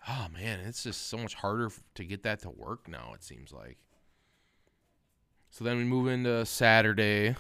oh 0.08 0.28
man, 0.34 0.60
it's 0.62 0.84
just 0.84 1.08
so 1.08 1.18
much 1.18 1.36
harder 1.36 1.66
f- 1.68 1.84
to 1.96 2.06
get 2.06 2.24
that 2.24 2.40
to 2.40 2.50
work 2.50 2.88
now. 2.88 3.12
It 3.14 3.24
seems 3.24 3.52
like. 3.52 3.78
So 5.50 5.64
then 5.64 5.78
we 5.78 5.84
move 5.86 6.08
into 6.08 6.46
Saturday. 6.46 7.36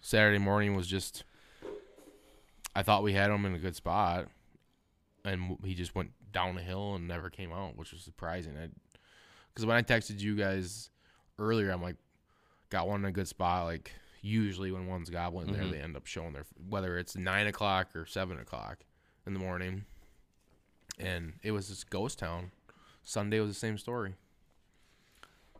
Saturday 0.00 0.38
morning 0.38 0.76
was 0.76 0.86
just. 0.86 1.24
I 2.78 2.84
thought 2.84 3.02
we 3.02 3.12
had 3.12 3.28
him 3.28 3.44
in 3.44 3.54
a 3.54 3.58
good 3.58 3.74
spot, 3.74 4.28
and 5.24 5.58
he 5.64 5.74
just 5.74 5.96
went 5.96 6.12
down 6.32 6.54
the 6.54 6.62
hill 6.62 6.94
and 6.94 7.08
never 7.08 7.28
came 7.28 7.52
out, 7.52 7.76
which 7.76 7.90
was 7.90 8.02
surprising. 8.02 8.54
Because 9.52 9.66
when 9.66 9.76
I 9.76 9.82
texted 9.82 10.20
you 10.20 10.36
guys 10.36 10.90
earlier, 11.40 11.72
I'm 11.72 11.82
like, 11.82 11.96
got 12.70 12.86
one 12.86 13.00
in 13.00 13.06
a 13.06 13.10
good 13.10 13.26
spot. 13.26 13.64
Like 13.64 13.90
usually 14.22 14.70
when 14.70 14.86
one's 14.86 15.10
gobbling 15.10 15.52
there, 15.52 15.66
they 15.66 15.80
end 15.80 15.96
up 15.96 16.06
showing 16.06 16.34
their 16.34 16.44
whether 16.68 16.96
it's 16.98 17.16
nine 17.16 17.48
o'clock 17.48 17.88
or 17.96 18.06
seven 18.06 18.38
o'clock 18.38 18.78
in 19.26 19.32
the 19.32 19.40
morning. 19.40 19.84
And 21.00 21.32
it 21.42 21.50
was 21.50 21.68
this 21.68 21.82
ghost 21.82 22.20
town. 22.20 22.52
Sunday 23.02 23.40
was 23.40 23.48
the 23.50 23.58
same 23.58 23.76
story. 23.78 24.14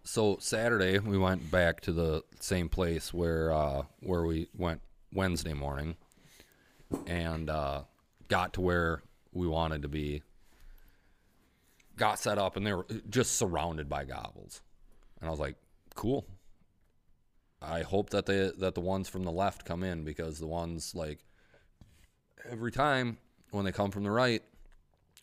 so 0.04 0.36
Saturday 0.40 1.00
we 1.00 1.18
went 1.18 1.50
back 1.50 1.80
to 1.80 1.92
the 1.92 2.22
same 2.38 2.68
place 2.68 3.12
where 3.12 3.52
uh, 3.52 3.82
where 4.00 4.22
we 4.22 4.46
went 4.56 4.82
Wednesday 5.12 5.54
morning, 5.54 5.96
and 7.06 7.50
uh, 7.50 7.82
got 8.28 8.54
to 8.54 8.60
where 8.60 9.02
we 9.32 9.46
wanted 9.46 9.82
to 9.82 9.88
be. 9.88 10.22
Got 11.96 12.18
set 12.18 12.38
up, 12.38 12.56
and 12.56 12.66
they 12.66 12.72
were 12.72 12.86
just 13.10 13.36
surrounded 13.36 13.88
by 13.88 14.04
gobbles, 14.04 14.62
and 15.20 15.28
I 15.28 15.30
was 15.30 15.40
like, 15.40 15.56
"Cool." 15.94 16.26
I 17.60 17.82
hope 17.82 18.10
that 18.10 18.26
they 18.26 18.52
that 18.58 18.74
the 18.74 18.80
ones 18.80 19.08
from 19.08 19.24
the 19.24 19.32
left 19.32 19.64
come 19.64 19.82
in 19.82 20.04
because 20.04 20.38
the 20.38 20.46
ones 20.46 20.94
like 20.94 21.18
every 22.48 22.70
time 22.70 23.18
when 23.50 23.64
they 23.64 23.72
come 23.72 23.90
from 23.90 24.04
the 24.04 24.10
right, 24.10 24.42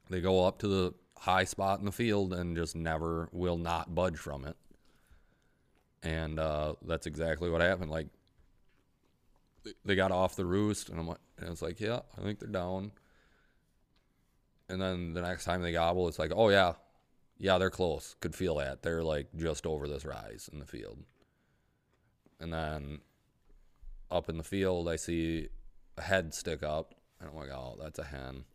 they 0.10 0.20
go 0.20 0.46
up 0.46 0.60
to 0.60 0.68
the 0.68 0.94
high 1.18 1.46
spot 1.46 1.80
in 1.80 1.86
the 1.86 1.92
field 1.92 2.34
and 2.34 2.56
just 2.56 2.76
never 2.76 3.30
will 3.32 3.58
not 3.58 3.96
budge 3.96 4.18
from 4.18 4.46
it. 4.46 4.58
And 6.04 6.40
uh, 6.40 6.76
that's 6.86 7.08
exactly 7.08 7.50
what 7.50 7.62
happened. 7.62 7.90
Like 7.90 8.08
they- 9.84 9.96
got 9.96 10.12
off 10.12 10.36
the 10.36 10.46
roost, 10.46 10.90
and 10.90 11.00
I'm 11.00 11.08
like, 11.08 11.20
and 11.38 11.50
it's 11.50 11.62
like, 11.62 11.80
yeah, 11.80 12.00
I 12.18 12.22
think 12.22 12.40
they're 12.40 12.50
down. 12.50 12.92
And 14.70 14.82
then 14.82 15.14
the 15.14 15.22
next 15.22 15.46
time 15.46 15.62
they 15.62 15.72
gobble, 15.72 16.08
it's 16.08 16.20
like, 16.20 16.32
oh 16.36 16.50
yeah, 16.50 16.74
yeah, 17.38 17.58
they're 17.58 17.70
close. 17.70 18.16
Could 18.20 18.36
feel 18.36 18.56
that 18.56 18.82
they're 18.82 19.04
like 19.04 19.28
just 19.36 19.66
over 19.66 19.88
this 19.88 20.06
rise 20.06 20.50
in 20.52 20.60
the 20.60 20.66
field. 20.66 21.00
And 22.40 22.52
then 22.54 23.00
up 24.12 24.30
in 24.30 24.38
the 24.38 24.44
field, 24.44 24.90
I 24.90 24.96
see 24.96 25.50
a 25.98 26.02
head 26.02 26.34
stick 26.34 26.64
up, 26.64 26.96
and 27.20 27.30
I'm 27.30 27.36
like, 27.36 27.50
oh, 27.50 27.78
that's 27.82 28.00
a 28.00 28.04
hen. 28.04 28.46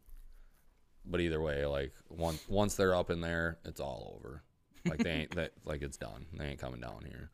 But 1.05 1.21
either 1.21 1.41
way, 1.41 1.65
like 1.67 1.93
once 2.09 2.45
once 2.49 2.75
they're 2.75 2.95
up 2.95 3.11
in 3.11 3.21
there, 3.21 3.59
it's 3.65 3.81
all 3.81 4.15
over. 4.19 4.43
Like 4.85 4.99
they 4.99 5.11
ain't 5.23 5.35
that 5.37 5.53
like 5.65 5.83
it's 5.83 5.97
done. 5.97 6.27
They 6.33 6.47
ain't 6.47 6.61
coming 6.61 6.81
down 6.81 7.05
here. 7.07 7.31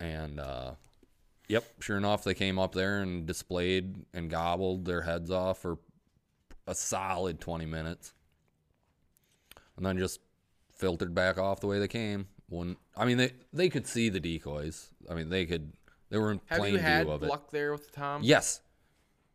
And 0.00 0.40
uh 0.40 0.72
yep, 1.52 1.64
sure 1.80 1.96
enough, 1.98 2.24
they 2.24 2.34
came 2.34 2.58
up 2.58 2.74
there 2.74 3.00
and 3.00 3.26
displayed 3.26 3.94
and 4.14 4.30
gobbled 4.30 4.84
their 4.86 5.02
heads 5.02 5.30
off 5.30 5.58
for 5.60 5.78
a 6.66 6.74
solid 6.74 7.40
20 7.40 7.66
minutes. 7.66 8.14
And 9.76 9.84
then 9.84 9.98
just 9.98 10.20
filtered 10.74 11.14
back 11.14 11.38
off 11.38 11.60
the 11.60 11.66
way 11.66 11.78
they 11.78 11.88
came. 11.88 12.26
When 12.48 12.76
I 12.96 13.04
mean 13.06 13.16
they 13.16 13.32
they 13.52 13.68
could 13.70 13.86
see 13.86 14.08
the 14.10 14.20
decoys. 14.20 14.90
I 15.10 15.14
mean 15.14 15.28
they 15.30 15.46
could 15.46 15.72
they 16.10 16.18
were 16.18 16.30
in 16.32 16.40
Have 16.46 16.58
plain 16.58 16.76
view 16.78 17.10
of 17.10 17.22
it. 17.22 17.28
luck 17.28 17.50
there 17.50 17.72
with 17.72 17.86
the 17.86 17.92
Tom? 17.92 18.22
Yes. 18.22 18.60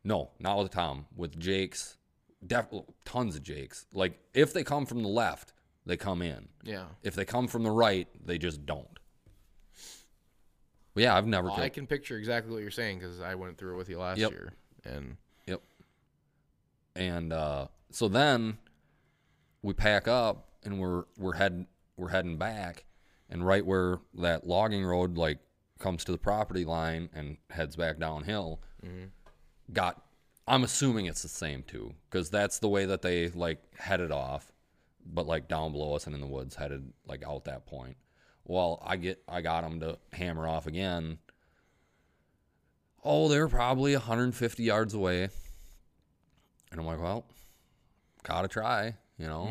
No, 0.03 0.31
not 0.39 0.57
with 0.59 0.71
Tom. 0.71 1.07
With 1.15 1.39
Jake's, 1.39 1.97
def- 2.45 2.67
tons 3.05 3.35
of 3.35 3.41
Jake's. 3.43 3.87
Like 3.93 4.19
if 4.33 4.53
they 4.53 4.63
come 4.63 4.85
from 4.85 5.01
the 5.01 5.09
left, 5.09 5.53
they 5.85 5.97
come 5.97 6.21
in. 6.21 6.49
Yeah. 6.63 6.85
If 7.01 7.15
they 7.15 7.25
come 7.25 7.47
from 7.47 7.63
the 7.63 7.71
right, 7.71 8.07
they 8.23 8.37
just 8.37 8.65
don't. 8.65 8.96
But 10.97 11.03
yeah, 11.03 11.15
I've 11.15 11.27
never. 11.27 11.49
Well, 11.49 11.59
I 11.59 11.69
can 11.69 11.85
picture 11.85 12.17
exactly 12.17 12.51
what 12.51 12.63
you're 12.63 12.71
saying 12.71 12.97
because 12.97 13.21
I 13.21 13.35
went 13.35 13.59
through 13.59 13.75
it 13.75 13.77
with 13.77 13.87
you 13.87 13.99
last 13.99 14.17
Yep. 14.17 14.31
year. 14.31 14.53
And 14.83 15.17
Yep. 15.45 15.61
And 16.95 17.31
uh, 17.31 17.67
so 17.91 18.07
then 18.07 18.57
we 19.61 19.75
pack 19.75 20.07
up 20.07 20.49
and 20.63 20.79
we're 20.79 21.03
we're 21.15 21.35
heading 21.35 21.67
we're 21.97 22.09
heading 22.09 22.37
back, 22.37 22.85
and 23.29 23.45
right 23.45 23.63
where 23.63 23.99
that 24.15 24.47
logging 24.47 24.83
road 24.83 25.19
like 25.19 25.37
comes 25.77 26.03
to 26.05 26.11
the 26.11 26.17
property 26.17 26.65
line 26.65 27.11
and 27.13 27.37
heads 27.51 27.75
back 27.75 27.99
downhill, 27.99 28.59
got. 29.71 30.03
I'm 30.47 30.63
assuming 30.63 31.05
it's 31.05 31.21
the 31.21 31.29
same 31.29 31.61
too, 31.61 31.93
because 32.09 32.31
that's 32.31 32.57
the 32.57 32.69
way 32.69 32.87
that 32.87 33.03
they 33.03 33.29
like 33.29 33.59
headed 33.77 34.11
off, 34.11 34.51
but 35.05 35.27
like 35.27 35.47
down 35.47 35.73
below 35.73 35.93
us 35.93 36.07
and 36.07 36.15
in 36.15 36.21
the 36.21 36.27
woods 36.27 36.55
headed 36.55 36.91
like 37.05 37.23
out 37.23 37.43
that 37.43 37.67
point. 37.67 37.97
Well, 38.47 38.81
I 38.83 38.95
get 38.95 39.21
I 39.27 39.41
got 39.41 39.61
them 39.61 39.81
to 39.81 39.97
hammer 40.13 40.47
off 40.47 40.67
again. 40.67 41.19
Oh, 43.03 43.27
they're 43.27 43.47
probably 43.49 43.93
150 43.93 44.63
yards 44.63 44.93
away. 44.93 45.29
And 46.71 46.79
I'm 46.79 46.85
like, 46.85 47.01
well, 47.01 47.25
gotta 48.23 48.47
try, 48.47 48.95
you 49.17 49.27
know. 49.27 49.45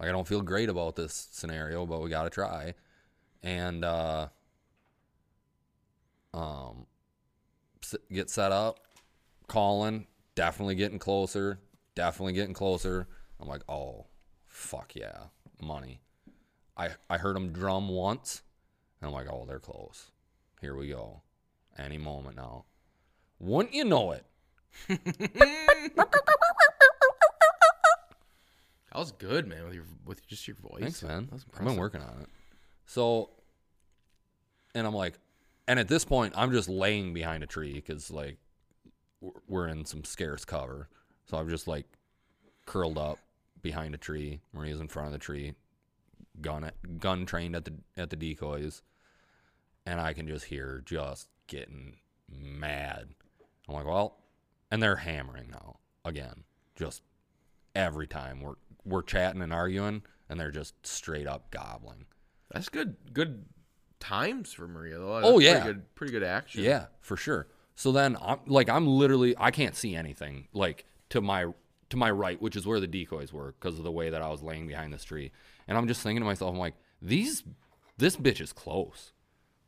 Like 0.00 0.08
I 0.08 0.12
don't 0.12 0.26
feel 0.26 0.40
great 0.40 0.68
about 0.68 0.96
this 0.96 1.28
scenario, 1.30 1.84
but 1.86 2.00
we 2.02 2.08
gotta 2.10 2.30
try. 2.30 2.74
And 3.42 3.84
uh, 3.84 4.28
um, 6.32 6.86
get 8.10 8.30
set 8.30 8.52
up, 8.52 8.80
calling, 9.48 10.06
definitely 10.34 10.74
getting 10.76 10.98
closer, 10.98 11.60
definitely 11.94 12.32
getting 12.32 12.54
closer. 12.54 13.06
I'm 13.40 13.48
like, 13.48 13.62
oh, 13.68 14.06
fuck 14.46 14.94
yeah, 14.94 15.24
money. 15.60 16.00
I 16.78 16.90
I 17.10 17.18
heard 17.18 17.34
them 17.36 17.52
drum 17.52 17.88
once, 17.88 18.42
and 19.00 19.08
I'm 19.08 19.14
like, 19.14 19.26
oh, 19.30 19.44
they're 19.46 19.58
close. 19.58 20.10
Here 20.60 20.74
we 20.76 20.88
go, 20.88 21.22
any 21.76 21.98
moment 21.98 22.36
now. 22.36 22.64
Wouldn't 23.40 23.74
you 23.74 23.84
know 23.84 24.12
it? 24.12 24.24
that 24.88 26.08
was 28.94 29.12
good, 29.12 29.46
man, 29.46 29.64
with 29.64 29.74
your 29.74 29.84
with 30.04 30.26
just 30.26 30.46
your 30.46 30.56
voice. 30.56 30.80
Thanks, 30.80 31.02
man. 31.02 31.28
I've 31.32 31.64
been 31.64 31.76
working 31.76 32.00
on 32.00 32.20
it. 32.22 32.28
So, 32.86 33.30
and 34.74 34.86
I'm 34.86 34.94
like, 34.94 35.14
and 35.66 35.78
at 35.78 35.88
this 35.88 36.04
point, 36.04 36.34
I'm 36.36 36.52
just 36.52 36.68
laying 36.68 37.12
behind 37.12 37.42
a 37.42 37.46
tree 37.46 37.74
because 37.74 38.10
like 38.10 38.38
we're- 39.20 39.34
we're 39.46 39.68
in 39.68 39.84
some 39.84 40.04
scarce 40.04 40.44
cover. 40.44 40.88
So 41.26 41.36
I'm 41.36 41.48
just 41.48 41.68
like 41.68 41.86
curled 42.66 42.98
up 42.98 43.18
behind 43.62 43.94
a 43.94 43.98
tree. 43.98 44.40
Maria's 44.52 44.80
in 44.80 44.88
front 44.88 45.06
of 45.08 45.12
the 45.12 45.18
tree, 45.18 45.54
gun 46.40 46.64
it, 46.64 46.98
gun 46.98 47.26
trained 47.26 47.56
at 47.56 47.64
the 47.64 47.74
at 47.96 48.10
the 48.10 48.16
decoys, 48.16 48.82
and 49.86 50.00
I 50.00 50.12
can 50.12 50.26
just 50.26 50.46
hear 50.46 50.82
just 50.84 51.28
getting 51.46 51.96
mad. 52.30 53.08
I'm 53.68 53.74
like, 53.74 53.86
well, 53.86 54.18
and 54.70 54.82
they're 54.82 54.96
hammering 54.96 55.50
now 55.50 55.78
again, 56.04 56.44
just 56.76 57.02
every 57.74 58.06
time 58.06 58.40
we're 58.40 58.56
we're 58.84 59.02
chatting 59.02 59.42
and 59.42 59.52
arguing, 59.52 60.02
and 60.28 60.38
they're 60.38 60.50
just 60.50 60.86
straight 60.86 61.26
up 61.26 61.50
gobbling. 61.50 62.06
That's 62.50 62.68
good. 62.68 62.96
Good 63.12 63.44
times 64.00 64.52
for 64.52 64.66
Maria 64.66 64.98
though. 64.98 65.12
Oh, 65.16 65.20
That's 65.20 65.32
pretty 65.32 65.44
yeah. 65.44 65.64
good, 65.64 65.94
pretty 65.94 66.12
good 66.12 66.22
action. 66.22 66.64
Yeah, 66.64 66.86
for 67.00 67.16
sure. 67.16 67.48
So 67.74 67.92
then 67.92 68.16
I'm 68.20 68.40
like 68.46 68.68
I'm 68.68 68.86
literally 68.86 69.34
I 69.38 69.50
can't 69.50 69.76
see 69.76 69.94
anything 69.94 70.48
like 70.52 70.84
to 71.10 71.20
my 71.20 71.46
to 71.90 71.96
my 71.96 72.10
right, 72.10 72.40
which 72.40 72.56
is 72.56 72.66
where 72.66 72.80
the 72.80 72.86
decoys 72.86 73.32
were 73.32 73.54
because 73.58 73.78
of 73.78 73.84
the 73.84 73.92
way 73.92 74.10
that 74.10 74.22
I 74.22 74.28
was 74.28 74.42
laying 74.42 74.66
behind 74.66 74.92
this 74.92 75.04
tree. 75.04 75.32
And 75.66 75.76
I'm 75.78 75.88
just 75.88 76.02
thinking 76.02 76.20
to 76.20 76.26
myself, 76.26 76.52
I'm 76.52 76.58
like, 76.58 76.74
these 77.00 77.42
this 77.96 78.16
bitch 78.16 78.40
is 78.40 78.52
close. 78.52 79.12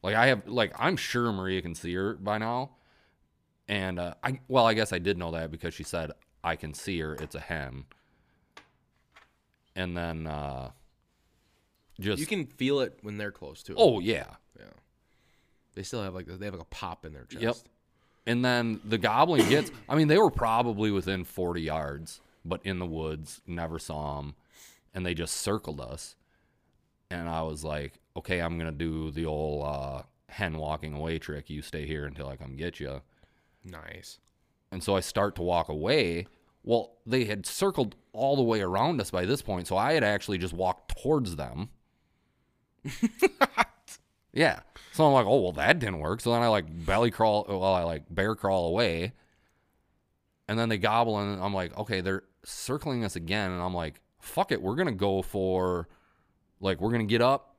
Like 0.03 0.15
I 0.15 0.27
have 0.29 0.47
like 0.47 0.73
I'm 0.79 0.97
sure 0.97 1.33
Maria 1.33 1.63
can 1.63 1.75
see 1.75 1.95
her 1.95 2.15
by 2.15 2.39
now, 2.39 2.71
And 3.69 3.99
uh, 3.99 4.15
I 4.23 4.41
well, 4.49 4.67
I 4.67 4.75
guess 4.75 4.93
I 4.93 4.99
did 4.99 5.19
know 5.19 5.31
that 5.33 5.51
because 5.51 5.75
she 5.75 5.83
said 5.85 6.13
I 6.43 6.57
can 6.57 6.75
see 6.75 6.99
her. 7.01 7.15
It's 7.15 7.35
a 7.35 7.41
hen. 7.41 7.85
And 9.77 9.97
then 9.97 10.27
uh, 10.27 10.71
just 12.01 12.19
You 12.21 12.27
can 12.27 12.47
feel 12.47 12.81
it 12.81 12.99
when 13.03 13.19
they're 13.19 13.31
close 13.31 13.63
to 13.65 13.73
it. 13.73 13.79
oh 13.79 14.01
yeah, 14.01 14.27
yeah. 14.59 14.65
They 15.75 15.83
still 15.83 16.03
have 16.03 16.15
like 16.15 16.27
they 16.27 16.45
have 16.47 16.55
like 16.55 16.63
a 16.63 16.67
pop 16.67 17.05
in 17.05 17.13
their 17.13 17.25
chest. 17.25 17.43
Yep. 17.43 17.57
And 18.27 18.45
then 18.45 18.81
the 18.85 18.99
goblin 18.99 19.49
gets. 19.49 19.71
I 19.89 19.97
mean, 19.97 20.09
they 20.09 20.19
were 20.19 20.31
probably 20.31 20.91
within 20.91 21.25
40 21.25 21.63
yards, 21.63 22.21
but 22.45 22.61
in 22.65 22.79
the 22.79 22.87
woods, 22.87 23.41
never 23.47 23.79
saw 23.79 24.17
them, 24.17 24.35
and 24.95 25.05
they 25.05 25.15
just 25.15 25.37
circled 25.37 25.81
us. 25.81 26.17
And 27.11 27.29
I 27.29 27.43
was 27.43 27.65
like, 27.65 27.95
okay, 28.17 28.41
I'm 28.41 28.59
gonna 28.59 28.73
do 28.73 29.11
the 29.11 29.27
old 29.27 29.65
uh, 29.65 30.03
hen 30.29 30.59
walking 30.59 30.95
away 30.95 31.19
trick. 31.19 31.51
You 31.51 31.63
stay 31.63 31.87
here 31.87 32.05
until 32.07 32.29
I 32.29 32.37
come 32.37 32.57
get 32.57 32.79
you. 32.79 33.01
Nice. 33.65 34.19
And 34.71 34.83
so 34.83 34.97
I 34.97 35.01
start 35.01 35.35
to 35.37 35.43
walk 35.43 35.69
away. 35.69 36.27
Well, 36.63 36.93
they 37.07 37.25
had 37.25 37.47
circled 37.47 37.97
all 38.13 38.37
the 38.37 38.43
way 38.43 38.61
around 38.61 39.01
us 39.01 39.11
by 39.11 39.25
this 39.25 39.43
point, 39.43 39.67
so 39.67 39.77
I 39.77 39.95
had 39.95 40.05
actually 40.05 40.39
just 40.39 40.53
walked 40.53 40.97
towards 41.01 41.37
them. 41.37 41.71
yeah. 44.33 44.61
So 45.01 45.07
I'm 45.07 45.15
like, 45.15 45.25
oh 45.25 45.41
well, 45.41 45.53
that 45.53 45.79
didn't 45.79 46.01
work. 46.01 46.21
So 46.21 46.31
then 46.31 46.43
I 46.43 46.49
like 46.49 46.67
belly 46.85 47.11
crawl, 47.11 47.47
well, 47.49 47.65
I 47.65 47.85
like 47.85 48.03
bear 48.11 48.35
crawl 48.35 48.67
away, 48.67 49.15
and 50.47 50.59
then 50.59 50.69
they 50.69 50.77
gobble, 50.77 51.19
and 51.19 51.43
I'm 51.43 51.55
like, 51.55 51.75
okay, 51.79 52.03
they're 52.03 52.25
circling 52.45 53.03
us 53.03 53.17
again, 53.17 53.51
and 53.51 53.63
I'm 53.63 53.73
like, 53.73 54.03
fuck 54.19 54.53
it, 54.53 54.61
we're 54.61 54.75
gonna 54.75 54.93
go 54.93 55.23
for, 55.23 55.89
like, 56.61 56.83
we're 56.83 56.91
gonna 56.91 57.05
get 57.05 57.23
up, 57.23 57.57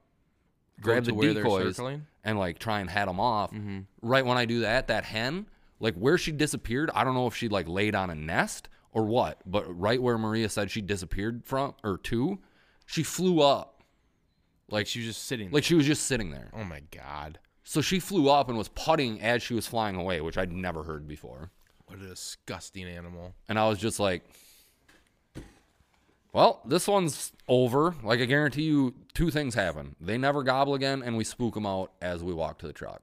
grab 0.81 1.03
the 1.05 1.13
decoys, 1.13 1.79
and 2.23 2.37
like 2.37 2.59
try 2.59 2.79
and 2.79 2.87
head 2.87 3.07
them 3.07 3.19
off. 3.19 3.51
Mm-hmm. 3.51 3.79
Right 4.03 4.23
when 4.23 4.37
I 4.37 4.45
do 4.45 4.59
that, 4.59 4.89
that 4.89 5.03
hen, 5.03 5.47
like 5.79 5.95
where 5.95 6.19
she 6.19 6.31
disappeared, 6.31 6.91
I 6.93 7.03
don't 7.03 7.15
know 7.15 7.25
if 7.25 7.35
she 7.35 7.49
like 7.49 7.67
laid 7.67 7.95
on 7.95 8.11
a 8.11 8.15
nest 8.15 8.69
or 8.91 9.05
what, 9.05 9.41
but 9.47 9.65
right 9.79 9.99
where 9.99 10.19
Maria 10.19 10.47
said 10.47 10.69
she 10.69 10.81
disappeared 10.81 11.41
from 11.43 11.73
or 11.83 11.97
to, 11.97 12.37
she 12.85 13.01
flew 13.01 13.41
up. 13.41 13.70
Like 14.71 14.87
She 14.87 14.99
was 14.99 15.07
just 15.07 15.23
sitting. 15.25 15.51
like 15.51 15.63
she 15.63 15.75
was 15.75 15.85
just 15.85 16.03
sitting 16.07 16.31
there. 16.31 16.49
there. 16.51 16.61
oh 16.61 16.63
my 16.65 16.81
god, 16.91 17.39
So 17.63 17.81
she 17.81 17.99
flew 17.99 18.29
up 18.29 18.49
and 18.49 18.57
was 18.57 18.69
putting 18.69 19.21
as 19.21 19.43
she 19.43 19.53
was 19.53 19.67
flying 19.67 19.95
away, 19.95 20.21
which 20.21 20.37
I'd 20.37 20.51
never 20.51 20.83
heard 20.83 21.07
before. 21.07 21.51
what 21.85 21.99
a 21.99 22.07
disgusting 22.07 22.85
animal. 22.85 23.33
And 23.49 23.59
I 23.59 23.67
was 23.67 23.77
just 23.79 23.99
like, 23.99 24.23
well, 26.33 26.61
this 26.65 26.87
one's 26.87 27.33
over. 27.49 27.93
Like, 28.03 28.21
I 28.21 28.25
guarantee 28.25 28.63
you, 28.63 28.93
two 29.13 29.29
things 29.31 29.53
happen. 29.53 29.95
They 29.99 30.17
never 30.17 30.43
gobble 30.43 30.73
again, 30.75 31.03
and 31.03 31.17
we 31.17 31.25
spook 31.25 31.55
them 31.55 31.65
out 31.65 31.91
as 32.01 32.23
we 32.23 32.33
walk 32.33 32.59
to 32.59 32.67
the 32.67 32.71
truck. 32.73 33.01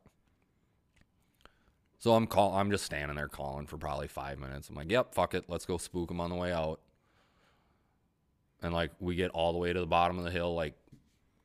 So 1.98 2.14
I'm 2.14 2.26
call. 2.26 2.54
I'm 2.54 2.70
just 2.70 2.85
standing 2.87 3.16
there 3.16 3.28
calling 3.28 3.66
for 3.66 3.76
probably 3.76 4.09
five 4.09 4.38
minutes. 4.38 4.68
I'm 4.70 4.76
like, 4.76 4.90
"Yep, 4.90 5.14
fuck 5.14 5.35
it, 5.35 5.44
let's 5.48 5.66
go 5.66 5.76
spook 5.78 6.09
them 6.09 6.20
on 6.20 6.31
the 6.31 6.37
way 6.37 6.52
out." 6.52 6.81
And 8.62 8.72
like, 8.72 8.92
we 9.00 9.14
get 9.16 9.31
all 9.33 9.52
the 9.52 9.59
way 9.59 9.72
to 9.72 9.81
the 9.81 9.87
bottom 9.87 10.16
of 10.18 10.24
the 10.24 10.31
hill, 10.31 10.54
like 10.54 10.74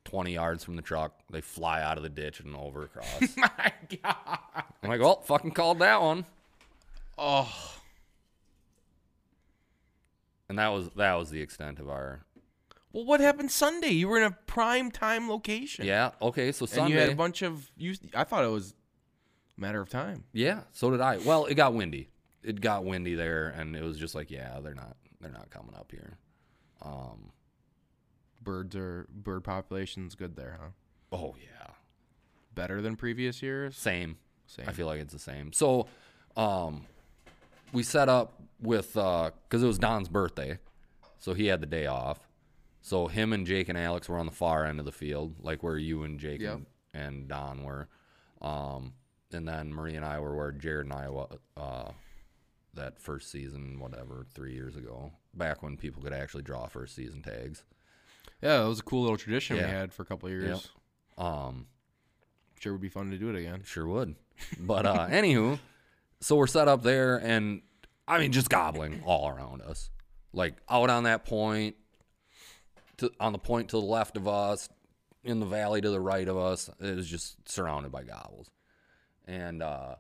20 0.06 0.34
yards 0.34 0.64
from 0.64 0.76
the 0.76 0.82
truck. 0.82 1.14
They 1.30 1.42
fly 1.42 1.82
out 1.82 1.98
of 1.98 2.04
the 2.04 2.10
ditch 2.10 2.40
and 2.40 2.56
over 2.56 2.84
across. 2.84 3.22
my 3.38 3.74
god. 4.04 4.40
I'm 4.82 4.90
like, 4.90 5.02
"Well, 5.02 5.22
fucking 5.22 5.52
called 5.52 5.80
that 5.80 6.02
one." 6.02 6.26
Oh, 7.18 7.76
And 10.50 10.60
that 10.60 10.70
was 10.70 10.90
that 10.96 11.14
was 11.14 11.30
the 11.30 11.42
extent 11.42 11.80
of 11.80 11.90
our 11.90 12.26
well, 12.92 13.06
what 13.06 13.20
happened 13.20 13.52
Sunday? 13.52 13.90
You 13.90 14.08
were 14.08 14.18
in 14.18 14.24
a 14.24 14.32
prime 14.32 14.92
time 14.92 15.28
location. 15.28 15.86
Yeah. 15.86 16.12
Okay. 16.22 16.52
So 16.52 16.66
and 16.66 16.70
Sunday. 16.70 16.94
you 16.94 17.00
had 17.00 17.10
a 17.10 17.16
bunch 17.16 17.42
of 17.42 17.72
you. 17.76 17.96
I 18.14 18.24
thought 18.24 18.44
it 18.44 18.52
was 18.52 18.76
a 19.58 19.62
matter 19.62 19.82
of 19.82 19.90
time. 19.90 20.26
yeah. 20.32 20.62
So 20.72 20.92
did 20.92 21.02
I. 21.02 21.18
Well, 21.18 21.46
it 21.46 21.56
got 21.56 21.74
windy. 21.74 22.10
It 22.44 22.62
got 22.62 22.84
windy 22.86 23.16
there, 23.16 23.48
and 23.50 23.76
it 23.76 23.82
was 23.84 23.98
just 23.98 24.14
like, 24.16 24.30
yeah, 24.30 24.60
they're 24.62 24.76
not. 24.76 24.96
They're 25.22 25.32
not 25.32 25.50
coming 25.50 25.74
up 25.76 25.92
here. 25.92 26.18
Um. 26.82 27.32
Birds 28.44 28.76
are 28.76 29.08
bird 29.14 29.44
population's 29.44 30.16
good 30.16 30.36
there, 30.36 30.60
huh? 30.62 30.70
Oh 31.12 31.36
yeah. 31.40 31.72
Better 32.56 32.82
than 32.82 32.96
previous 32.96 33.42
years. 33.42 33.76
Same. 33.76 34.18
Same. 34.46 34.66
I 34.68 34.72
feel 34.74 34.86
like 34.88 35.00
it's 35.00 35.14
the 35.14 35.20
same. 35.20 35.54
So, 35.54 35.88
um, 36.38 36.86
we 37.72 37.82
set 37.84 38.10
up 38.10 38.42
with 38.62 38.96
uh, 38.98 39.32
because 39.48 39.64
it 39.64 39.68
was 39.68 39.80
Don's 39.80 40.10
birthday, 40.10 40.60
so 41.20 41.34
he 41.34 41.48
had 41.48 41.62
the 41.62 41.66
day 41.68 41.88
off. 41.88 42.20
So 42.82 43.08
him 43.08 43.32
and 43.34 43.48
Jake 43.48 43.70
and 43.70 43.78
Alex 43.78 44.10
were 44.10 44.18
on 44.18 44.26
the 44.26 44.32
far 44.32 44.66
end 44.66 44.80
of 44.80 44.86
the 44.86 44.92
field, 44.92 45.36
like 45.42 45.64
where 45.64 45.78
you 45.78 46.04
and 46.04 46.20
Jake 46.20 46.42
Yep. 46.42 46.54
and, 46.54 46.66
and 46.94 47.28
Don 47.30 47.64
were. 47.64 47.88
Um, 48.42 48.94
and 49.32 49.48
then 49.48 49.74
Marie 49.74 49.96
and 49.96 50.06
I 50.06 50.20
were 50.20 50.36
where 50.36 50.52
Jared 50.52 50.86
and 50.86 50.94
I 50.94 51.10
wa 51.10 51.28
uh, 51.56 51.92
that 52.74 53.00
first 53.00 53.32
season, 53.32 53.80
whatever, 53.80 54.26
three 54.34 54.54
years 54.54 54.76
ago, 54.76 55.12
back 55.34 55.64
when 55.64 55.78
people 55.78 56.04
could 56.04 56.14
actually 56.14 56.44
draw 56.44 56.68
first 56.68 56.94
season 56.96 57.22
tags. 57.24 57.64
Yeah, 58.44 58.64
it 58.66 58.68
was 58.68 58.80
a 58.80 58.84
cool 58.84 59.02
little 59.02 59.18
tradition 59.18 59.56
Yeah. 59.58 59.66
we 59.66 59.72
had 59.72 59.94
for 59.94 60.04
a 60.04 60.06
couple 60.06 60.28
of 60.28 60.34
years. 60.34 60.70
Um, 61.18 61.68
Sure 62.60 62.72
would 62.74 62.82
be 62.82 62.90
fun 62.90 63.10
to 63.12 63.18
do 63.18 63.30
it 63.30 63.36
again. 63.36 63.62
Sure 63.66 63.86
would. 63.88 64.16
But 64.60 64.86
uh 64.86 65.08
anywho, 65.10 65.60
so 66.22 66.36
we're 66.38 66.48
set 66.48 66.68
up 66.70 66.82
there 66.84 67.18
and 67.18 67.62
I 68.08 68.20
mean 68.20 68.32
just 68.32 68.50
gobbling 68.50 69.02
all 69.06 69.28
around 69.30 69.62
us. 69.62 69.90
Like 70.32 70.56
out 70.70 70.90
on 70.90 71.04
that 71.04 71.26
point 71.26 71.76
to 72.98 73.12
on 73.20 73.34
the 73.34 73.38
point 73.40 73.70
to 73.70 73.76
the 73.78 73.86
left 73.86 74.16
of 74.18 74.28
us, 74.30 74.70
in 75.26 75.40
the 75.42 75.46
valley 75.46 75.82
to 75.82 75.90
the 75.90 76.00
right 76.00 76.28
of 76.28 76.38
us, 76.38 76.70
it 76.80 76.96
was 76.96 77.08
just 77.08 77.50
surrounded 77.50 77.92
by 77.92 78.04
gobbles. 78.04 78.50
And 79.26 79.62
uh 79.62 79.96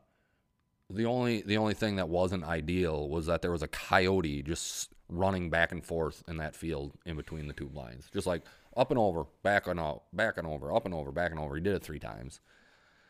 the 0.89 1.05
only 1.05 1.41
the 1.41 1.57
only 1.57 1.73
thing 1.73 1.95
that 1.95 2.09
wasn't 2.09 2.43
ideal 2.43 3.09
was 3.09 3.25
that 3.27 3.41
there 3.41 3.51
was 3.51 3.63
a 3.63 3.67
coyote 3.67 4.43
just 4.43 4.93
running 5.09 5.49
back 5.49 5.71
and 5.71 5.85
forth 5.85 6.23
in 6.27 6.37
that 6.37 6.55
field 6.55 6.93
in 7.05 7.15
between 7.15 7.47
the 7.47 7.53
two 7.53 7.67
blinds. 7.67 8.09
Just 8.11 8.27
like 8.27 8.43
up 8.75 8.91
and 8.91 8.99
over, 8.99 9.25
back 9.43 9.67
and 9.67 9.79
out, 9.79 10.03
back 10.13 10.37
and 10.37 10.47
over, 10.47 10.73
up 10.73 10.85
and 10.85 10.93
over, 10.93 11.11
back 11.11 11.31
and 11.31 11.39
over. 11.39 11.55
He 11.55 11.61
did 11.61 11.75
it 11.75 11.83
three 11.83 11.99
times. 11.99 12.39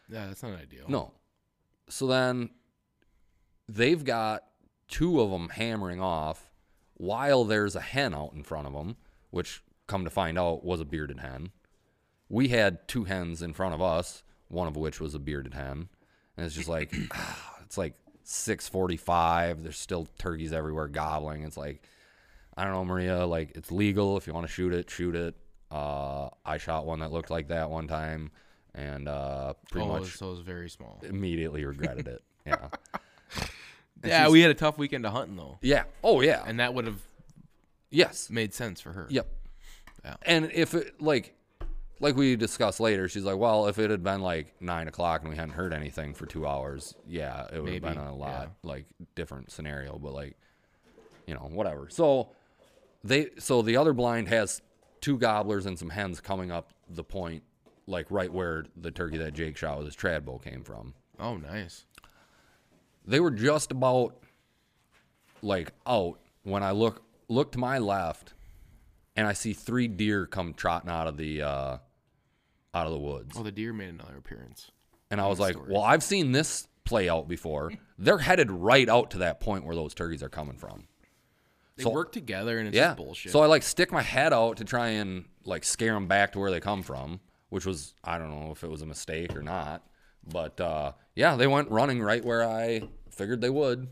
Yeah, 0.09 0.27
that's 0.27 0.43
not 0.43 0.59
ideal. 0.59 0.85
No. 0.87 1.11
So 1.89 2.07
then 2.07 2.49
they've 3.67 4.03
got 4.03 4.43
two 4.87 5.21
of 5.21 5.31
them 5.31 5.49
hammering 5.49 6.01
off 6.01 6.51
while 6.95 7.43
there's 7.43 7.75
a 7.75 7.81
hen 7.81 8.13
out 8.13 8.33
in 8.33 8.43
front 8.43 8.67
of 8.67 8.73
them, 8.73 8.97
which 9.31 9.63
come 9.87 10.03
to 10.03 10.09
find 10.09 10.37
out 10.37 10.63
was 10.63 10.79
a 10.79 10.85
bearded 10.85 11.19
hen. 11.19 11.51
We 12.29 12.49
had 12.49 12.87
two 12.87 13.05
hens 13.05 13.41
in 13.41 13.53
front 13.53 13.73
of 13.73 13.81
us, 13.81 14.23
one 14.47 14.67
of 14.67 14.75
which 14.75 14.99
was 14.99 15.15
a 15.15 15.19
bearded 15.19 15.53
hen. 15.53 15.89
And 16.35 16.45
it's 16.45 16.55
just 16.55 16.69
like 16.69 16.93
ah, 17.11 17.52
it's 17.73 17.77
like 17.79 17.95
6:45, 18.23 19.63
there's 19.63 19.77
still 19.77 20.07
turkeys 20.19 20.53
everywhere 20.53 20.87
gobbling. 20.87 21.43
It's 21.43 21.57
like 21.57 21.81
I 22.55 22.63
don't 22.63 22.73
know, 22.73 22.85
Maria, 22.85 23.25
like 23.25 23.53
it's 23.55 23.71
legal 23.71 24.15
if 24.15 24.27
you 24.27 24.33
want 24.33 24.45
to 24.45 24.51
shoot 24.51 24.73
it, 24.73 24.91
shoot 24.91 25.15
it. 25.15 25.35
Uh, 25.71 26.29
I 26.45 26.59
shot 26.59 26.85
one 26.85 26.99
that 26.99 27.11
looked 27.11 27.31
like 27.31 27.47
that 27.47 27.71
one 27.71 27.87
time 27.87 28.29
and 28.75 29.07
uh, 29.07 29.53
pretty 29.71 29.87
oh, 29.87 29.99
much 29.99 30.17
so 30.17 30.27
it 30.27 30.31
was 30.31 30.39
very 30.41 30.69
small. 30.69 31.01
immediately 31.03 31.65
regretted 31.65 32.07
it. 32.07 32.23
Yeah. 32.45 32.67
Yeah, 34.03 34.27
we 34.27 34.41
had 34.41 34.51
a 34.51 34.53
tough 34.53 34.77
weekend 34.77 35.05
of 35.05 35.13
hunting 35.13 35.37
though, 35.37 35.57
Yeah. 35.61 35.85
Oh 36.03 36.19
yeah. 36.19 36.43
and 36.45 36.59
that 36.59 36.73
would 36.73 36.85
have 36.85 36.99
yes. 37.89 38.29
made 38.29 38.53
sense 38.53 38.81
for 38.81 38.91
her. 38.91 39.07
Yep. 39.09 39.27
Yeah. 40.03 40.15
And 40.23 40.51
if 40.53 40.73
it 40.73 41.01
like 41.01 41.33
like 41.99 42.15
we 42.15 42.35
discussed 42.35 42.79
later, 42.79 43.07
she's 43.07 43.23
like, 43.23 43.37
Well, 43.37 43.67
if 43.67 43.79
it 43.79 43.89
had 43.89 44.03
been 44.03 44.21
like 44.21 44.53
nine 44.61 44.87
o'clock 44.87 45.21
and 45.21 45.29
we 45.29 45.35
hadn't 45.35 45.53
heard 45.53 45.73
anything 45.73 46.13
for 46.13 46.25
two 46.25 46.45
hours, 46.45 46.95
yeah, 47.07 47.47
it 47.53 47.61
would 47.61 47.73
have 47.73 47.81
been 47.81 47.97
a 47.97 48.15
lot 48.15 48.51
yeah. 48.63 48.69
like 48.69 48.85
different 49.15 49.51
scenario, 49.51 49.97
but 49.97 50.13
like 50.13 50.35
you 51.27 51.33
know, 51.33 51.49
whatever. 51.51 51.87
So 51.89 52.29
they 53.03 53.29
so 53.37 53.61
the 53.61 53.77
other 53.77 53.93
blind 53.93 54.27
has 54.29 54.61
two 55.01 55.17
gobblers 55.17 55.65
and 55.65 55.77
some 55.77 55.89
hens 55.89 56.19
coming 56.19 56.51
up 56.51 56.73
the 56.89 57.03
point, 57.03 57.43
like 57.87 58.07
right 58.09 58.31
where 58.31 58.65
the 58.75 58.91
turkey 58.91 59.17
that 59.17 59.33
Jake 59.33 59.57
shot 59.57 59.77
with 59.77 59.87
his 59.87 59.95
trad 59.95 60.25
bow 60.25 60.37
came 60.37 60.63
from. 60.63 60.93
Oh, 61.19 61.37
nice. 61.37 61.85
they 63.05 63.19
were 63.19 63.31
just 63.31 63.71
about 63.71 64.15
like 65.41 65.73
out 65.85 66.19
when 66.43 66.63
I 66.63 66.71
look 66.71 67.03
look 67.27 67.51
to 67.53 67.59
my 67.59 67.77
left 67.77 68.32
and 69.15 69.27
I 69.27 69.33
see 69.33 69.53
three 69.53 69.87
deer 69.87 70.25
come 70.25 70.53
trotting 70.53 70.89
out 70.89 71.07
of 71.07 71.17
the 71.17 71.41
uh 71.41 71.77
out 72.73 72.85
of 72.87 72.91
the 72.91 72.99
woods. 72.99 73.35
Oh, 73.37 73.43
the 73.43 73.51
deer 73.51 73.73
made 73.73 73.89
another 73.89 74.17
appearance. 74.17 74.71
And 75.11 75.21
I 75.21 75.27
was 75.27 75.39
like, 75.39 75.53
stories. 75.53 75.71
"Well, 75.71 75.83
I've 75.83 76.01
seen 76.03 76.31
this 76.31 76.67
play 76.85 77.07
out 77.09 77.27
before. 77.27 77.71
They're 77.99 78.17
headed 78.17 78.49
right 78.51 78.89
out 78.89 79.11
to 79.11 79.19
that 79.19 79.39
point 79.39 79.63
where 79.65 79.75
those 79.75 79.93
turkeys 79.93 80.23
are 80.23 80.29
coming 80.29 80.57
from." 80.57 80.87
They 81.75 81.83
So- 81.83 81.91
work 81.91 82.11
together, 82.11 82.57
and 82.59 82.67
it's 82.67 82.75
yeah. 82.77 82.87
just 82.89 82.97
bullshit. 82.97 83.31
So 83.31 83.41
I 83.41 83.45
like 83.47 83.63
stick 83.63 83.91
my 83.91 84.01
head 84.01 84.33
out 84.33 84.57
to 84.57 84.63
try 84.63 84.89
and 84.89 85.25
like 85.45 85.63
scare 85.63 85.93
them 85.93 86.07
back 86.07 86.31
to 86.33 86.39
where 86.39 86.51
they 86.51 86.59
come 86.59 86.81
from, 86.83 87.19
which 87.49 87.65
was 87.65 87.93
I 88.03 88.17
don't 88.17 88.29
know 88.29 88.51
if 88.51 88.63
it 88.63 88.69
was 88.69 88.81
a 88.81 88.85
mistake 88.85 89.35
or 89.35 89.41
not, 89.43 89.83
but 90.31 90.59
uh 90.61 90.93
yeah, 91.15 91.35
they 91.35 91.47
went 91.47 91.69
running 91.69 92.01
right 92.01 92.23
where 92.23 92.43
I 92.47 92.83
figured 93.11 93.41
they 93.41 93.49
would. 93.49 93.87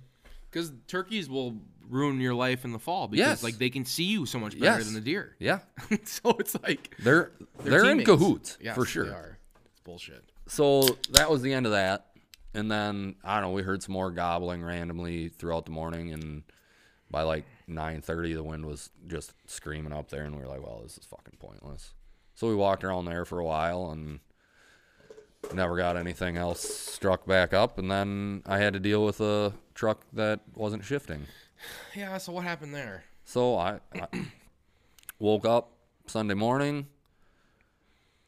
Because 0.49 0.71
turkeys 0.87 1.29
will 1.29 1.59
ruin 1.91 2.19
your 2.19 2.33
life 2.33 2.65
in 2.65 2.71
the 2.71 2.79
fall 2.79 3.07
because 3.07 3.19
Yes. 3.27 3.43
like 3.43 3.57
they 3.57 3.69
can 3.69 3.85
see 3.85 4.05
you 4.05 4.25
so 4.25 4.39
much 4.39 4.53
better 4.59 4.77
Yes. 4.77 4.85
than 4.85 4.93
the 4.95 5.01
deer. 5.01 5.35
Yeah. 5.39 5.59
so 6.05 6.31
it's 6.39 6.55
like 6.63 6.95
They're 6.99 7.31
they're, 7.63 7.85
in 7.85 8.03
cahoots 8.03 8.57
Yes, 8.61 8.75
for 8.75 8.85
they 8.85 8.89
sure. 8.89 9.13
are. 9.13 9.37
It's 9.71 9.81
bullshit. 9.81 10.23
So 10.47 10.83
that 11.11 11.29
was 11.29 11.41
the 11.41 11.53
end 11.53 11.65
of 11.65 11.73
that. 11.73 12.07
And 12.53 12.71
then 12.71 13.15
I 13.23 13.39
don't 13.39 13.49
know. 13.51 13.55
We 13.55 13.61
heard 13.61 13.83
some 13.83 13.93
more 13.93 14.09
gobbling 14.11 14.63
randomly 14.63 15.29
throughout 15.29 15.65
the 15.65 15.71
morning, 15.71 16.11
and 16.11 16.43
by 17.09 17.21
like 17.23 17.45
9:30, 17.69 18.33
the 18.33 18.43
wind 18.43 18.65
was 18.65 18.89
just 19.07 19.33
screaming 19.45 19.93
up 19.93 20.09
there, 20.09 20.23
and 20.23 20.35
we 20.35 20.41
were 20.41 20.49
like, 20.49 20.61
"Well, 20.61 20.81
this 20.83 20.97
is 20.97 21.05
fucking 21.05 21.37
pointless." 21.39 21.93
So 22.35 22.47
we 22.49 22.55
walked 22.55 22.83
around 22.83 23.05
there 23.05 23.23
for 23.23 23.39
a 23.39 23.45
while, 23.45 23.89
and 23.91 24.19
never 25.53 25.77
got 25.77 25.95
anything 25.97 26.35
else 26.37 26.61
struck 26.61 27.25
back 27.25 27.53
up. 27.53 27.77
And 27.77 27.89
then 27.89 28.43
I 28.45 28.57
had 28.59 28.73
to 28.73 28.79
deal 28.79 29.05
with 29.05 29.19
a 29.21 29.53
truck 29.73 30.01
that 30.13 30.41
wasn't 30.55 30.83
shifting. 30.83 31.25
Yeah. 31.95 32.17
So 32.17 32.31
what 32.33 32.43
happened 32.43 32.73
there? 32.73 33.03
So 33.25 33.55
I, 33.57 33.79
I 33.93 34.07
woke 35.19 35.45
up 35.45 35.71
Sunday 36.07 36.33
morning, 36.33 36.87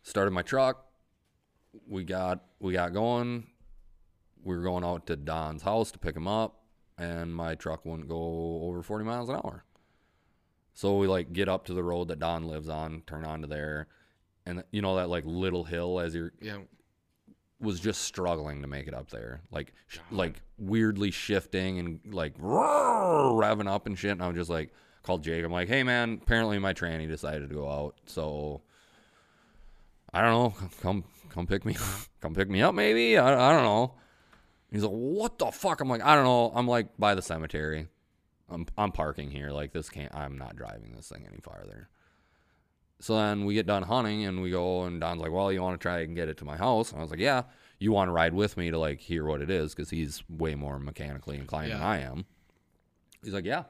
started 0.03 0.31
my 0.31 0.41
truck. 0.41 0.85
We 1.87 2.03
got 2.03 2.43
we 2.59 2.73
got 2.73 2.93
going. 2.93 3.47
We 4.43 4.55
were 4.55 4.63
going 4.63 4.83
out 4.83 5.07
to 5.07 5.15
Don's 5.15 5.63
house 5.63 5.91
to 5.91 5.99
pick 5.99 6.15
him 6.15 6.27
up, 6.27 6.63
and 6.97 7.33
my 7.33 7.55
truck 7.55 7.85
wouldn't 7.85 8.09
go 8.09 8.59
over 8.63 8.83
40 8.83 9.05
miles 9.05 9.29
an 9.29 9.35
hour. 9.35 9.63
So 10.73 10.97
we 10.97 11.07
like 11.07 11.31
get 11.33 11.47
up 11.47 11.65
to 11.65 11.73
the 11.73 11.83
road 11.83 12.09
that 12.09 12.19
Don 12.19 12.47
lives 12.47 12.67
on, 12.67 13.03
turn 13.07 13.25
onto 13.25 13.47
there, 13.47 13.87
and 14.45 14.63
you 14.71 14.81
know 14.81 14.95
that 14.97 15.09
like 15.09 15.23
little 15.25 15.63
hill 15.63 15.99
as 15.99 16.13
you're 16.13 16.33
Yeah. 16.41 16.57
Was 17.63 17.79
just 17.79 18.01
struggling 18.01 18.61
to 18.61 18.67
make 18.67 18.87
it 18.87 18.93
up 18.93 19.09
there, 19.09 19.41
like 19.51 19.73
sh- 19.87 19.99
like 20.11 20.41
weirdly 20.59 21.11
shifting 21.11 21.79
and 21.79 21.99
like 22.11 22.37
revving 22.37 23.67
up 23.67 23.87
and 23.87 23.97
shit. 23.97 24.11
And 24.11 24.21
I 24.21 24.27
was 24.27 24.35
just 24.35 24.49
like 24.49 24.71
called 25.01 25.23
Jake. 25.23 25.43
I'm 25.43 25.51
like, 25.51 25.69
hey 25.69 25.83
man, 25.83 26.19
apparently 26.21 26.59
my 26.59 26.73
tranny 26.73 27.07
decided 27.07 27.49
to 27.49 27.55
go 27.55 27.69
out, 27.69 27.95
so 28.05 28.61
I 30.13 30.21
don't 30.21 30.31
know. 30.31 30.67
Come 30.81 31.03
come 31.29 31.47
pick 31.47 31.65
me, 31.65 31.75
come 32.21 32.35
pick 32.35 32.49
me 32.49 32.61
up 32.61 32.75
maybe. 32.75 33.17
I, 33.17 33.49
I 33.49 33.53
don't 33.53 33.63
know. 33.63 33.95
He's 34.71 34.83
like, 34.83 34.91
what 34.91 35.37
the 35.37 35.51
fuck? 35.51 35.81
I'm 35.81 35.89
like, 35.89 36.03
I 36.03 36.15
don't 36.15 36.23
know. 36.25 36.51
I'm 36.53 36.67
like 36.67 36.87
by 36.97 37.15
the 37.15 37.21
cemetery. 37.21 37.87
I'm 38.49 38.65
I'm 38.77 38.91
parking 38.91 39.31
here. 39.31 39.51
Like 39.51 39.71
this 39.71 39.89
can't. 39.89 40.13
I'm 40.13 40.37
not 40.37 40.55
driving 40.55 40.93
this 40.95 41.07
thing 41.07 41.25
any 41.27 41.39
farther. 41.41 41.89
So 43.03 43.17
then 43.17 43.43
we 43.43 43.53
get 43.53 43.65
done 43.65 43.83
hunting 43.83 44.23
and 44.23 44.41
we 44.41 44.49
go 44.49 44.83
and 44.83 45.01
Don's 45.01 45.21
like, 45.21 45.33
"Well, 45.33 45.51
you 45.51 45.61
want 45.61 45.77
to 45.77 45.83
try 45.83 45.99
and 45.99 46.15
get 46.15 46.29
it 46.29 46.37
to 46.37 46.45
my 46.45 46.55
house?" 46.55 46.91
And 46.91 46.99
I 46.99 47.01
was 47.01 47.11
like, 47.11 47.19
"Yeah." 47.19 47.43
You 47.77 47.91
want 47.91 48.07
to 48.07 48.13
ride 48.13 48.33
with 48.33 48.55
me 48.55 48.71
to 48.71 48.79
like 48.79 49.01
hear 49.01 49.25
what 49.25 49.41
it 49.41 49.49
is 49.49 49.75
because 49.75 49.89
he's 49.89 50.23
way 50.29 50.55
more 50.55 50.79
mechanically 50.79 51.35
inclined 51.35 51.73
than 51.73 51.81
I 51.81 51.99
am. 51.99 52.23
He's 53.21 53.33
like, 53.33 53.43
"Yeah." 53.43 53.63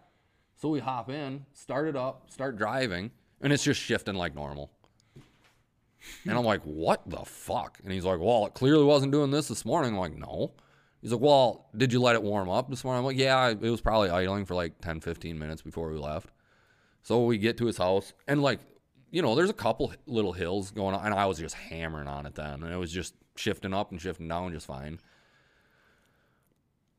So 0.57 0.69
we 0.69 0.79
hop 0.79 1.09
in, 1.09 1.47
start 1.53 1.87
it 1.87 1.95
up, 1.95 2.29
start 2.29 2.57
driving, 2.57 3.09
and 3.41 3.51
it's 3.51 3.63
just 3.63 3.81
shifting 3.81 4.13
like 4.13 4.35
normal. 4.35 4.69
And 6.25 6.37
I'm 6.37 6.45
like, 6.45 6.61
"What 6.61 7.01
the 7.09 7.25
fuck?" 7.25 7.79
And 7.83 7.91
he's 7.91 8.05
like, 8.05 8.19
"Well, 8.19 8.45
it 8.45 8.53
clearly 8.53 8.83
wasn't 8.83 9.13
doing 9.13 9.31
this 9.31 9.47
this 9.47 9.65
morning." 9.65 9.93
I'm 9.93 9.99
like, 9.99 10.15
"No." 10.15 10.53
He's 11.01 11.11
like, 11.11 11.21
"Well, 11.21 11.69
did 11.75 11.91
you 11.91 11.99
let 11.99 12.13
it 12.13 12.21
warm 12.21 12.49
up 12.51 12.69
this 12.69 12.83
morning?" 12.83 12.99
I'm 12.99 13.05
like, 13.05 13.17
"Yeah, 13.17 13.49
it 13.49 13.59
was 13.61 13.81
probably 13.81 14.11
idling 14.11 14.45
for 14.45 14.53
like 14.53 14.79
10, 14.79 14.99
15 14.99 15.39
minutes 15.39 15.63
before 15.63 15.89
we 15.89 15.97
left." 15.97 16.29
So 17.01 17.25
we 17.25 17.39
get 17.39 17.57
to 17.57 17.65
his 17.65 17.77
house, 17.77 18.13
and 18.27 18.43
like, 18.43 18.59
you 19.13 19.21
know, 19.21 19.36
there's 19.36 19.52
a 19.52 19.54
couple 19.54 19.93
little 20.08 20.34
hills 20.34 20.71
going 20.71 20.95
on, 20.95 21.06
and 21.06 21.13
I 21.13 21.28
was 21.28 21.38
just 21.38 21.54
hammering 21.54 22.08
on 22.08 22.26
it 22.26 22.34
then, 22.34 22.63
and 22.63 22.73
it 22.73 22.78
was 22.78 22.91
just 22.91 23.13
shifting 23.36 23.71
up 23.71 23.91
and 23.91 24.02
shifting 24.02 24.28
down 24.28 24.52
just 24.52 24.65
fine. 24.65 24.99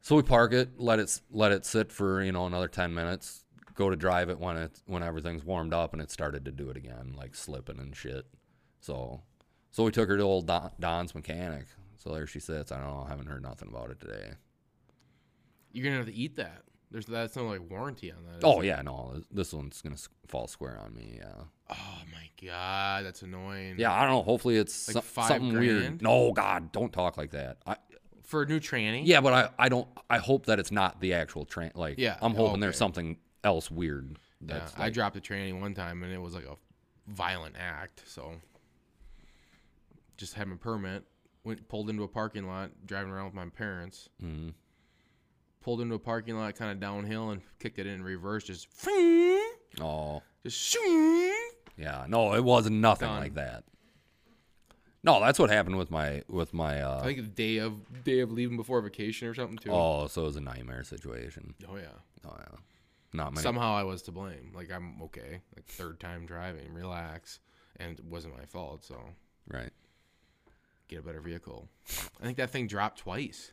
So 0.00 0.14
we 0.14 0.22
park 0.22 0.52
it, 0.52 0.78
let 0.78 1.00
it 1.00 1.20
let 1.32 1.50
it 1.50 1.66
sit 1.66 1.90
for 1.90 2.22
you 2.22 2.30
know 2.30 2.46
another 2.46 2.68
ten 2.68 2.94
minutes. 2.94 3.44
Go 3.74 3.90
to 3.90 3.96
drive 3.96 4.30
it 4.30 4.38
when 4.38 4.56
it 4.56 4.80
when 4.86 5.02
everything's 5.02 5.44
warmed 5.44 5.74
up, 5.74 5.92
and 5.92 6.00
it 6.00 6.08
started 6.08 6.44
to 6.44 6.52
do 6.52 6.70
it 6.70 6.76
again, 6.76 7.14
like 7.18 7.34
slipping 7.34 7.80
and 7.80 7.96
shit. 7.96 8.26
So, 8.78 9.22
so 9.72 9.82
we 9.82 9.90
took 9.90 10.08
her 10.08 10.16
to 10.16 10.22
old 10.22 10.46
Don, 10.46 10.70
Don's 10.78 11.16
mechanic. 11.16 11.66
So 11.96 12.14
there 12.14 12.28
she 12.28 12.38
sits. 12.38 12.70
I 12.70 12.78
don't 12.78 12.86
know. 12.86 13.04
I 13.04 13.10
haven't 13.10 13.26
heard 13.26 13.42
nothing 13.42 13.68
about 13.68 13.90
it 13.90 13.98
today. 13.98 14.34
You're 15.72 15.82
gonna 15.82 15.96
have 15.96 16.06
to 16.06 16.14
eat 16.14 16.36
that. 16.36 16.62
There's 16.94 17.06
that's 17.06 17.34
no 17.34 17.46
like 17.48 17.68
warranty 17.68 18.12
on 18.12 18.18
that. 18.26 18.44
Oh 18.44 18.60
there? 18.60 18.66
yeah, 18.66 18.82
no, 18.82 19.20
this 19.32 19.52
one's 19.52 19.82
gonna 19.82 19.96
fall 20.28 20.46
square 20.46 20.78
on 20.78 20.94
me. 20.94 21.18
Yeah. 21.18 21.32
Oh 21.68 22.02
my 22.12 22.30
god, 22.40 23.04
that's 23.04 23.22
annoying. 23.22 23.74
Yeah, 23.78 23.92
I 23.92 24.02
don't 24.02 24.12
know. 24.12 24.22
Hopefully 24.22 24.58
it's 24.58 24.94
Like 24.94 25.04
something 25.04 25.58
weird. 25.58 26.02
No, 26.02 26.30
God, 26.30 26.70
don't 26.70 26.92
talk 26.92 27.16
like 27.16 27.32
that. 27.32 27.56
I, 27.66 27.78
For 28.22 28.42
a 28.42 28.46
new 28.46 28.60
tranny. 28.60 29.02
yeah, 29.04 29.20
but 29.20 29.32
I, 29.32 29.48
I 29.64 29.68
don't. 29.68 29.88
I 30.08 30.18
hope 30.18 30.46
that 30.46 30.60
it's 30.60 30.70
not 30.70 31.00
the 31.00 31.14
actual 31.14 31.44
train. 31.44 31.72
Like, 31.74 31.98
Yeah, 31.98 32.16
I'm 32.22 32.32
hoping 32.36 32.60
there's 32.60 32.78
something 32.78 33.18
else 33.42 33.72
weird. 33.72 34.16
Yeah, 34.40 34.58
That's 34.58 34.74
I 34.78 34.90
dropped 34.90 35.16
a 35.16 35.20
tranny 35.20 35.58
one 35.58 35.74
time 35.74 36.04
and 36.04 36.12
it 36.12 36.20
was 36.20 36.36
like 36.36 36.46
a 36.46 36.54
violent 37.08 37.56
act. 37.58 38.04
So 38.06 38.34
just 40.16 40.34
had 40.34 40.46
my 40.46 40.54
permit. 40.54 41.02
Went 41.42 41.66
pulled 41.66 41.90
into 41.90 42.04
a 42.04 42.08
parking 42.08 42.46
lot, 42.46 42.70
driving 42.86 43.10
around 43.10 43.24
with 43.24 43.34
my 43.34 43.46
parents. 43.46 44.08
Mhm. 44.22 44.54
Pulled 45.64 45.80
into 45.80 45.94
a 45.94 45.98
parking 45.98 46.36
lot, 46.36 46.54
kind 46.56 46.70
of 46.70 46.78
downhill, 46.78 47.30
and 47.30 47.40
kicked 47.58 47.78
it 47.78 47.86
in 47.86 48.02
reverse. 48.02 48.44
Just, 48.44 48.68
Oh, 49.80 50.22
just 50.42 50.58
shoo. 50.58 51.34
yeah. 51.78 52.04
No, 52.06 52.34
it 52.34 52.44
wasn't 52.44 52.76
nothing 52.76 53.08
Done. 53.08 53.20
like 53.20 53.34
that. 53.34 53.64
No, 55.02 55.20
that's 55.20 55.38
what 55.38 55.48
happened 55.50 55.76
with 55.76 55.90
my 55.90 56.22
with 56.28 56.52
my. 56.52 56.80
Uh, 56.82 57.00
I 57.00 57.04
think 57.04 57.18
the 57.18 57.22
day 57.24 57.58
of 57.58 58.04
day 58.04 58.20
of 58.20 58.30
leaving 58.30 58.56
before 58.56 58.80
vacation 58.82 59.26
or 59.26 59.34
something 59.34 59.56
too. 59.58 59.70
oh, 59.70 60.06
so 60.06 60.22
it 60.22 60.26
was 60.26 60.36
a 60.36 60.40
nightmare 60.40 60.84
situation. 60.84 61.54
Oh, 61.68 61.76
yeah. 61.76 61.88
Oh 62.26 62.36
yeah, 62.38 62.56
not 63.12 63.32
many. 63.34 63.42
Somehow 63.42 63.74
I 63.74 63.82
was 63.84 64.02
to 64.02 64.12
blame. 64.12 64.52
Like 64.54 64.70
I'm 64.72 65.00
okay. 65.02 65.40
Like 65.56 65.66
third 65.66 65.98
time 66.00 66.24
driving, 66.26 66.72
relax, 66.72 67.40
and 67.76 67.98
it 67.98 68.04
wasn't 68.04 68.36
my 68.36 68.44
fault. 68.46 68.84
So 68.84 68.98
right, 69.48 69.70
get 70.88 71.00
a 71.00 71.02
better 71.02 71.20
vehicle. 71.20 71.68
I 72.20 72.24
think 72.24 72.38
that 72.38 72.48
thing 72.50 72.66
dropped 72.66 73.00
twice 73.00 73.52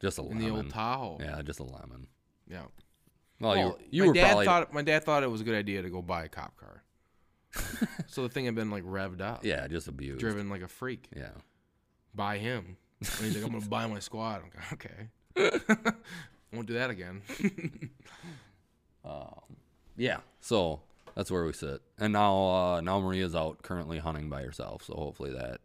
just 0.00 0.18
a 0.18 0.22
in 0.22 0.28
lemon. 0.28 0.44
the 0.44 0.50
old 0.50 0.70
Tahoe. 0.70 1.18
yeah, 1.20 1.40
just 1.42 1.60
a 1.60 1.64
lemon. 1.64 2.06
Yeah. 2.50 2.62
Well, 3.40 3.52
Well, 3.56 3.78
you 3.80 3.86
you 3.90 4.02
my 4.02 4.08
were 4.08 4.14
dad 4.14 4.26
probably 4.28 4.44
thought 4.46 4.72
my 4.74 4.82
dad 4.82 5.04
thought 5.04 5.22
it 5.22 5.30
was 5.30 5.40
a 5.40 5.44
good 5.44 5.54
idea 5.54 5.82
to 5.82 5.90
go 5.90 6.02
buy 6.02 6.24
a 6.24 6.28
cop 6.28 6.56
car. 6.56 6.82
so 8.06 8.22
the 8.22 8.28
thing 8.28 8.44
had 8.44 8.54
been 8.54 8.70
like 8.70 8.84
revved 8.84 9.20
up, 9.20 9.44
yeah, 9.44 9.66
just 9.68 9.88
abused. 9.88 10.20
driven 10.20 10.48
like 10.50 10.62
a 10.62 10.68
freak 10.68 11.08
Yeah. 11.16 11.30
by 12.14 12.38
him. 12.38 12.76
And 13.00 13.08
he's 13.26 13.36
like, 13.36 13.44
"I'm 13.44 13.52
gonna 13.52 13.66
buy 13.68 13.86
my 13.86 14.00
squad." 14.00 14.42
I'm 14.42 14.50
like, 14.56 14.72
"Okay, 14.72 15.92
won't 16.52 16.66
do 16.66 16.74
that 16.74 16.90
again." 16.90 17.22
Yeah. 19.96 20.18
So 20.40 20.82
that's 21.16 21.28
where 21.30 21.44
we 21.44 21.52
sit. 21.52 21.80
And 21.98 22.12
now 22.12 22.36
uh 22.48 22.80
now 22.80 23.00
Maria's 23.00 23.34
out 23.34 23.62
currently 23.62 23.98
hunting 23.98 24.28
by 24.30 24.42
herself, 24.42 24.84
so 24.84 24.94
hopefully 24.94 25.30
that, 25.32 25.60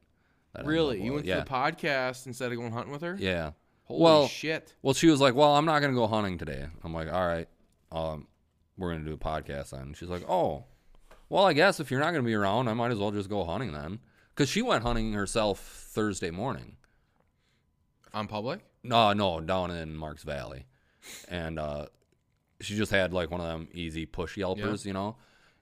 that 0.54 0.60
ends 0.60 0.68
really, 0.68 0.98
you 0.98 1.06
well. 1.12 1.14
went 1.16 1.26
yeah. 1.28 1.36
to 1.36 1.44
the 1.44 1.50
podcast 1.50 2.26
instead 2.26 2.52
of 2.52 2.58
going 2.58 2.72
hunting 2.72 2.92
with 2.92 3.02
her? 3.04 3.16
Yeah. 3.20 3.52
Holy 3.86 4.02
well, 4.02 4.28
shit! 4.28 4.74
well 4.82 4.94
she 4.94 5.08
was 5.08 5.20
like, 5.22 5.36
"Well, 5.36 5.56
I'm 5.56 5.66
not 5.66 5.80
going 5.80 5.92
to 5.92 5.98
go 5.98 6.08
hunting 6.08 6.38
today." 6.38 6.68
I'm 6.84 6.94
like, 6.94 7.12
"All 7.12 7.28
right. 7.28 7.48
Um 7.92 8.28
we're 8.78 8.92
going 8.92 9.04
to 9.04 9.10
do 9.10 9.16
a 9.16 9.18
podcast 9.18 9.72
then." 9.72 9.94
She's 9.94 10.10
like, 10.10 10.28
"Oh. 10.30 10.66
Well, 11.30 11.46
I 11.46 11.54
guess 11.54 11.80
if 11.80 11.90
you're 11.92 12.00
not 12.00 12.12
going 12.12 12.24
to 12.24 12.28
be 12.28 12.34
around, 12.34 12.68
I 12.68 12.74
might 12.74 12.92
as 12.92 12.98
well 12.98 13.12
just 13.12 13.30
go 13.30 13.44
hunting 13.44 13.74
then." 13.74 14.00
Cuz 14.36 14.50
she 14.50 14.62
went 14.62 14.84
hunting 14.84 15.14
herself 15.14 15.60
Thursday 15.60 16.32
morning. 16.32 16.78
On 18.14 18.28
public? 18.28 18.62
No, 18.84 19.14
no, 19.14 19.40
down 19.42 19.72
in 19.72 19.96
Marks 19.96 20.24
Valley. 20.24 20.66
And 21.28 21.60
uh 21.60 21.88
she 22.62 22.76
just 22.76 22.92
had 22.92 23.14
like 23.14 23.30
one 23.32 23.42
of 23.42 23.48
them 23.48 23.68
easy 23.74 24.06
push 24.06 24.38
yelpers, 24.38 24.86
you 24.86 24.94
know. 24.94 25.18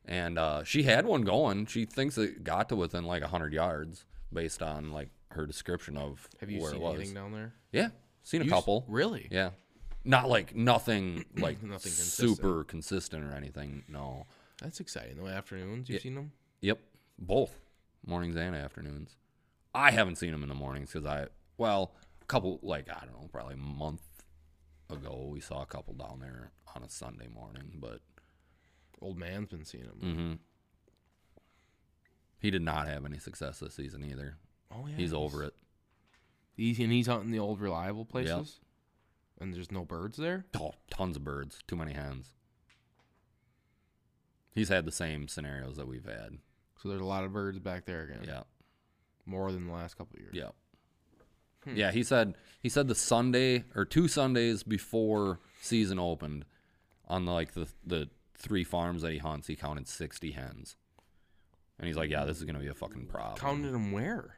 And 0.06 0.38
uh 0.38 0.64
she 0.64 0.84
had 0.84 1.06
one 1.06 1.24
going. 1.24 1.66
She 1.66 1.86
thinks 1.86 2.18
it 2.18 2.44
got 2.44 2.70
to 2.70 2.76
within 2.76 3.06
like 3.06 3.22
100 3.22 3.54
yards 3.54 4.06
based 4.32 4.62
on 4.62 4.92
like 4.92 5.10
her 5.32 5.46
description 5.46 5.98
of 5.98 6.28
Have 6.40 6.50
you 6.52 6.62
where 6.62 6.72
seen 6.72 6.82
it 6.82 6.84
was. 6.84 6.96
anything 6.96 7.14
down 7.14 7.32
there? 7.32 7.54
Yeah, 7.72 7.90
seen 8.24 8.42
a 8.42 8.46
You 8.46 8.52
s- 8.52 8.56
couple. 8.58 8.86
Really? 8.88 9.28
Yeah. 9.32 9.52
Not 10.04 10.30
like 10.30 10.56
nothing 10.56 11.26
like 11.38 11.62
Nothing 11.62 11.92
consistent. 11.92 12.30
super 12.38 12.64
consistent 12.64 13.24
or 13.24 13.34
anything. 13.36 13.84
No. 13.88 14.26
That's 14.62 14.80
exciting. 14.80 15.18
though. 15.18 15.28
afternoons, 15.28 15.90
you've 15.90 16.00
Yeah. 16.00 16.04
seen 16.04 16.16
them? 16.16 16.32
Yep, 16.62 16.80
both 17.20 17.52
mornings 18.06 18.36
and 18.36 18.56
afternoons. 18.56 19.16
I 19.74 19.92
haven't 19.92 20.18
seen 20.18 20.32
them 20.32 20.44
in 20.44 20.50
the 20.50 20.56
mornings 20.56 20.92
because 20.92 21.06
I, 21.08 21.28
well, 21.58 21.94
a 22.22 22.26
couple 22.26 22.60
like 22.62 22.90
I 22.90 23.06
don't 23.06 23.14
know, 23.22 23.30
probably 23.32 23.54
a 23.56 23.58
month 23.58 24.02
ago 24.90 25.28
we 25.32 25.40
saw 25.40 25.62
a 25.62 25.66
couple 25.66 25.94
down 25.94 26.20
there 26.20 26.52
on 26.76 26.84
a 26.84 26.90
Sunday 26.90 27.28
morning, 27.28 27.72
but 27.80 28.02
Old 29.02 29.18
man's 29.18 29.48
been 29.50 29.66
seeing 29.66 29.86
them. 29.86 30.00
hmm 30.00 30.34
he 32.40 32.50
did 32.52 32.62
not 32.62 32.88
have 32.88 33.06
any 33.06 33.20
success 33.20 33.60
this 33.60 33.76
season 33.76 34.04
either. 34.04 34.38
Oh 34.72 34.88
yeah, 34.88 34.96
He's 34.96 35.14
over 35.14 35.44
it. 35.44 35.54
He's 36.62 36.80
and 36.80 36.92
he's 36.92 37.08
hunting 37.08 37.32
the 37.32 37.40
old 37.40 37.60
reliable 37.60 38.06
places. 38.06 38.60
And 39.40 39.52
there's 39.52 39.72
no 39.72 39.84
birds 39.84 40.18
there. 40.18 40.46
Oh, 40.60 40.74
tons 40.92 41.18
of 41.18 41.24
birds, 41.24 41.58
too 41.68 41.76
many 41.76 41.94
hens. 41.94 42.36
He's 44.54 44.70
had 44.70 44.86
the 44.86 44.92
same 44.92 45.28
scenarios 45.28 45.78
that 45.78 45.88
we've 45.88 46.06
had. 46.06 46.38
So 46.80 46.90
there's 46.90 47.02
a 47.02 47.06
lot 47.06 47.24
of 47.24 47.34
birds 47.34 47.58
back 47.58 47.86
there 47.86 48.04
again. 48.04 48.26
Yeah. 48.28 48.44
More 49.26 49.52
than 49.52 49.66
the 49.66 49.74
last 49.74 49.98
couple 49.98 50.18
of 50.18 50.22
years. 50.22 50.36
Yeah. 50.36 50.50
Hmm. 51.64 51.76
Yeah, 51.76 51.92
he 51.92 52.04
said 52.04 52.36
he 52.60 52.70
said 52.70 52.88
the 52.88 52.94
Sunday 52.94 53.64
or 53.76 53.84
two 53.84 54.08
Sundays 54.08 54.62
before 54.62 55.40
season 55.62 55.98
opened 55.98 56.46
on 57.08 57.26
like 57.26 57.54
the 57.54 57.68
the 57.84 58.10
three 58.38 58.64
farms 58.64 59.02
that 59.02 59.14
he 59.14 59.18
hunts, 59.18 59.48
he 59.48 59.56
counted 59.56 59.88
60 59.88 60.32
hens. 60.32 60.76
And 61.80 61.88
he's 61.88 61.98
like, 61.98 62.12
"Yeah, 62.12 62.26
this 62.26 62.38
is 62.38 62.44
going 62.44 62.56
to 62.56 62.62
be 62.62 62.68
a 62.68 62.76
fucking 62.76 63.08
problem." 63.08 63.38
Counted 63.38 63.72
them 63.72 63.92
where? 63.92 64.38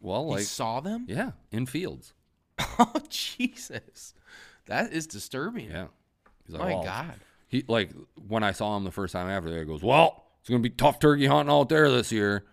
Well, 0.00 0.24
he 0.28 0.34
like 0.36 0.44
saw 0.44 0.80
them. 0.80 1.06
yeah, 1.08 1.32
in 1.50 1.66
fields. 1.66 2.12
Oh 2.78 3.00
Jesus, 3.08 4.12
that 4.66 4.92
is 4.92 5.06
disturbing. 5.06 5.70
Yeah. 5.70 5.86
He's 6.46 6.54
like, 6.54 6.62
My 6.62 6.74
well, 6.74 6.84
God. 6.84 7.14
He 7.48 7.64
like 7.68 7.90
when 8.28 8.42
I 8.42 8.52
saw 8.52 8.76
him 8.76 8.84
the 8.84 8.90
first 8.90 9.12
time 9.12 9.28
after 9.28 9.50
there, 9.50 9.60
he 9.60 9.64
goes, 9.64 9.82
"Well, 9.82 10.26
it's 10.40 10.48
gonna 10.48 10.60
be 10.62 10.70
tough 10.70 10.98
turkey 10.98 11.26
hunting 11.26 11.52
out 11.52 11.68
there 11.68 11.90
this 11.90 12.12
year." 12.12 12.44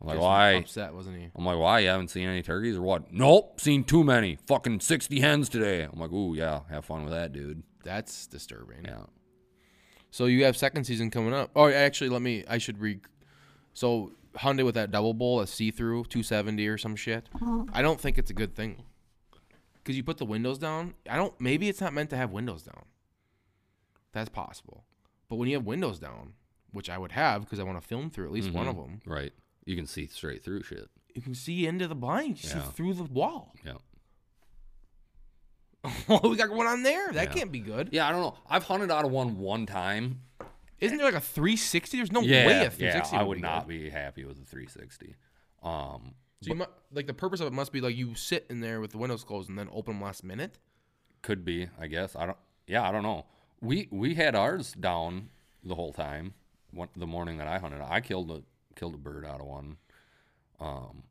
I'm 0.00 0.06
like, 0.08 0.20
"Why?" 0.20 0.52
Upset, 0.54 0.94
wasn't 0.94 1.18
he? 1.18 1.28
I'm 1.34 1.44
like, 1.44 1.58
"Why? 1.58 1.80
You 1.80 1.88
haven't 1.88 2.08
seen 2.08 2.28
any 2.28 2.42
turkeys 2.42 2.76
or 2.76 2.82
what?" 2.82 3.12
Nope, 3.12 3.60
seen 3.60 3.84
too 3.84 4.02
many. 4.02 4.38
Fucking 4.46 4.80
sixty 4.80 5.20
hens 5.20 5.48
today. 5.48 5.82
I'm 5.82 6.00
like, 6.00 6.12
"Ooh, 6.12 6.34
yeah, 6.34 6.60
have 6.70 6.84
fun 6.84 7.04
with 7.04 7.12
that, 7.12 7.32
dude." 7.32 7.62
That's 7.84 8.26
disturbing. 8.26 8.84
Yeah. 8.84 9.04
So 10.10 10.26
you 10.26 10.44
have 10.44 10.56
second 10.56 10.84
season 10.84 11.10
coming 11.10 11.34
up. 11.34 11.50
Oh, 11.54 11.68
actually, 11.68 12.10
let 12.10 12.22
me. 12.22 12.44
I 12.48 12.58
should 12.58 12.80
re. 12.80 13.00
So 13.74 14.12
Hyundai 14.38 14.64
with 14.64 14.74
that 14.76 14.90
double 14.90 15.14
bull, 15.14 15.40
a 15.40 15.46
see 15.46 15.70
through 15.70 16.04
270 16.04 16.66
or 16.68 16.78
some 16.78 16.96
shit. 16.96 17.28
Uh-huh. 17.34 17.64
I 17.72 17.82
don't 17.82 18.00
think 18.00 18.18
it's 18.18 18.30
a 18.30 18.34
good 18.34 18.54
thing. 18.54 18.82
Because 19.74 19.96
you 19.96 20.04
put 20.04 20.18
the 20.18 20.24
windows 20.26 20.58
down. 20.58 20.94
I 21.08 21.16
don't. 21.16 21.38
Maybe 21.40 21.68
it's 21.68 21.80
not 21.80 21.94
meant 21.94 22.10
to 22.10 22.16
have 22.16 22.30
windows 22.30 22.62
down. 22.62 22.84
That's 24.12 24.28
possible. 24.28 24.84
But 25.28 25.36
when 25.36 25.48
you 25.48 25.56
have 25.56 25.64
windows 25.64 25.98
down, 25.98 26.34
which 26.72 26.90
I 26.90 26.98
would 26.98 27.12
have 27.12 27.42
because 27.42 27.58
I 27.58 27.62
want 27.62 27.80
to 27.80 27.86
film 27.86 28.10
through 28.10 28.26
at 28.26 28.32
least 28.32 28.50
one 28.50 28.66
mm-hmm. 28.66 28.78
of 28.78 28.86
them, 28.86 29.00
Right. 29.06 29.32
You 29.64 29.76
can 29.76 29.86
see 29.86 30.06
straight 30.06 30.42
through 30.42 30.62
shit. 30.62 30.88
you 31.14 31.22
can 31.22 31.34
see 31.34 31.66
into 31.66 31.88
the 31.88 31.94
blind. 31.94 32.42
You 32.42 32.50
Yeah. 32.50 32.62
see 32.62 32.70
through 32.72 32.94
the 32.94 33.04
wall. 33.04 33.54
Yeah. 33.64 33.74
we 36.22 36.36
got 36.36 36.48
going 36.48 36.66
on 36.66 36.82
there? 36.82 37.12
That 37.12 37.28
Yeah. 37.28 37.32
can't 37.34 37.52
be 37.52 37.60
good. 37.60 37.90
Yeah, 37.92 38.08
I 38.08 38.12
don't 38.12 38.20
know. 38.20 38.34
I've 38.48 38.64
hunted 38.64 38.90
out 38.90 39.04
of 39.04 39.10
one 39.10 39.38
one 39.38 39.66
time. 39.66 40.22
Isn't 40.80 40.96
there 40.98 41.06
like 41.06 41.14
a 41.14 41.20
360? 41.20 41.96
There's 41.96 42.12
no 42.12 42.20
yeah, 42.20 42.46
way 42.46 42.64
a 42.66 42.70
360. 42.70 42.84
yeah. 42.84 42.90
360. 42.92 43.16
I 43.16 43.20
would 43.22 43.28
would 43.28 43.34
be 43.36 43.40
not 43.42 43.66
good. 43.66 43.68
be 43.68 43.90
happy 43.90 44.24
with 44.24 44.40
a 44.40 44.44
360. 44.44 45.16
Um, 45.62 46.14
So 46.42 46.50
you 46.50 46.54
mu- 46.54 46.64
like 46.92 47.06
the 47.06 47.14
purpose 47.14 47.40
of 47.40 47.46
it 47.48 47.52
must 47.52 47.72
be 47.72 47.80
like 47.80 47.96
you 47.96 48.14
sit 48.14 48.46
in 48.48 48.60
there 48.60 48.80
with 48.80 48.92
the 48.92 48.98
windows 48.98 49.24
closed 49.24 49.48
and 49.48 49.58
then 49.58 49.68
open 49.72 49.94
them 49.94 50.02
last 50.04 50.22
minute. 50.24 50.58
could 51.22 51.44
be. 51.44 51.68
I 51.80 51.86
guess. 51.88 52.14
I 52.16 52.26
don't. 52.26 52.38
Yeah, 52.66 52.88
I 52.88 52.92
don't 52.92 53.02
know. 53.02 53.26
We 53.60 53.88
we 53.90 54.14
had 54.14 54.34
ours 54.36 54.72
down 54.72 55.30
the 55.64 55.74
whole 55.74 55.92
time. 55.92 56.34
One, 56.70 56.88
the 56.96 57.06
morning 57.06 57.38
that 57.38 57.48
I 57.48 57.58
hunted, 57.58 57.80
I 57.80 58.00
killed 58.00 58.30
a 58.30 58.42
killed 58.76 58.94
a 58.94 58.98
bird 58.98 59.24
out 59.26 59.40
of 59.40 59.46
one. 59.46 59.78
Um, 60.60 61.02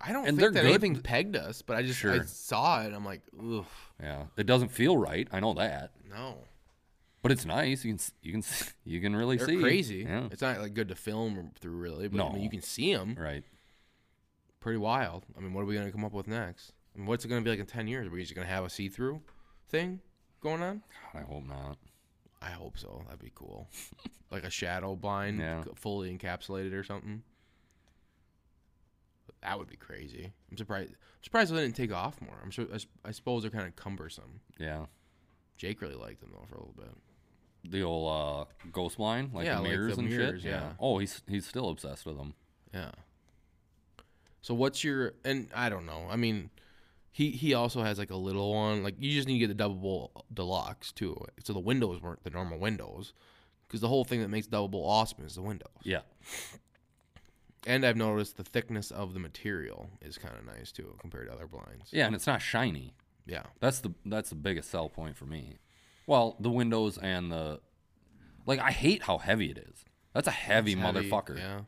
I 0.00 0.12
don't 0.12 0.28
And 0.28 0.38
think 0.38 0.52
that 0.54 0.62
good. 0.62 0.68
anything 0.70 1.00
pegged 1.00 1.36
us, 1.36 1.62
but 1.62 1.76
I 1.76 1.82
just 1.82 2.04
I 2.04 2.20
saw 2.26 2.82
it. 2.82 2.86
and 2.86 2.94
I'm 2.94 3.04
like, 3.04 3.22
ugh, 3.40 3.64
yeah, 4.00 4.24
it 4.36 4.44
doesn't 4.46 4.68
feel 4.70 4.96
right. 4.96 5.26
I 5.32 5.40
know 5.40 5.54
that, 5.54 5.92
no, 6.10 6.36
but 7.26 7.32
it's 7.32 7.44
nice. 7.46 7.84
You 7.84 7.94
can 7.94 8.00
you 8.22 8.32
can 8.32 8.42
you 8.84 9.00
can 9.00 9.14
really 9.16 9.36
they're 9.36 9.46
see. 9.46 9.60
crazy. 9.60 10.06
Yeah, 10.08 10.28
It's 10.30 10.42
not 10.42 10.58
like 10.60 10.74
good 10.74 10.88
to 10.88 10.94
film 10.94 11.50
through 11.60 11.76
really, 11.76 12.08
but 12.08 12.24
I 12.24 12.32
mean, 12.32 12.42
you 12.42 12.50
can 12.50 12.62
see 12.62 12.94
them. 12.94 13.16
right. 13.18 13.44
Pretty 14.60 14.78
wild. 14.78 15.24
I 15.36 15.40
mean, 15.40 15.52
what 15.54 15.62
are 15.62 15.66
we 15.66 15.74
gonna 15.76 15.92
come 15.92 16.04
up 16.04 16.12
with 16.12 16.26
next? 16.26 16.72
I 16.94 16.98
mean, 16.98 17.06
what's 17.06 17.24
it 17.24 17.28
gonna 17.28 17.42
be 17.42 17.50
like 17.50 17.60
in 17.60 17.66
ten 17.66 17.86
years? 17.86 18.06
Are 18.06 18.10
we 18.10 18.22
just 18.22 18.34
gonna 18.34 18.46
have 18.46 18.64
a 18.64 18.70
see 18.70 18.88
through 18.88 19.20
thing 19.68 20.00
going 20.40 20.62
on? 20.62 20.82
God, 21.12 21.20
I 21.20 21.24
hope 21.24 21.46
not. 21.46 21.78
I 22.42 22.50
hope 22.50 22.76
so. 22.78 23.02
That'd 23.06 23.20
be 23.20 23.32
cool. 23.34 23.68
like 24.30 24.44
a 24.44 24.50
shadow 24.50 24.94
blind, 24.96 25.38
Yeah. 25.40 25.64
fully 25.74 26.16
encapsulated 26.16 26.72
or 26.72 26.82
something. 26.84 27.22
That 29.42 29.58
would 29.58 29.68
be 29.68 29.76
crazy. 29.76 30.32
I'm 30.50 30.56
surprised. 30.56 30.90
I'm 30.90 31.22
surprised 31.22 31.52
they 31.54 31.60
didn't 31.60 31.76
take 31.76 31.92
off 31.92 32.20
more. 32.20 32.36
I'm 32.42 32.50
sure. 32.50 32.66
I, 32.72 32.78
I 33.08 33.10
suppose 33.12 33.42
they're 33.42 33.50
kind 33.50 33.66
of 33.66 33.76
cumbersome. 33.76 34.40
Yeah, 34.58 34.86
Jake 35.56 35.80
really 35.80 35.94
liked 35.94 36.20
them 36.20 36.30
though 36.32 36.46
for 36.48 36.56
a 36.56 36.58
little 36.58 36.74
bit. 36.76 36.88
The 37.70 37.82
old 37.82 38.10
uh, 38.10 38.44
ghost 38.72 38.96
blind, 38.98 39.32
like 39.34 39.46
Yeah, 39.46 39.56
the 39.56 39.60
like 39.62 39.70
the 39.70 39.76
mirrors 39.76 39.98
and 39.98 40.08
mirrors, 40.08 40.42
shit. 40.42 40.50
yeah. 40.50 40.72
Oh, 40.78 40.98
he's 40.98 41.22
he's 41.28 41.46
still 41.46 41.68
obsessed 41.70 42.06
with 42.06 42.16
them. 42.16 42.34
Yeah. 42.72 42.90
So 44.42 44.54
what's 44.54 44.84
your 44.84 45.14
and 45.24 45.48
I 45.54 45.68
don't 45.68 45.86
know. 45.86 46.06
I 46.10 46.16
mean, 46.16 46.50
he 47.10 47.30
he 47.30 47.54
also 47.54 47.82
has 47.82 47.98
like 47.98 48.10
a 48.10 48.16
little 48.16 48.52
one. 48.54 48.82
Like 48.82 48.94
you 48.98 49.10
just 49.12 49.26
need 49.26 49.34
to 49.34 49.38
get 49.40 49.48
the 49.48 49.54
double 49.54 49.74
bull 49.76 50.24
deluxe 50.32 50.92
too. 50.92 51.16
So 51.44 51.52
the 51.52 51.58
windows 51.60 52.00
weren't 52.00 52.22
the 52.22 52.30
normal 52.30 52.58
windows, 52.58 53.12
because 53.66 53.80
the 53.80 53.88
whole 53.88 54.04
thing 54.04 54.20
that 54.20 54.28
makes 54.28 54.46
double 54.46 54.68
bull 54.68 54.88
awesome 54.88 55.24
is 55.24 55.34
the 55.34 55.42
windows. 55.42 55.68
Yeah, 55.82 56.02
And 57.66 57.84
I've 57.84 57.96
noticed 57.96 58.36
the 58.36 58.44
thickness 58.44 58.90
of 58.92 59.12
the 59.14 59.18
material 59.20 59.90
is 60.00 60.18
kind 60.18 60.34
of 60.38 60.44
nice 60.46 60.70
too 60.70 60.94
compared 61.00 61.26
to 61.26 61.32
other 61.32 61.46
blinds. 61.48 61.90
yeah, 61.90 62.06
and 62.06 62.14
it's 62.14 62.26
not 62.26 62.40
shiny. 62.40 62.94
Yeah. 63.26 63.42
That's 63.58 63.80
the 63.80 63.92
that's 64.04 64.28
the 64.28 64.36
biggest 64.36 64.70
sell 64.70 64.88
point 64.88 65.16
for 65.16 65.24
me. 65.24 65.56
Well, 66.06 66.36
the 66.40 66.50
windows 66.50 66.98
and 66.98 67.30
the 67.32 67.60
like. 68.46 68.60
I 68.60 68.70
hate 68.70 69.02
how 69.02 69.18
heavy 69.18 69.50
it 69.50 69.58
is. 69.58 69.84
That's 70.14 70.28
a 70.28 70.30
heavy 70.30 70.72
It's 70.72 70.80
heavy, 70.80 71.10
motherfucker. 71.10 71.38
Yeah. 71.38 71.60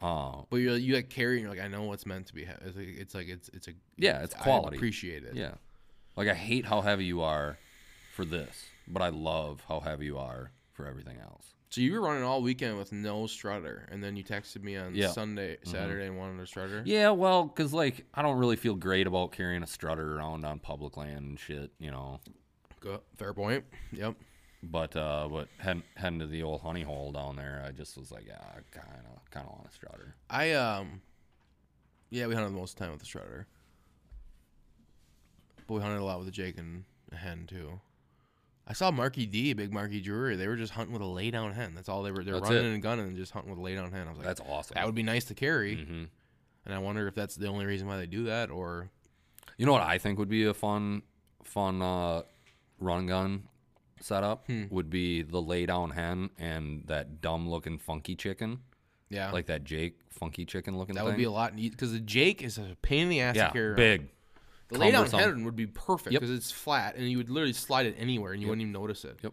Uh, 0.00 0.42
But 0.48 0.58
you're 0.58 0.76
you 0.76 0.94
like 0.94 1.10
carrying. 1.10 1.42
You're 1.42 1.50
like 1.50 1.60
I 1.60 1.68
know 1.68 1.82
what's 1.82 2.06
meant 2.06 2.26
to 2.28 2.34
be. 2.34 2.44
He- 2.44 2.50
it's 2.64 2.76
like 2.76 2.86
it's 2.88 3.14
like 3.14 3.28
it's 3.28 3.48
it's 3.52 3.68
a 3.68 3.72
Yeah, 3.96 4.22
it's 4.22 4.34
I 4.34 4.38
quality. 4.38 4.76
appreciate 4.76 5.24
it. 5.24 5.34
yeah. 5.34 5.54
Like 6.16 6.28
I 6.28 6.34
hate 6.34 6.64
how 6.66 6.80
heavy 6.80 7.04
you 7.04 7.20
are 7.22 7.58
for 8.14 8.24
this, 8.24 8.64
but 8.86 9.02
I 9.02 9.08
love 9.08 9.62
how 9.68 9.80
heavy 9.80 10.06
you 10.06 10.18
are 10.18 10.52
for 10.72 10.86
everything 10.86 11.18
else. 11.18 11.54
So 11.70 11.80
you 11.82 11.92
were 11.92 12.00
running 12.00 12.22
all 12.22 12.40
weekend 12.42 12.78
with 12.78 12.92
no 12.92 13.26
strutter, 13.26 13.86
and 13.92 14.02
then 14.02 14.16
you 14.16 14.24
texted 14.24 14.62
me 14.62 14.76
on 14.76 14.94
Yeah. 14.94 15.06
Mm-hmm. 15.06 15.12
Sunday, 15.14 15.58
Saturday, 15.64 16.06
and 16.06 16.16
wanted 16.16 16.40
a 16.42 16.46
strutter. 16.46 16.82
Yeah, 16.86 17.10
well, 17.10 17.44
because 17.44 17.74
like 17.74 18.06
I 18.14 18.22
don't 18.22 18.38
really 18.38 18.56
feel 18.56 18.74
great 18.76 19.06
about 19.08 19.32
carrying 19.32 19.62
a 19.62 19.66
strutter 19.66 20.16
around 20.16 20.44
on 20.46 20.60
public 20.60 20.96
land 20.96 21.26
and 21.26 21.38
shit, 21.40 21.72
you 21.80 21.90
know. 21.90 22.20
Go, 22.80 23.00
fair 23.16 23.34
point. 23.34 23.64
Yep. 23.92 24.14
But 24.62 24.96
uh, 24.96 25.28
but 25.30 25.48
heading, 25.58 25.82
heading 25.96 26.18
to 26.18 26.26
the 26.26 26.42
old 26.42 26.60
honey 26.62 26.82
hole 26.82 27.12
down 27.12 27.36
there, 27.36 27.62
I 27.66 27.70
just 27.70 27.96
was 27.96 28.10
like, 28.10 28.26
yeah, 28.26 28.40
I 28.40 28.60
kind 28.76 29.02
of 29.14 29.30
kind 29.30 29.46
of 29.46 29.52
want 29.52 29.68
a 29.68 29.72
strutter. 29.72 30.14
I 30.28 30.52
um, 30.52 31.00
yeah, 32.10 32.26
we 32.26 32.34
hunted 32.34 32.50
most 32.52 32.72
of 32.72 32.78
the 32.78 32.84
time 32.84 32.90
with 32.92 33.00
the 33.00 33.06
strutter, 33.06 33.46
but 35.66 35.74
we 35.74 35.80
hunted 35.80 36.00
a 36.00 36.04
lot 36.04 36.18
with 36.18 36.26
the 36.26 36.32
Jake 36.32 36.58
and 36.58 36.84
a 37.12 37.16
hen 37.16 37.46
too. 37.46 37.80
I 38.66 38.72
saw 38.74 38.90
Marky 38.90 39.26
D, 39.26 39.52
big 39.54 39.72
Marky 39.72 40.00
Drury. 40.00 40.36
They 40.36 40.46
were 40.46 40.56
just 40.56 40.72
hunting 40.72 40.92
with 40.92 41.02
a 41.02 41.06
lay 41.06 41.30
down 41.30 41.52
hen. 41.52 41.72
That's 41.74 41.88
all 41.88 42.02
they 42.02 42.10
were. 42.10 42.22
They're 42.22 42.34
running 42.40 42.66
it. 42.66 42.74
and 42.74 42.82
gunning 42.82 43.06
and 43.06 43.16
just 43.16 43.32
hunting 43.32 43.50
with 43.50 43.58
a 43.58 43.62
lay 43.62 43.74
down 43.74 43.90
hen. 43.92 44.06
I 44.06 44.10
was 44.10 44.18
like, 44.18 44.26
That's 44.26 44.40
awesome. 44.40 44.74
that 44.74 44.84
would 44.84 44.94
be 44.94 45.02
nice 45.02 45.24
to 45.26 45.34
carry. 45.34 45.76
hmm 45.84 46.04
And 46.66 46.74
I 46.74 46.78
wonder 46.78 47.06
if 47.08 47.14
that's 47.14 47.36
the 47.36 47.46
only 47.46 47.64
reason 47.64 47.86
why 47.86 47.96
they 47.96 48.06
do 48.06 48.24
that, 48.24 48.50
or 48.50 48.90
You 49.56 49.66
know 49.66 49.72
what 49.72 49.82
I 49.82 49.98
think 49.98 50.18
would 50.18 50.28
be 50.28 50.44
a 50.44 50.52
fun, 50.54 51.02
fun 51.44 51.80
uh, 51.80 52.22
run 52.78 53.06
gun 53.06 53.44
setup 54.00 54.46
Hmm. 54.46 54.64
would 54.70 54.90
be 54.90 55.22
the 55.22 55.40
lay 55.42 55.66
down 55.66 55.90
hen 55.90 56.30
and 56.38 56.84
that 56.86 57.20
dumb 57.20 57.48
looking 57.48 57.78
funky 57.78 58.14
chicken, 58.14 58.60
yeah, 59.10 59.30
like 59.32 59.46
that 59.46 59.64
Jake 59.64 59.98
funky 60.10 60.44
chicken 60.44 60.78
looking. 60.78 60.94
that 60.94 61.00
thing. 61.00 61.06
would 61.08 61.16
be 61.16 61.24
a 61.24 61.30
lot 61.30 61.54
neat 61.54 61.72
because 61.72 61.92
the 61.92 62.00
Jake 62.00 62.42
is 62.42 62.58
a 62.58 62.76
pain 62.82 63.02
in 63.04 63.08
the 63.08 63.20
ass 63.20 63.34
yeah, 63.36 63.46
to 63.48 63.52
carry. 63.52 63.66
around. 63.68 63.76
big. 63.76 64.08
The 64.68 64.78
lay 64.78 64.90
down 64.90 65.06
hen 65.10 65.44
would 65.44 65.56
be 65.56 65.66
perfect 65.66 66.12
Yep. 66.12 66.20
because 66.20 66.34
it's 66.36 66.50
flat 66.50 66.94
and 66.96 67.10
you 67.10 67.16
would 67.16 67.30
literally 67.30 67.54
slide 67.54 67.86
it 67.86 67.96
anywhere 67.98 68.32
and 68.32 68.40
you 68.42 68.46
Yep. 68.46 68.50
wouldn't 68.50 68.62
even 68.62 68.72
notice 68.72 69.04
it. 69.04 69.18
Yep. 69.22 69.32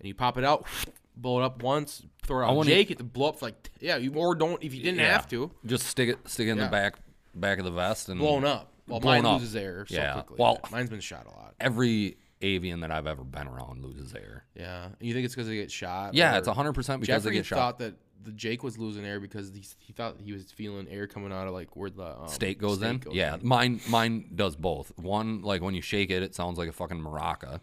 And 0.00 0.08
you 0.08 0.14
pop 0.14 0.36
it 0.38 0.44
out, 0.44 0.66
blow 1.16 1.40
it 1.40 1.44
up 1.44 1.62
once, 1.62 2.02
throw 2.26 2.42
it 2.42 2.50
out. 2.58 2.66
Jake, 2.66 2.88
have 2.88 2.98
to 2.98 3.04
blow 3.04 3.28
up 3.28 3.40
like 3.42 3.70
yeah, 3.80 3.96
you 3.96 4.12
or 4.14 4.34
don't 4.34 4.62
if 4.62 4.74
you 4.74 4.82
didn't 4.82 4.98
Yeah. 5.00 5.12
have 5.12 5.28
to. 5.28 5.50
Just 5.64 5.86
stick 5.86 6.08
it, 6.08 6.28
stick 6.28 6.48
it 6.48 6.50
in 6.50 6.58
Yeah. 6.58 6.64
the 6.64 6.70
back, 6.70 6.96
back 7.34 7.58
of 7.60 7.64
the 7.64 7.70
vest 7.70 8.08
and 8.08 8.18
Blown 8.18 8.44
up. 8.44 8.72
Well, 8.88 8.98
Blown 8.98 9.22
mine 9.22 9.26
up. 9.26 9.40
loses 9.40 9.54
air 9.56 9.86
so 9.88 9.94
Yeah. 9.94 10.12
quickly. 10.14 10.36
Well- 10.40 10.58
mine's 10.72 10.90
been 10.90 11.00
shot 11.00 11.26
a 11.26 11.30
lot. 11.30 11.54
Every 11.60 12.16
avian 12.42 12.80
that 12.80 12.90
I've 12.90 13.06
ever 13.06 13.24
been 13.24 13.46
around 13.46 13.84
loses 13.84 14.14
air. 14.14 14.44
Yeah, 14.54 14.88
you 15.00 15.12
think 15.14 15.24
it's 15.24 15.34
because 15.34 15.48
they 15.48 15.56
get 15.56 15.70
shot? 15.70 16.14
Yeah, 16.14 16.38
it's 16.38 16.48
hundred 16.48 16.72
percent 16.74 17.00
because 17.00 17.22
Jeffrey 17.22 17.32
they 17.32 17.38
get 17.38 17.46
shot. 17.46 17.56
thought 17.56 17.78
that 17.80 17.94
the 18.22 18.32
Jake 18.32 18.62
was 18.62 18.76
losing 18.76 19.04
air 19.06 19.18
because 19.18 19.50
he, 19.54 19.64
he 19.78 19.92
thought 19.94 20.16
he 20.22 20.32
was 20.32 20.52
feeling 20.52 20.86
air 20.88 21.06
coming 21.06 21.32
out 21.32 21.46
of 21.46 21.54
like 21.54 21.74
where 21.76 21.88
the 21.90 22.20
um, 22.20 22.28
Stake 22.28 22.58
goes 22.58 22.78
stake 22.78 22.90
in. 22.90 22.98
goes 22.98 23.14
yeah, 23.14 23.34
in. 23.34 23.40
mine 23.46 23.80
mine 23.88 24.30
does 24.34 24.56
both. 24.56 24.92
One 24.98 25.42
like 25.42 25.62
when 25.62 25.74
you 25.74 25.82
shake 25.82 26.10
it, 26.10 26.22
it 26.22 26.34
sounds 26.34 26.58
like 26.58 26.68
a 26.68 26.72
fucking 26.72 27.00
maraca 27.00 27.60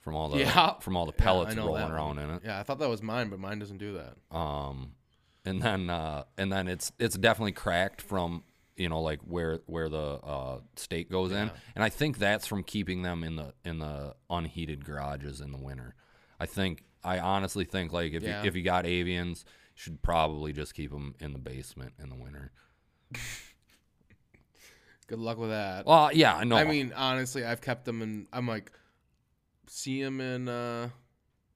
from 0.00 0.16
all 0.16 0.28
the 0.30 0.38
Yeah. 0.38 0.74
from 0.80 0.96
all 0.96 1.06
the 1.06 1.12
pellets 1.24 1.54
know 1.54 1.66
rolling 1.66 1.90
around 1.90 2.16
one. 2.16 2.18
in 2.18 2.30
it. 2.30 2.42
Yeah, 2.44 2.58
I 2.58 2.62
thought 2.64 2.78
that 2.80 2.88
was 2.88 3.02
mine, 3.02 3.28
but 3.28 3.38
mine 3.38 3.58
doesn't 3.60 3.78
do 3.78 3.94
that. 3.98 4.36
Um, 4.36 4.92
and 5.44 5.62
then 5.62 5.88
uh, 5.90 6.24
and 6.38 6.52
then 6.52 6.66
it's 6.68 6.90
it's 6.98 7.16
definitely 7.16 7.52
cracked 7.52 8.02
from 8.02 8.42
you 8.76 8.88
know 8.88 9.00
like 9.00 9.20
where 9.20 9.60
where 9.66 9.88
the 9.88 9.98
uh, 10.22 10.58
stake 10.76 11.10
goes 11.10 11.30
in, 11.32 11.50
and 11.74 11.84
I 11.84 11.88
think 11.88 12.18
that's 12.18 12.46
from 12.46 12.62
keeping 12.62 13.02
them 13.02 13.22
in 13.24 13.36
the 13.36 13.54
in 13.64 13.78
the 13.78 14.14
unheated 14.30 14.84
garages 14.84 15.40
in 15.40 15.52
the 15.52 15.58
winter. 15.58 15.94
I 16.40 16.46
think 16.46 16.82
I 17.02 17.18
honestly 17.20 17.64
think 17.64 17.92
like 17.92 18.12
if 18.12 18.22
Yeah. 18.22 18.42
you, 18.42 18.48
if 18.48 18.56
you 18.56 18.62
got 18.62 18.84
avians, 18.84 19.44
you 19.44 19.76
should 19.76 20.02
probably 20.02 20.52
just 20.52 20.74
keep 20.74 20.90
them 20.90 21.14
in 21.20 21.32
the 21.32 21.38
basement 21.38 21.92
in 22.02 22.08
the 22.08 22.16
winter. 22.16 22.50
Good 25.06 25.18
luck 25.18 25.36
with 25.38 25.50
that. 25.50 25.84
Well, 25.86 26.10
yeah, 26.14 26.34
I 26.34 26.44
know. 26.44 26.56
I 26.56 26.64
mean, 26.64 26.92
honestly, 26.96 27.44
I've 27.44 27.60
kept 27.60 27.84
them 27.84 28.00
in. 28.00 28.26
I'm 28.32 28.48
like, 28.48 28.72
see 29.68 30.02
them 30.02 30.20
in 30.20 30.48
uh, 30.48 30.88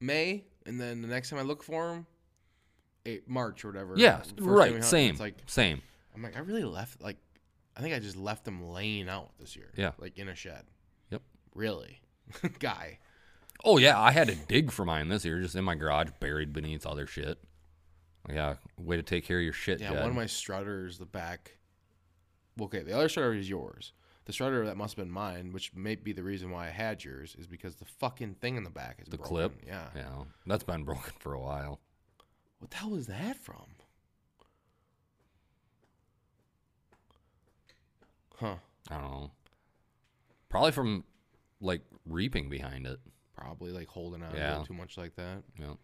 May, 0.01 0.45
and 0.67 0.79
then 0.79 1.01
the 1.01 1.09
next 1.09 1.31
time 1.31 1.39
I 1.39 1.43
look 1.43 1.63
for 1.63 2.05
them, 3.07 3.21
March 3.27 3.65
or 3.65 3.69
whatever. 3.69 3.95
yeah, 3.97 4.21
right, 4.39 4.85
same, 4.85 5.13
It's 5.13 5.21
like 5.21 5.37
same. 5.47 5.81
I'm 6.19 6.25
like, 6.25 6.37
I 6.37 6.41
really 6.41 6.65
left. 6.65 7.01
Like, 7.01 7.17
I 7.77 7.81
think 7.81 7.95
I 7.95 8.01
just 8.01 8.17
left 8.17 8.45
them 8.45 8.69
laying 8.71 9.09
out 9.09 9.31
this 9.39 9.55
year. 9.55 9.71
Yeah. 9.77 9.93
like 9.99 10.19
in 10.19 10.29
a 10.29 10.35
shed. 10.35 10.65
Yep. 11.11 11.23
Really, 11.55 12.01
guy. 12.59 12.99
Oh 13.65 13.79
yeah, 13.79 14.01
I 14.01 14.11
had 14.13 14.29
to 14.29 14.35
dig 14.35 14.71
for 14.73 14.85
mine 14.85 15.09
this 15.09 15.25
year, 15.25 15.41
just 15.41 15.55
in 15.55 15.65
my 15.65 15.75
garage, 15.77 16.09
buried 16.21 16.53
beneath 16.53 16.85
other 16.87 17.07
shit. 17.07 17.39
Yeah, 18.29 18.55
way 18.77 18.97
to 18.97 19.03
take 19.03 19.25
care 19.25 19.39
of 19.39 19.45
your 19.45 19.53
shit, 19.53 19.81
Yeah, 19.81 19.91
Jed. 19.91 20.01
one 20.01 20.11
of 20.11 20.17
my 20.17 20.27
strutters, 20.27 20.99
the 20.99 21.07
back 21.07 21.57
okay, 22.61 22.83
the 22.83 22.93
other 22.93 23.09
strutter 23.09 23.35
is 23.35 23.49
yours. 23.49 23.93
The 24.25 24.33
strutter 24.33 24.67
that 24.67 24.77
must 24.77 24.97
have 24.97 25.05
been 25.07 25.13
mine, 25.13 25.53
which 25.53 25.73
may 25.75 25.95
be 25.95 26.13
the 26.13 26.23
reason 26.25 26.51
why 26.51 26.67
I 26.67 26.71
had 26.71 27.03
yours, 27.05 27.35
is 27.39 27.47
because 27.47 27.77
the 27.77 27.85
fucking 27.87 28.35
thing 28.41 28.57
in 28.57 28.65
the 28.65 28.71
back 28.71 28.99
is 29.01 29.09
The 29.09 29.17
broken. 29.17 29.35
clip. 29.37 29.53
Yeah. 29.67 29.87
Yeah, 29.97 30.25
that's 30.47 30.65
been 30.65 30.83
broken 30.85 31.13
for 31.21 31.33
a 31.33 31.41
while. 31.41 31.81
What 32.59 32.71
the 32.73 32.77
hell 32.79 32.91
was 32.91 33.07
that 33.07 33.37
from? 33.37 33.65
Huh. 38.39 38.57
I 38.91 38.95
don't 38.95 39.11
know. 39.11 39.31
Probably 40.49 40.73
from 40.73 41.05
like 41.61 41.83
reaping 42.07 42.49
behind 42.49 42.87
it. 42.87 42.99
Probably 43.37 43.71
like 43.73 43.89
holding 43.89 44.23
on 44.23 44.35
Yeah. 44.35 44.63
too 44.67 44.75
much 44.75 44.97
like 44.97 45.15
that. 45.17 45.43
Yeah. 45.59 45.75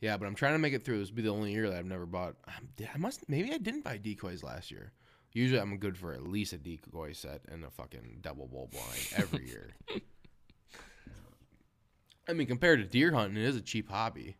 Yeah, 0.00 0.16
but 0.16 0.26
I'm 0.26 0.34
trying 0.34 0.52
to 0.54 0.58
make 0.58 0.74
it 0.74 0.84
through. 0.84 0.98
This 0.98 1.08
will 1.08 1.16
be 1.16 1.22
the 1.22 1.30
only 1.30 1.52
year 1.52 1.70
that 1.70 1.78
I've 1.78 1.86
never 1.86 2.04
bought. 2.06 2.36
I 2.46 2.98
must 2.98 3.28
maybe 3.28 3.52
I 3.52 3.58
didn't 3.58 3.84
buy 3.84 3.96
decoys 3.96 4.42
last 4.42 4.70
year. 4.70 4.92
Usually 5.32 5.60
I'm 5.60 5.76
good 5.78 5.96
for 5.96 6.12
at 6.12 6.22
least 6.22 6.52
a 6.52 6.58
decoy 6.58 7.12
set 7.12 7.40
and 7.50 7.64
a 7.64 7.70
fucking 7.70 8.18
double 8.20 8.46
bull 8.46 8.68
blind 8.70 9.08
every 9.16 9.46
year. 9.48 9.70
I 12.28 12.32
mean, 12.32 12.46
compared 12.46 12.78
to 12.80 12.84
deer 12.86 13.12
hunting, 13.12 13.36
it 13.42 13.46
is 13.46 13.56
a 13.56 13.60
cheap 13.60 13.88
hobby. 13.90 14.36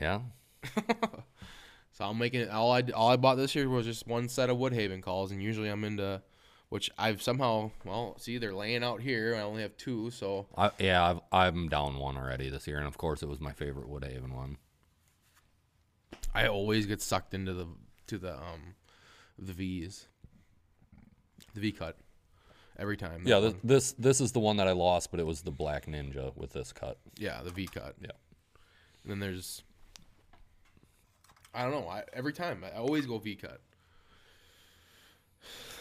Yeah. 0.00 0.20
So 1.96 2.04
I'm 2.04 2.18
making 2.18 2.40
it. 2.40 2.50
All 2.50 2.70
I 2.72 2.82
all 2.94 3.08
I 3.08 3.16
bought 3.16 3.36
this 3.36 3.54
year 3.54 3.70
was 3.70 3.86
just 3.86 4.06
one 4.06 4.28
set 4.28 4.50
of 4.50 4.58
Woodhaven 4.58 5.02
calls, 5.02 5.30
and 5.32 5.42
usually 5.42 5.70
I'm 5.70 5.82
into, 5.82 6.20
which 6.68 6.90
I've 6.98 7.22
somehow 7.22 7.70
well 7.86 8.18
see 8.18 8.36
they're 8.36 8.52
laying 8.52 8.84
out 8.84 9.00
here. 9.00 9.34
I 9.34 9.40
only 9.40 9.62
have 9.62 9.74
two, 9.78 10.10
so 10.10 10.46
I, 10.58 10.70
yeah, 10.78 11.02
I've, 11.02 11.20
I'm 11.32 11.70
down 11.70 11.98
one 11.98 12.18
already 12.18 12.50
this 12.50 12.66
year, 12.66 12.76
and 12.76 12.86
of 12.86 12.98
course 12.98 13.22
it 13.22 13.30
was 13.30 13.40
my 13.40 13.52
favorite 13.52 13.88
Woodhaven 13.88 14.34
one. 14.34 14.58
I 16.34 16.48
always 16.48 16.84
get 16.84 17.00
sucked 17.00 17.32
into 17.32 17.54
the 17.54 17.66
to 18.08 18.18
the 18.18 18.34
um 18.34 18.74
the 19.38 19.54
V's, 19.54 20.06
the 21.54 21.60
V 21.60 21.72
cut, 21.72 21.96
every 22.78 22.98
time. 22.98 23.22
Yeah, 23.24 23.40
this, 23.40 23.54
this 23.64 23.92
this 23.92 24.20
is 24.20 24.32
the 24.32 24.40
one 24.40 24.58
that 24.58 24.68
I 24.68 24.72
lost, 24.72 25.10
but 25.10 25.18
it 25.18 25.24
was 25.24 25.40
the 25.40 25.50
Black 25.50 25.86
Ninja 25.86 26.36
with 26.36 26.52
this 26.52 26.74
cut. 26.74 26.98
yeah, 27.16 27.40
the 27.42 27.50
V 27.50 27.66
cut. 27.66 27.94
Yeah. 28.02 28.10
And 29.02 29.12
then 29.12 29.20
there's, 29.20 29.62
I 31.56 31.62
don't 31.62 31.72
know. 31.72 31.88
I, 31.88 32.04
every 32.12 32.32
time 32.32 32.62
I 32.64 32.76
always 32.78 33.06
go 33.06 33.18
V 33.18 33.34
cut. 33.34 33.60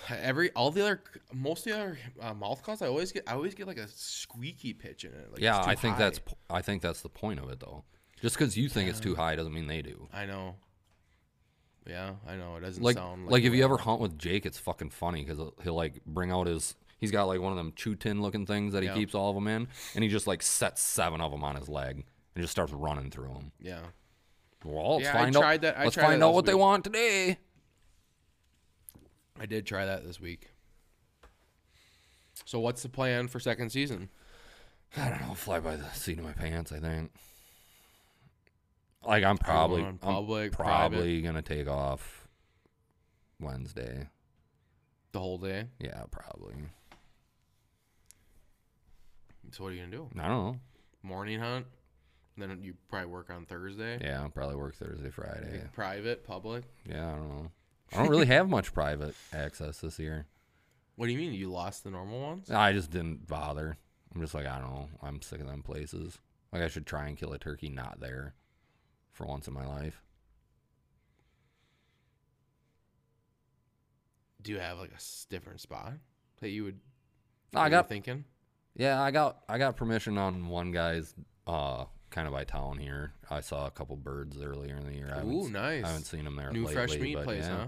Every 0.10 0.52
all 0.52 0.70
the 0.70 0.84
other 0.84 1.02
most 1.34 1.66
of 1.66 1.74
the 1.74 1.80
other 1.80 1.98
uh, 2.22 2.34
mouth 2.34 2.62
calls 2.62 2.82
I 2.84 2.88
always 2.88 3.12
get 3.12 3.24
I 3.28 3.34
always 3.34 3.56
get 3.56 3.66
like 3.66 3.80
a 3.80 3.88
squeaky 3.88 4.72
pitch 4.74 5.04
in 5.04 5.12
it. 5.12 5.32
Like 5.32 5.42
yeah, 5.42 5.60
I 5.60 5.74
think 5.74 5.96
high. 5.96 6.00
that's 6.04 6.20
I 6.50 6.62
think 6.62 6.84
that's 6.84 7.02
the 7.02 7.10
point 7.10 7.40
of 7.40 7.50
it 7.50 7.60
though. 7.60 7.84
Just 8.22 8.38
because 8.38 8.56
you 8.56 8.70
think 8.70 8.90
it's 8.90 9.00
too 9.00 9.16
high 9.16 9.36
doesn't 9.36 9.54
mean 9.54 9.68
they 9.68 9.82
do. 9.82 10.08
I 10.14 10.26
know. 10.26 10.56
Yeah, 11.88 12.12
I 12.28 12.36
know. 12.36 12.56
It 12.56 12.62
doesn't 12.62 12.82
Like 12.84 12.98
sound 12.98 13.28
like, 13.28 13.44
if 13.44 13.54
you 13.54 13.64
ever 13.64 13.78
hunt 13.78 14.00
with 14.02 14.18
Jake, 14.18 14.46
it's 14.46 14.58
fucking 14.58 14.90
funny 14.90 15.24
because 15.24 15.38
he'll, 15.38 15.54
he'll 15.64 15.76
like 15.76 16.04
bring 16.06 16.32
out 16.32 16.48
his. 16.48 16.76
He's 17.00 17.12
got 17.12 17.26
like 17.26 17.42
one 17.42 17.52
of 17.52 17.58
them 17.58 17.74
chew 17.76 17.96
tin 17.96 18.22
looking 18.22 18.46
things 18.46 18.74
that 18.74 18.82
he 18.84 18.90
Yeah. 18.90 18.96
keeps 18.96 19.14
all 19.14 19.30
of 19.30 19.36
them 19.36 19.48
in, 19.48 19.68
and 19.96 20.04
he 20.04 20.10
just 20.10 20.28
like 20.28 20.42
sets 20.42 20.82
seven 20.82 21.20
of 21.22 21.32
them 21.32 21.44
on 21.44 21.56
his 21.56 21.68
leg 21.70 22.06
and 22.36 22.42
just 22.44 22.52
starts 22.52 22.72
running 22.74 23.12
through 23.12 23.34
them. 23.34 23.52
Yeah. 23.60 23.82
Well, 24.66 24.96
let's 24.98 25.04
Yeah, 25.06 25.12
I 25.12 25.22
find 25.24 25.36
tried 25.36 25.54
out. 25.56 25.62
that- 25.62 25.78
I 25.78 25.84
let's 25.86 25.96
find 25.96 26.24
out 26.24 26.34
what 26.34 26.46
they 26.46 26.56
want 26.56 26.84
today. 26.84 27.38
I 29.40 29.46
did 29.46 29.66
try 29.66 29.86
that 29.86 30.04
this 30.04 30.20
week. 30.20 30.50
So 32.46 32.60
what's 32.60 32.82
the 32.82 32.90
plan 32.90 33.28
for 33.28 33.40
second 33.40 33.70
season? 33.72 34.10
I 34.98 35.10
don't 35.10 35.22
know. 35.28 35.34
Fly 35.36 35.60
by 35.60 35.76
the 35.76 35.90
seat 35.92 36.18
of 36.20 36.24
my 36.26 36.34
pants. 36.34 36.72
I 36.72 36.80
think. 36.80 37.12
Like 39.06 39.24
I'm 39.24 39.38
probably 39.38 39.82
on 39.84 39.88
I'm 39.90 39.98
public, 40.00 40.52
probably 40.54 41.22
gonna 41.22 41.42
take 41.44 41.68
off 41.68 42.28
Wednesday. 43.40 44.10
The 45.12 45.20
whole 45.20 45.38
day? 45.38 45.68
Yeah, 45.80 46.04
probably. 46.12 46.56
So 49.52 49.64
what 49.64 49.70
are 49.72 49.76
you 49.76 49.82
gonna 49.84 49.92
do? 49.96 50.10
I 50.20 50.28
don't 50.28 50.44
know. 50.46 50.60
Morning 51.04 51.40
hunt? 51.40 51.68
Then 52.38 52.60
you 52.62 52.74
probably 52.90 53.08
work 53.08 53.30
on 53.30 53.46
Thursday. 53.46 53.98
Yeah, 54.02 54.22
I'll 54.22 54.30
probably 54.30 54.58
work 54.58 54.76
Thursday, 54.76 55.10
Friday. 55.10 55.62
Private, 55.74 56.26
public. 56.26 56.64
Yeah, 56.90 57.08
I 57.08 57.16
don't 57.16 57.30
know. 57.30 57.52
I 57.94 57.98
don't 57.98 58.10
really 58.10 58.26
have 58.26 58.50
much 58.50 58.74
private 58.74 59.16
access 59.32 59.80
this 59.80 60.00
year. 60.00 60.26
What 60.96 61.08
do 61.08 61.14
you 61.14 61.18
mean? 61.18 61.34
You 61.34 61.50
lost 61.50 61.84
the 61.84 61.92
normal 61.92 62.22
ones? 62.22 62.52
I 62.52 62.74
just 62.74 62.92
didn't 62.92 63.28
bother. 63.28 63.78
I'm 64.14 64.22
just 64.22 64.34
like, 64.34 64.46
I 64.46 64.60
don't 64.60 64.72
know. 64.72 64.90
I'm 65.02 65.22
sick 65.22 65.40
of 65.40 65.48
them 65.48 65.62
places. 65.62 66.18
Like, 66.52 66.62
I 66.62 66.68
should 66.68 66.86
try 66.86 67.08
and 67.08 67.18
kill 67.18 67.34
a 67.34 67.40
turkey 67.40 67.70
not 67.70 68.00
there 68.00 68.34
for 69.12 69.26
once 69.26 69.48
in 69.48 69.54
my 69.54 69.66
life. 69.66 70.02
Do 74.42 74.52
you 74.52 74.60
have 74.60 74.78
like 74.78 74.92
a 74.92 75.02
different 75.30 75.60
spot 75.62 75.94
that 76.40 76.50
you 76.50 76.66
would? 76.66 76.80
I 77.54 77.70
got, 77.70 77.88
thinking. 77.90 78.26
yeah, 78.76 79.02
I 79.02 79.12
got, 79.12 79.38
I 79.48 79.58
got 79.58 79.78
permission 79.78 80.18
on 80.18 80.48
one 80.48 80.72
guy's, 80.72 81.14
uh, 81.48 81.86
kind 82.16 82.28
of 82.28 82.34
by 82.34 82.46
town 82.46 82.78
here. 82.78 83.12
I 83.30 83.42
saw 83.42 83.68
a 83.68 83.72
couple 83.72 83.98
birds 83.98 84.42
earlier 84.42 84.78
in 84.78 84.86
the 84.86 84.94
year. 84.94 85.14
I 85.14 85.22
Ooh, 85.26 85.50
nice. 85.50 85.84
I 85.84 85.88
haven't 85.88 86.06
seen 86.06 86.24
them 86.24 86.38
there 86.38 86.50
New 86.50 86.62
lately, 86.62 86.74
fresh 86.74 86.98
meat 86.98 87.22
place, 87.22 87.44
yeah, 87.44 87.58
huh? 87.58 87.68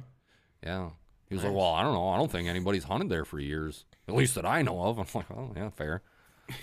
Yeah. 0.64 0.90
He 1.28 1.36
was 1.36 1.44
Nice. 1.44 1.50
like, 1.52 1.58
well, 1.58 1.74
I 1.74 1.84
don't 1.84 1.94
know. 1.94 2.08
I 2.08 2.18
don't 2.18 2.32
think 2.32 2.48
anybody's 2.48 2.86
hunted 2.86 3.10
there 3.10 3.26
for 3.26 3.40
years, 3.40 3.84
at 4.08 4.16
least 4.16 4.36
that 4.36 4.46
I 4.46 4.62
know 4.62 4.82
of. 4.82 4.98
I'm 5.00 5.06
like, 5.14 5.30
oh 5.30 5.52
yeah, 5.54 5.70
fair. 5.72 6.02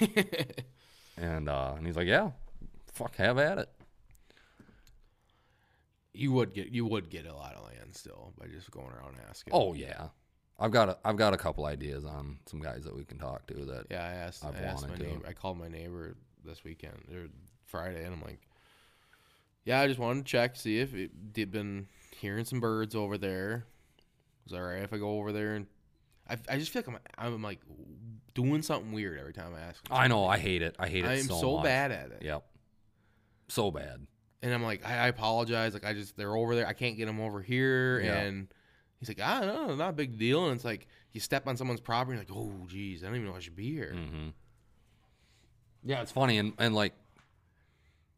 and 1.18 1.50
uh, 1.50 1.74
and 1.76 1.86
he's 1.86 1.96
like, 1.96 2.06
yeah, 2.06 2.30
fuck, 2.94 3.16
have 3.16 3.36
at 3.36 3.58
it. 3.58 3.68
You 6.14 6.32
would 6.32 6.54
get 6.54 6.68
you 6.68 6.86
would 6.86 7.10
get 7.10 7.26
a 7.26 7.34
lot 7.34 7.54
of 7.54 7.64
land 7.66 7.94
still 7.94 8.32
by 8.38 8.46
just 8.46 8.70
going 8.70 8.88
around 8.92 9.16
asking. 9.28 9.52
Oh 9.52 9.74
yeah, 9.74 10.08
I've 10.58 10.70
got 10.70 10.88
a, 10.88 10.98
I've 11.04 11.16
got 11.18 11.34
a 11.34 11.36
couple 11.36 11.66
ideas 11.66 12.06
on 12.06 12.38
some 12.46 12.60
guys 12.60 12.84
that 12.84 12.96
we 12.96 13.04
can 13.04 13.18
talk 13.18 13.46
to. 13.48 13.54
That 13.66 13.88
yeah. 13.90 14.02
I 14.02 14.12
asked. 14.12 14.42
I've 14.42 14.56
I 14.56 14.60
asked 14.60 14.88
my 14.88 14.94
to. 14.96 15.02
neighbor. 15.02 15.26
I 15.28 15.34
called 15.34 15.58
my 15.58 15.68
neighbor 15.68 16.16
this 16.42 16.64
weekend 16.64 17.02
Friday, 17.74 18.04
and 18.04 18.14
I'm 18.14 18.22
like, 18.22 18.40
yeah, 19.64 19.80
I 19.80 19.88
just 19.88 19.98
wanted 19.98 20.24
to 20.24 20.30
check 20.30 20.54
see 20.54 20.78
if 20.78 20.94
it 20.94 21.10
had 21.36 21.50
been 21.50 21.88
hearing 22.20 22.44
some 22.44 22.60
birds 22.60 22.94
over 22.94 23.18
there. 23.18 23.66
Is 24.46 24.52
that 24.52 24.58
all 24.58 24.64
right 24.64 24.82
if 24.82 24.92
I 24.92 24.98
go 24.98 25.18
over 25.18 25.32
there 25.32 25.54
and 25.54 25.66
I, 26.28 26.36
I 26.48 26.58
just 26.58 26.70
feel 26.70 26.82
like 26.86 27.00
I'm 27.18 27.34
I'm 27.34 27.42
like 27.42 27.60
doing 28.34 28.62
something 28.62 28.92
weird 28.92 29.18
every 29.18 29.32
time 29.32 29.52
I 29.54 29.60
ask. 29.60 29.82
I 29.90 30.06
know 30.06 30.26
I 30.26 30.38
hate 30.38 30.62
it. 30.62 30.76
I 30.78 30.88
hate 30.88 31.04
it 31.04 31.08
I 31.08 31.14
am 31.14 31.24
so, 31.24 31.40
so, 31.40 31.62
bad 31.62 31.90
at 31.90 32.12
it. 32.12 32.22
Yep, 32.22 32.44
so 33.48 33.70
bad. 33.70 34.06
And 34.42 34.52
I'm 34.52 34.62
like, 34.62 34.86
I, 34.86 34.98
I 34.98 35.06
apologize. 35.08 35.72
Like, 35.72 35.86
I 35.86 35.94
just, 35.94 36.18
they're 36.18 36.36
over 36.36 36.54
there. 36.54 36.66
I 36.66 36.74
can't 36.74 36.98
get 36.98 37.06
them 37.06 37.18
over 37.18 37.40
here. 37.40 38.00
Yeah. 38.00 38.20
And 38.20 38.48
he's 39.00 39.08
like, 39.08 39.18
I 39.18 39.40
don't 39.40 39.68
know, 39.68 39.74
not 39.74 39.88
a 39.90 39.94
big 39.94 40.18
deal. 40.18 40.44
And 40.44 40.54
it's 40.54 40.66
like, 40.66 40.86
you 41.12 41.20
step 41.20 41.48
on 41.48 41.56
someone's 41.56 41.80
property, 41.80 42.18
and 42.18 42.28
like, 42.28 42.36
oh, 42.36 42.52
geez, 42.68 43.02
I 43.02 43.06
don't 43.06 43.16
even 43.16 43.28
know 43.28 43.34
I 43.34 43.40
should 43.40 43.56
be 43.56 43.72
here. 43.72 43.94
hmm 43.94 44.28
Yeah, 45.82 46.02
it's 46.02 46.12
funny 46.12 46.36
and 46.38 46.52
and 46.58 46.74
like, 46.74 46.92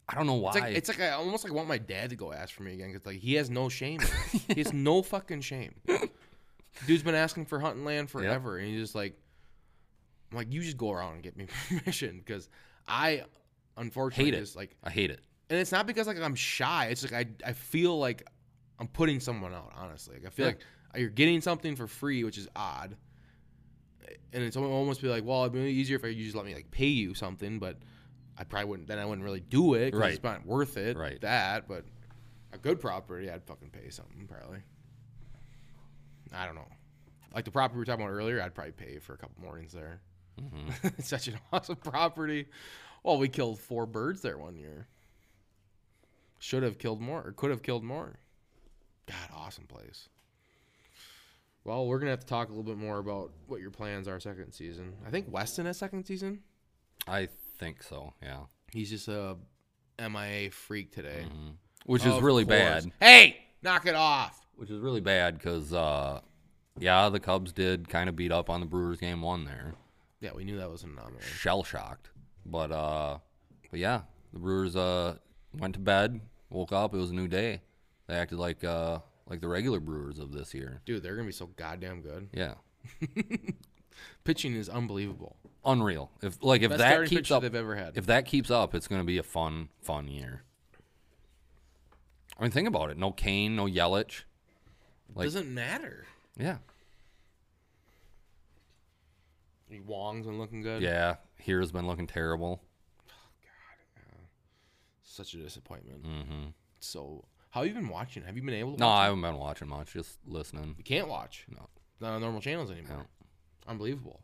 I 0.09 0.15
don't 0.15 0.27
know 0.27 0.35
why. 0.35 0.51
It's 0.51 0.61
like, 0.61 0.77
it's 0.77 0.89
like 0.89 1.01
I 1.01 1.11
almost 1.11 1.43
like 1.45 1.53
want 1.53 1.67
my 1.69 1.79
dad 1.79 2.11
to 2.11 2.17
go 2.17 2.33
ask 2.33 2.55
for 2.55 2.63
me 2.63 2.75
again 2.75 2.93
because 2.93 3.05
like 3.07 3.19
he 3.19 3.35
has 3.35 3.51
no 3.51 3.69
shame. 3.69 4.01
he 4.49 4.61
has 4.63 4.73
no 4.73 5.03
fucking 5.03 5.41
shame. 5.41 5.75
Dude's 6.87 7.03
been 7.03 7.15
asking 7.15 7.47
for 7.47 7.59
hunting 7.59 7.85
land 7.85 8.11
forever, 8.11 8.59
and 8.59 8.69
he's 8.69 8.81
just 8.81 8.95
like, 8.95 9.19
I'm 10.31 10.37
like, 10.39 10.53
you 10.53 10.61
just 10.63 10.77
go 10.77 10.93
around 10.93 11.15
and 11.15 11.23
get 11.23 11.37
me 11.37 11.47
permission 11.69 12.19
because 12.19 12.49
I, 12.87 13.25
unfortunately, 13.77 14.27
Hate 14.33 14.35
it. 14.35 14.41
just 14.41 14.57
like 14.57 14.77
I 14.85 14.91
hate 14.91 15.11
it. 15.11 15.21
and 15.51 15.59
it's 15.59 15.73
not 15.73 15.87
because 15.87 16.07
like 16.07 16.21
I'm 16.21 16.35
shy. 16.35 16.87
It's 16.91 17.03
like 17.11 17.13
I 17.45 17.49
I 17.49 17.53
feel 17.53 17.99
like 17.99 18.25
I'm 18.79 18.89
putting 18.89 19.19
someone 19.21 19.55
out. 19.55 19.73
Honestly, 19.77 20.17
like 20.17 20.27
I 20.27 20.31
feel 20.31 20.47
Yeah. 20.47 20.53
like 20.53 20.61
you're 21.01 21.11
getting 21.11 21.41
something 21.41 21.75
for 21.77 21.87
free, 21.89 22.23
which 22.25 22.39
is 22.39 22.49
odd. 22.55 22.97
And 24.33 24.45
it's 24.45 24.57
almost 24.57 25.03
be 25.03 25.09
like, 25.09 25.25
well, 25.25 25.43
it'd 25.43 25.53
be 25.53 25.61
easier 25.61 25.97
if 25.97 26.05
you 26.05 26.23
just 26.25 26.37
let 26.37 26.45
me 26.47 26.55
like 26.55 26.71
pay 26.71 26.87
you 26.87 27.13
something, 27.15 27.59
but 27.59 27.79
I 28.39 28.45
probably 28.45 28.68
wouldn't. 28.68 28.89
Then 28.89 28.99
I 28.99 29.05
wouldn't 29.05 29.24
really 29.24 29.41
do 29.41 29.74
it. 29.74 29.93
'cause 29.93 30.01
Right. 30.01 30.14
It's 30.14 30.22
not 30.22 30.45
worth 30.47 30.76
it. 30.76 30.97
Right. 30.97 31.20
That, 31.20 31.66
but 31.68 31.84
a 32.53 32.59
good 32.59 32.80
property, 32.80 33.30
I'd 33.30 33.45
fucking 33.45 33.70
pay 33.70 33.89
something 33.91 34.26
probably. 34.26 34.59
I 36.34 36.45
don't 36.47 36.55
know. 36.55 36.68
Like 37.34 37.45
the 37.45 37.51
property 37.51 37.76
we 37.76 37.80
were 37.80 37.84
talking 37.87 38.05
about 38.05 38.12
earlier, 38.14 38.41
I'd 38.43 38.55
probably 38.55 38.72
pay 38.72 38.99
for 38.99 39.14
a 39.14 39.18
couple 39.18 39.43
mornings 39.43 39.72
there. 39.72 40.01
Mm-hmm. 40.41 40.89
it's 40.99 41.09
such 41.16 41.28
an 41.28 41.39
awesome 41.53 41.76
property. 41.76 42.47
Well, 43.03 43.18
we 43.18 43.28
killed 43.28 43.59
four 43.59 43.87
birds 43.87 44.20
there 44.22 44.37
one 44.39 44.57
year. 44.57 44.87
Should 46.39 46.62
have 46.62 46.78
killed 46.78 47.01
more, 47.01 47.22
or 47.26 47.32
could 47.32 47.51
have 47.51 47.62
killed 47.62 47.84
more. 47.84 48.18
God, 49.07 49.30
awesome 49.34 49.66
place. 49.66 50.09
Well, 51.64 51.87
we're 51.87 51.99
gonna 51.99 52.11
have 52.11 52.20
to 52.20 52.26
talk 52.26 52.49
a 52.49 52.51
little 52.51 52.64
bit 52.64 52.76
more 52.76 52.99
about 52.99 53.32
what 53.47 53.61
your 53.61 53.70
plans 53.70 54.07
are 54.09 54.20
second 54.20 54.53
season. 54.53 54.95
I 55.07 55.11
think 55.11 55.26
Weston 55.30 55.66
has 55.66 55.78
second 55.78 56.05
season. 56.05 56.43
I 57.09 57.28
think 57.59 57.83
so. 57.83 58.15
Yeah, 58.23 58.41
He's 58.73 58.91
just 58.91 59.09
a 59.09 59.37
MIA 59.99 60.51
freak 60.51 60.93
today, 60.93 61.27
which 61.87 62.05
is 62.05 62.15
Of 62.15 62.23
really 62.23 62.45
course. 62.45 62.59
bad. 62.59 62.93
Hey, 63.01 63.37
knock 63.63 63.87
it 63.87 63.95
off. 63.95 64.41
Which 64.57 64.71
is 64.71 64.81
really 64.81 65.01
bad 65.01 65.35
because, 65.39 65.73
uh, 65.73 66.21
yeah, 66.79 67.09
the 67.09 67.21
Cubs 67.21 67.53
did 67.53 67.89
kind 67.89 68.09
of 68.09 68.17
beat 68.17 68.33
up 68.33 68.49
on 68.51 68.61
the 68.61 68.67
Brewers 68.67 68.99
game 68.99 69.21
one 69.23 69.45
there. 69.45 69.75
Yeah, 70.21 70.31
we 70.35 70.45
knew 70.45 70.57
that 70.59 70.71
was 70.71 70.83
an 70.83 70.91
anomaly. 70.93 71.23
Shell 71.23 71.63
shocked, 71.65 72.11
but 72.47 72.73
uh, 72.73 73.19
but 73.71 73.81
yeah, 73.81 74.03
the 74.33 74.39
Brewers 74.39 74.75
uh 74.77 75.17
went 75.59 75.75
to 75.75 75.81
bed, 75.81 76.21
woke 76.51 76.73
up, 76.73 76.95
it 76.95 76.99
was 76.99 77.11
a 77.11 77.15
new 77.15 77.29
day. 77.29 77.61
They 78.07 78.15
acted 78.15 78.39
like 78.39 78.65
uh 78.65 79.01
like 79.29 79.41
the 79.41 79.49
regular 79.49 79.79
Brewers 79.81 80.19
of 80.19 80.33
this 80.33 80.55
year. 80.55 80.81
Dude, 80.87 81.03
they're 81.03 81.17
gonna 81.17 81.27
be 81.27 81.33
so 81.33 81.47
goddamn 81.57 82.01
good. 82.01 82.29
Yeah, 82.33 82.55
Pitching 84.25 84.55
is 84.55 84.69
unbelievable. 84.69 85.37
Unreal. 85.67 86.11
If 86.23 86.43
like 86.43 86.62
if 86.62 86.71
Best 86.71 86.79
that 86.79 87.07
keeps 87.09 87.31
up, 87.31 87.43
they've 87.43 87.55
ever 87.55 87.75
had. 87.77 87.97
if 87.99 88.07
that 88.07 88.25
keeps 88.25 88.51
up, 88.51 88.75
it's 88.75 88.87
going 88.89 89.01
to 89.01 89.07
be 89.07 89.19
a 89.19 89.23
fun, 89.23 89.69
fun 89.83 90.07
year. 90.09 90.43
I 92.39 92.43
mean, 92.43 92.51
think 92.53 92.69
about 92.69 92.91
it. 92.91 92.97
No 92.99 93.11
Cain, 93.11 93.57
no 93.57 93.64
Yelich. 93.67 94.23
like- 95.14 95.25
Doesn't 95.27 95.53
matter. 95.53 96.07
Yeah, 96.39 96.59
Wong's 99.87 100.27
been 100.27 100.39
looking 100.39 100.62
good. 100.62 100.83
yeah. 100.83 101.17
Here's 101.37 101.71
been 101.73 101.87
looking 101.87 102.07
terrible. 102.07 102.61
Such 105.03 105.35
a 105.35 105.39
disappointment. 105.39 106.05
hmm 106.05 106.47
So, 106.81 107.25
how 107.51 107.61
have 107.61 107.69
you 107.69 107.75
been 107.75 107.89
watching? 107.89 108.23
Have 108.25 108.37
you 108.37 108.43
been 108.43 108.55
able 108.55 108.75
to? 108.75 108.81
No, 108.81 108.87
watch 108.87 108.99
I 109.01 109.05
haven't 109.05 109.23
been 109.23 109.37
watching 109.39 109.69
much. 109.69 109.93
Just 109.95 110.19
listening. 110.27 110.75
You 110.77 110.85
can't 110.85 111.09
watch. 111.09 111.47
No. 111.51 111.69
Not 112.01 112.12
on 112.14 112.21
normal 112.21 112.41
channels 112.43 112.71
anymore. 112.71 112.99
No. 112.99 113.05
Unbelievable. 113.67 114.21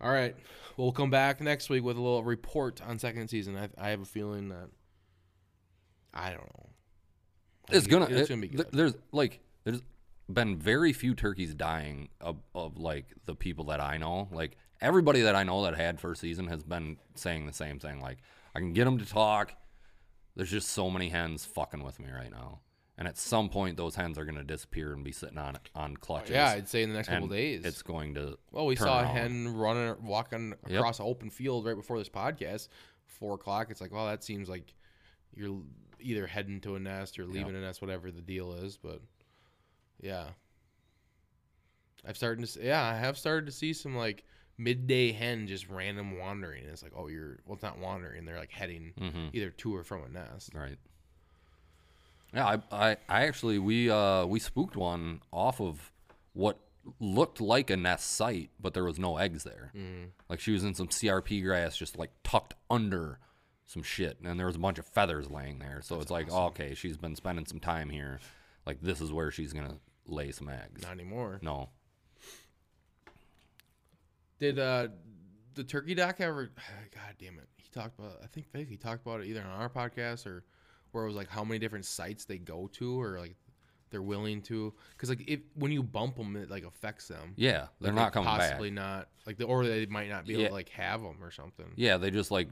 All 0.00 0.10
right. 0.10 0.34
We'll 0.76 0.92
come 0.92 1.10
back 1.10 1.40
next 1.40 1.70
week 1.70 1.84
with 1.84 1.96
a 1.96 2.00
little 2.00 2.24
report 2.24 2.80
on 2.82 2.98
second 2.98 3.28
season. 3.28 3.56
I, 3.56 3.68
I 3.78 3.90
have 3.90 4.00
a 4.00 4.04
feeling 4.06 4.48
that 4.48 4.68
I 6.12 6.30
don't 6.30 6.40
know. 6.42 6.68
I 7.72 7.76
It's 7.76 7.86
gonna. 7.86 8.06
it- 8.06 8.12
it's 8.12 8.20
it- 8.22 8.28
gonna 8.28 8.40
be 8.42 8.48
good. 8.48 8.66
There's 8.72 8.94
like 9.12 9.40
there's 9.64 9.82
been 10.32 10.56
very 10.58 10.92
few 10.92 11.14
turkeys 11.14 11.54
dying 11.54 12.08
of, 12.20 12.36
of 12.54 12.76
like 12.78 13.06
the 13.26 13.34
people 13.34 13.66
that 13.66 13.80
I 13.80 13.98
know. 13.98 14.28
Like 14.32 14.56
everybody 14.80 15.22
that 15.22 15.34
I 15.34 15.42
know 15.44 15.62
that 15.64 15.76
had 15.76 16.00
first 16.00 16.20
season 16.20 16.46
has 16.48 16.62
been 16.62 16.98
saying 17.14 17.46
the 17.46 17.52
same 17.52 17.78
thing. 17.78 18.00
Like 18.00 18.18
I 18.54 18.58
can 18.60 18.72
get 18.72 18.84
them 18.84 18.98
to 18.98 19.06
talk. 19.06 19.54
There's 20.36 20.50
just 20.50 20.68
so 20.70 20.90
many 20.90 21.10
hens 21.10 21.44
fucking 21.44 21.82
with 21.84 22.00
me 22.00 22.10
right 22.10 22.30
now. 22.30 22.60
And 22.96 23.08
at 23.08 23.18
some 23.18 23.48
point, 23.48 23.76
those 23.76 23.96
hens 23.96 24.18
are 24.18 24.24
gonna 24.24 24.44
disappear 24.44 24.92
and 24.92 25.02
be 25.02 25.10
sitting 25.12 25.38
on 25.38 25.56
on 25.74 25.96
clutches. 25.96 26.30
yeah, 26.30 26.50
I'd 26.50 26.68
say 26.68 26.82
in 26.84 26.90
the 26.90 26.94
next 26.94 27.08
couple 27.08 27.24
and 27.24 27.32
days. 27.32 27.64
it's 27.64 27.82
going 27.82 28.14
to. 28.14 28.38
well, 28.52 28.66
we 28.66 28.76
saw 28.76 29.00
a 29.00 29.02
around. 29.02 29.16
hen 29.16 29.54
running, 29.56 29.96
walking 30.04 30.54
Yep. 30.68 30.78
across 30.78 31.00
an 31.00 31.06
open 31.06 31.28
field 31.30 31.66
right 31.66 31.74
before 31.76 31.98
this 31.98 32.08
podcast. 32.08 32.68
Four 33.06 33.34
o'clock. 33.34 33.70
It's 33.70 33.80
like, 33.80 33.92
well, 33.92 34.06
that 34.06 34.22
seems 34.22 34.48
like 34.48 34.72
you're 35.34 35.60
either 36.00 36.26
heading 36.28 36.60
to 36.60 36.76
a 36.76 36.78
nest 36.78 37.18
or 37.18 37.26
leaving 37.26 37.56
a 37.56 37.60
nest, 37.60 37.80
whatever 37.82 38.10
the 38.12 38.20
deal 38.22 38.52
is. 38.52 38.76
But 38.76 39.00
yeah, 40.00 40.28
I've 42.06 42.16
started 42.16 42.46
to. 42.46 42.62
Yeah, 42.64 42.82
I 42.82 42.94
have 42.96 43.16
started 43.16 43.46
to 43.46 43.52
see 43.52 43.72
some 43.72 43.96
like 43.96 44.24
midday 44.58 45.10
hen 45.12 45.46
just 45.46 45.68
random 45.68 46.18
wandering. 46.18 46.64
It's 46.64 46.82
like, 46.82 46.92
oh, 46.94 47.08
you're 47.08 47.38
well, 47.46 47.54
it's 47.54 47.62
not 47.62 47.78
wandering. 47.78 48.24
They're 48.24 48.38
like 48.38 48.52
heading 48.52 48.92
Mhm. 48.98 49.30
either 49.32 49.50
to 49.50 49.74
or 49.76 49.82
from 49.84 50.04
a 50.04 50.08
nest. 50.08 50.50
Right. 50.54 50.78
Yeah, 52.34 52.46
I, 52.46 52.58
I, 52.72 52.96
I 53.08 53.26
actually 53.26 53.58
we 53.58 53.90
uh 53.90 54.26
we 54.26 54.40
spooked 54.40 54.76
one 54.76 55.20
off 55.32 55.60
of 55.60 55.92
what 56.32 56.58
looked 57.00 57.40
like 57.40 57.70
a 57.70 57.76
nest 57.76 58.12
site, 58.12 58.50
but 58.60 58.74
there 58.74 58.84
was 58.84 58.98
no 58.98 59.16
eggs 59.16 59.44
there. 59.44 59.70
Mm. 59.74 60.08
Like 60.28 60.40
she 60.40 60.52
was 60.52 60.64
in 60.64 60.74
some 60.74 60.88
CRP 60.88 61.42
grass, 61.42 61.76
just 61.76 61.98
like 61.98 62.10
tucked 62.22 62.54
under 62.70 63.18
some 63.66 63.82
shit, 63.82 64.18
and 64.22 64.38
there 64.38 64.46
was 64.46 64.56
a 64.56 64.60
bunch 64.60 64.78
of 64.78 64.86
feathers 64.86 65.30
laying 65.30 65.58
there. 65.58 65.80
So 65.82 66.00
it's 66.00 66.10
like, 66.10 66.28
oh, 66.30 66.46
okay, 66.46 66.74
she's 66.74 66.96
been 66.96 67.16
spending 67.16 67.46
some 67.46 67.60
time 67.60 67.88
here. 67.88 68.20
Like 68.66 68.80
this 68.80 69.00
is 69.00 69.12
where 69.12 69.30
she's 69.30 69.52
gonna 69.52 69.78
lay 70.06 70.32
some 70.32 70.48
eggs. 70.48 70.82
Not 70.82 70.92
anymore. 70.92 71.38
No, 71.42 71.70
Did 74.38 74.58
uh 74.58 74.88
the 75.54 75.64
turkey 75.64 75.94
doc 75.94 76.16
ever? 76.20 76.46
God 76.94 77.14
damn 77.18 77.38
it! 77.38 77.48
He 77.56 77.68
talked 77.72 77.98
about. 77.98 78.18
I 78.22 78.26
think 78.26 78.50
Vic, 78.52 78.68
he 78.68 78.76
talked 78.76 79.06
about 79.06 79.20
it 79.20 79.26
either 79.26 79.42
on 79.42 79.60
our 79.60 79.68
podcast 79.68 80.26
or 80.26 80.44
where 80.94 81.04
it 81.04 81.08
was 81.08 81.16
like 81.16 81.28
how 81.28 81.44
many 81.44 81.58
different 81.58 81.84
sites 81.84 82.24
they 82.24 82.38
go 82.38 82.68
to 82.74 83.00
or 83.00 83.18
like 83.18 83.36
they're 83.90 84.02
willing 84.02 84.42
to. 84.42 84.72
Because 84.92 85.08
like 85.08 85.24
if 85.28 85.40
when 85.54 85.70
you 85.72 85.82
bump 85.82 86.16
them, 86.16 86.36
it 86.36 86.50
like 86.50 86.64
affects 86.64 87.08
them. 87.08 87.32
yeah, 87.36 87.66
they're 87.80 87.92
Like, 87.92 88.02
not 88.02 88.12
coming 88.12 88.26
back. 88.28 88.40
Possibly 88.40 88.70
not. 88.70 89.08
Like 89.26 89.38
the 89.38 89.44
or 89.44 89.64
they 89.66 89.86
might 89.86 90.08
not 90.08 90.26
be 90.26 90.34
able 90.34 90.46
to 90.48 90.52
like 90.52 90.68
have 90.70 91.02
them 91.02 91.16
or 91.22 91.30
something. 91.30 91.66
Yeah, 91.76 91.96
they 91.98 92.10
just 92.10 92.30
like 92.30 92.48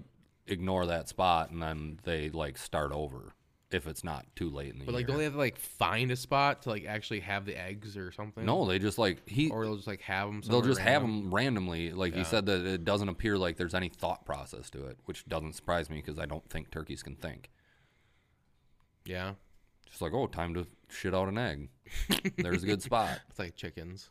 ignore 0.46 0.86
that 0.86 1.08
spot 1.08 1.50
and 1.50 1.62
then 1.62 1.98
they 2.02 2.28
like 2.30 2.58
start 2.58 2.92
over 2.92 3.32
if 3.70 3.86
it's 3.86 4.04
not 4.04 4.26
too 4.36 4.50
late 4.50 4.70
in 4.72 4.78
the 4.80 4.84
But 4.84 4.90
year. 4.92 4.98
like, 4.98 5.06
don't 5.06 5.16
they 5.16 5.24
have 5.24 5.32
to 5.32 5.38
like 5.38 5.56
find 5.58 6.10
a 6.10 6.16
spot 6.16 6.62
to 6.62 6.68
like 6.68 6.84
actually 6.84 7.20
have 7.20 7.46
the 7.46 7.58
eggs 7.58 7.96
or 7.96 8.12
something? 8.12 8.44
no, 8.44 8.66
they 8.66 8.78
just 8.78 8.98
like 8.98 9.26
he 9.26 9.48
Or 9.50 9.64
they'll 9.64 9.76
just 9.76 9.88
like 9.88 10.02
have 10.02 10.28
them. 10.28 10.42
they'll 10.46 10.60
just 10.62 10.80
have 10.80 11.00
them 11.02 11.34
randomly. 11.34 11.90
Like 11.92 12.12
Yeah. 12.12 12.18
he 12.18 12.24
said 12.24 12.44
that 12.46 12.66
it 12.66 12.84
doesn't 12.84 13.08
appear 13.08 13.38
like 13.38 13.56
there's 13.56 13.74
any 13.74 13.88
thought 13.88 14.26
process 14.26 14.68
to 14.70 14.84
it, 14.86 14.98
which 15.06 15.24
doesn't 15.26 15.54
surprise 15.54 15.88
me 15.88 15.96
because 15.96 16.18
I 16.18 16.26
don't 16.26 16.46
think 16.50 16.70
turkeys 16.70 17.02
can 17.02 17.16
think. 17.16 17.50
Yeah, 19.04 19.34
Just 19.88 20.00
like, 20.00 20.12
oh, 20.12 20.26
time 20.26 20.54
to 20.54 20.66
shit 20.88 21.14
out 21.14 21.28
an 21.28 21.38
egg. 21.38 21.68
There's 22.36 22.62
a 22.62 22.66
good 22.66 22.82
spot. 22.82 23.20
it's 23.30 23.38
like 23.38 23.56
chickens. 23.56 24.10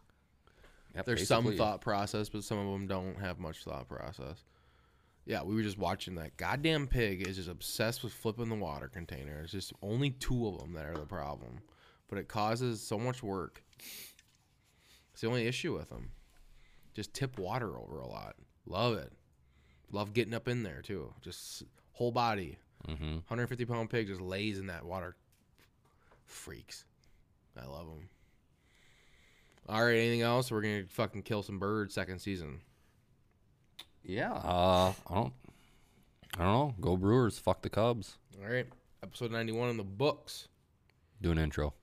Yep, 0.96 1.06
There's 1.06 1.28
some 1.28 1.44
basically. 1.46 1.58
thought 1.58 1.82
process, 1.82 2.28
but 2.28 2.44
some 2.44 2.58
of 2.58 2.72
them 2.72 2.88
don't 2.88 3.18
have 3.20 3.40
much 3.40 3.64
thought 3.64 3.88
process. 3.88 4.44
Yeah, 5.26 5.44
we 5.44 5.56
were 5.56 5.62
just 5.62 5.78
watching 5.78 6.16
that 6.16 6.36
goddamn 6.36 6.88
pig 6.88 7.26
is 7.26 7.38
just 7.38 7.48
obsessed 7.50 8.04
with 8.04 8.12
flipping 8.12 8.50
the 8.50 8.56
water 8.56 8.88
container. 8.90 9.40
It's 9.44 9.52
just 9.52 9.72
only 9.82 10.10
two 10.10 10.48
of 10.48 10.58
them 10.60 10.74
that 10.74 10.86
are 10.86 10.98
the 10.98 11.06
problem, 11.06 11.60
but 12.10 12.18
it 12.18 12.28
causes 12.28 12.82
so 12.82 12.98
much 12.98 13.24
work. 13.24 13.64
It's 15.14 15.22
the 15.22 15.28
only 15.28 15.48
issue 15.48 15.78
with 15.78 15.90
them. 15.90 16.12
Just 16.94 17.14
tip 17.14 17.40
water 17.40 17.78
over 17.78 18.00
a 18.00 18.08
lot. 18.08 18.36
Love 18.66 18.98
it. 18.98 19.14
Love 19.92 20.14
getting 20.14 20.34
up 20.34 20.48
in 20.48 20.64
there 20.64 20.82
too. 20.82 21.14
Just 21.22 21.64
whole 21.94 22.12
body. 22.12 22.58
Mm-hmm. 22.88 23.14
150 23.28 23.66
pound 23.66 23.90
pig 23.90 24.08
just 24.08 24.22
lays 24.22 24.60
in 24.60 24.68
that 24.68 24.86
water. 24.86 25.16
Freaks. 26.26 26.86
I 27.62 27.66
love 27.66 27.88
them. 27.88 28.10
All 29.70 29.84
right, 29.84 29.96
anything 29.96 30.22
else? 30.22 30.52
We're 30.52 30.62
gonna 30.62 30.84
fucking 30.88 31.24
kill 31.24 31.44
some 31.44 31.60
birds 31.60 31.94
second 31.94 32.20
season. 32.20 32.62
Yeah. 34.04 34.34
Uh, 34.34 34.94
I 35.10 35.14
don't. 35.14 35.34
I 36.38 36.44
don't 36.44 36.54
know. 36.54 36.76
Go 36.82 36.98
Brewers. 36.98 37.38
Fuck 37.38 37.62
the 37.62 37.70
Cubs. 37.70 38.18
All 38.42 38.50
right, 38.52 38.66
episode 39.04 39.32
91 39.32 39.70
in 39.70 39.78
the 39.78 39.84
books. 39.84 40.48
Do 41.22 41.32
an 41.32 41.38
intro. 41.38 41.74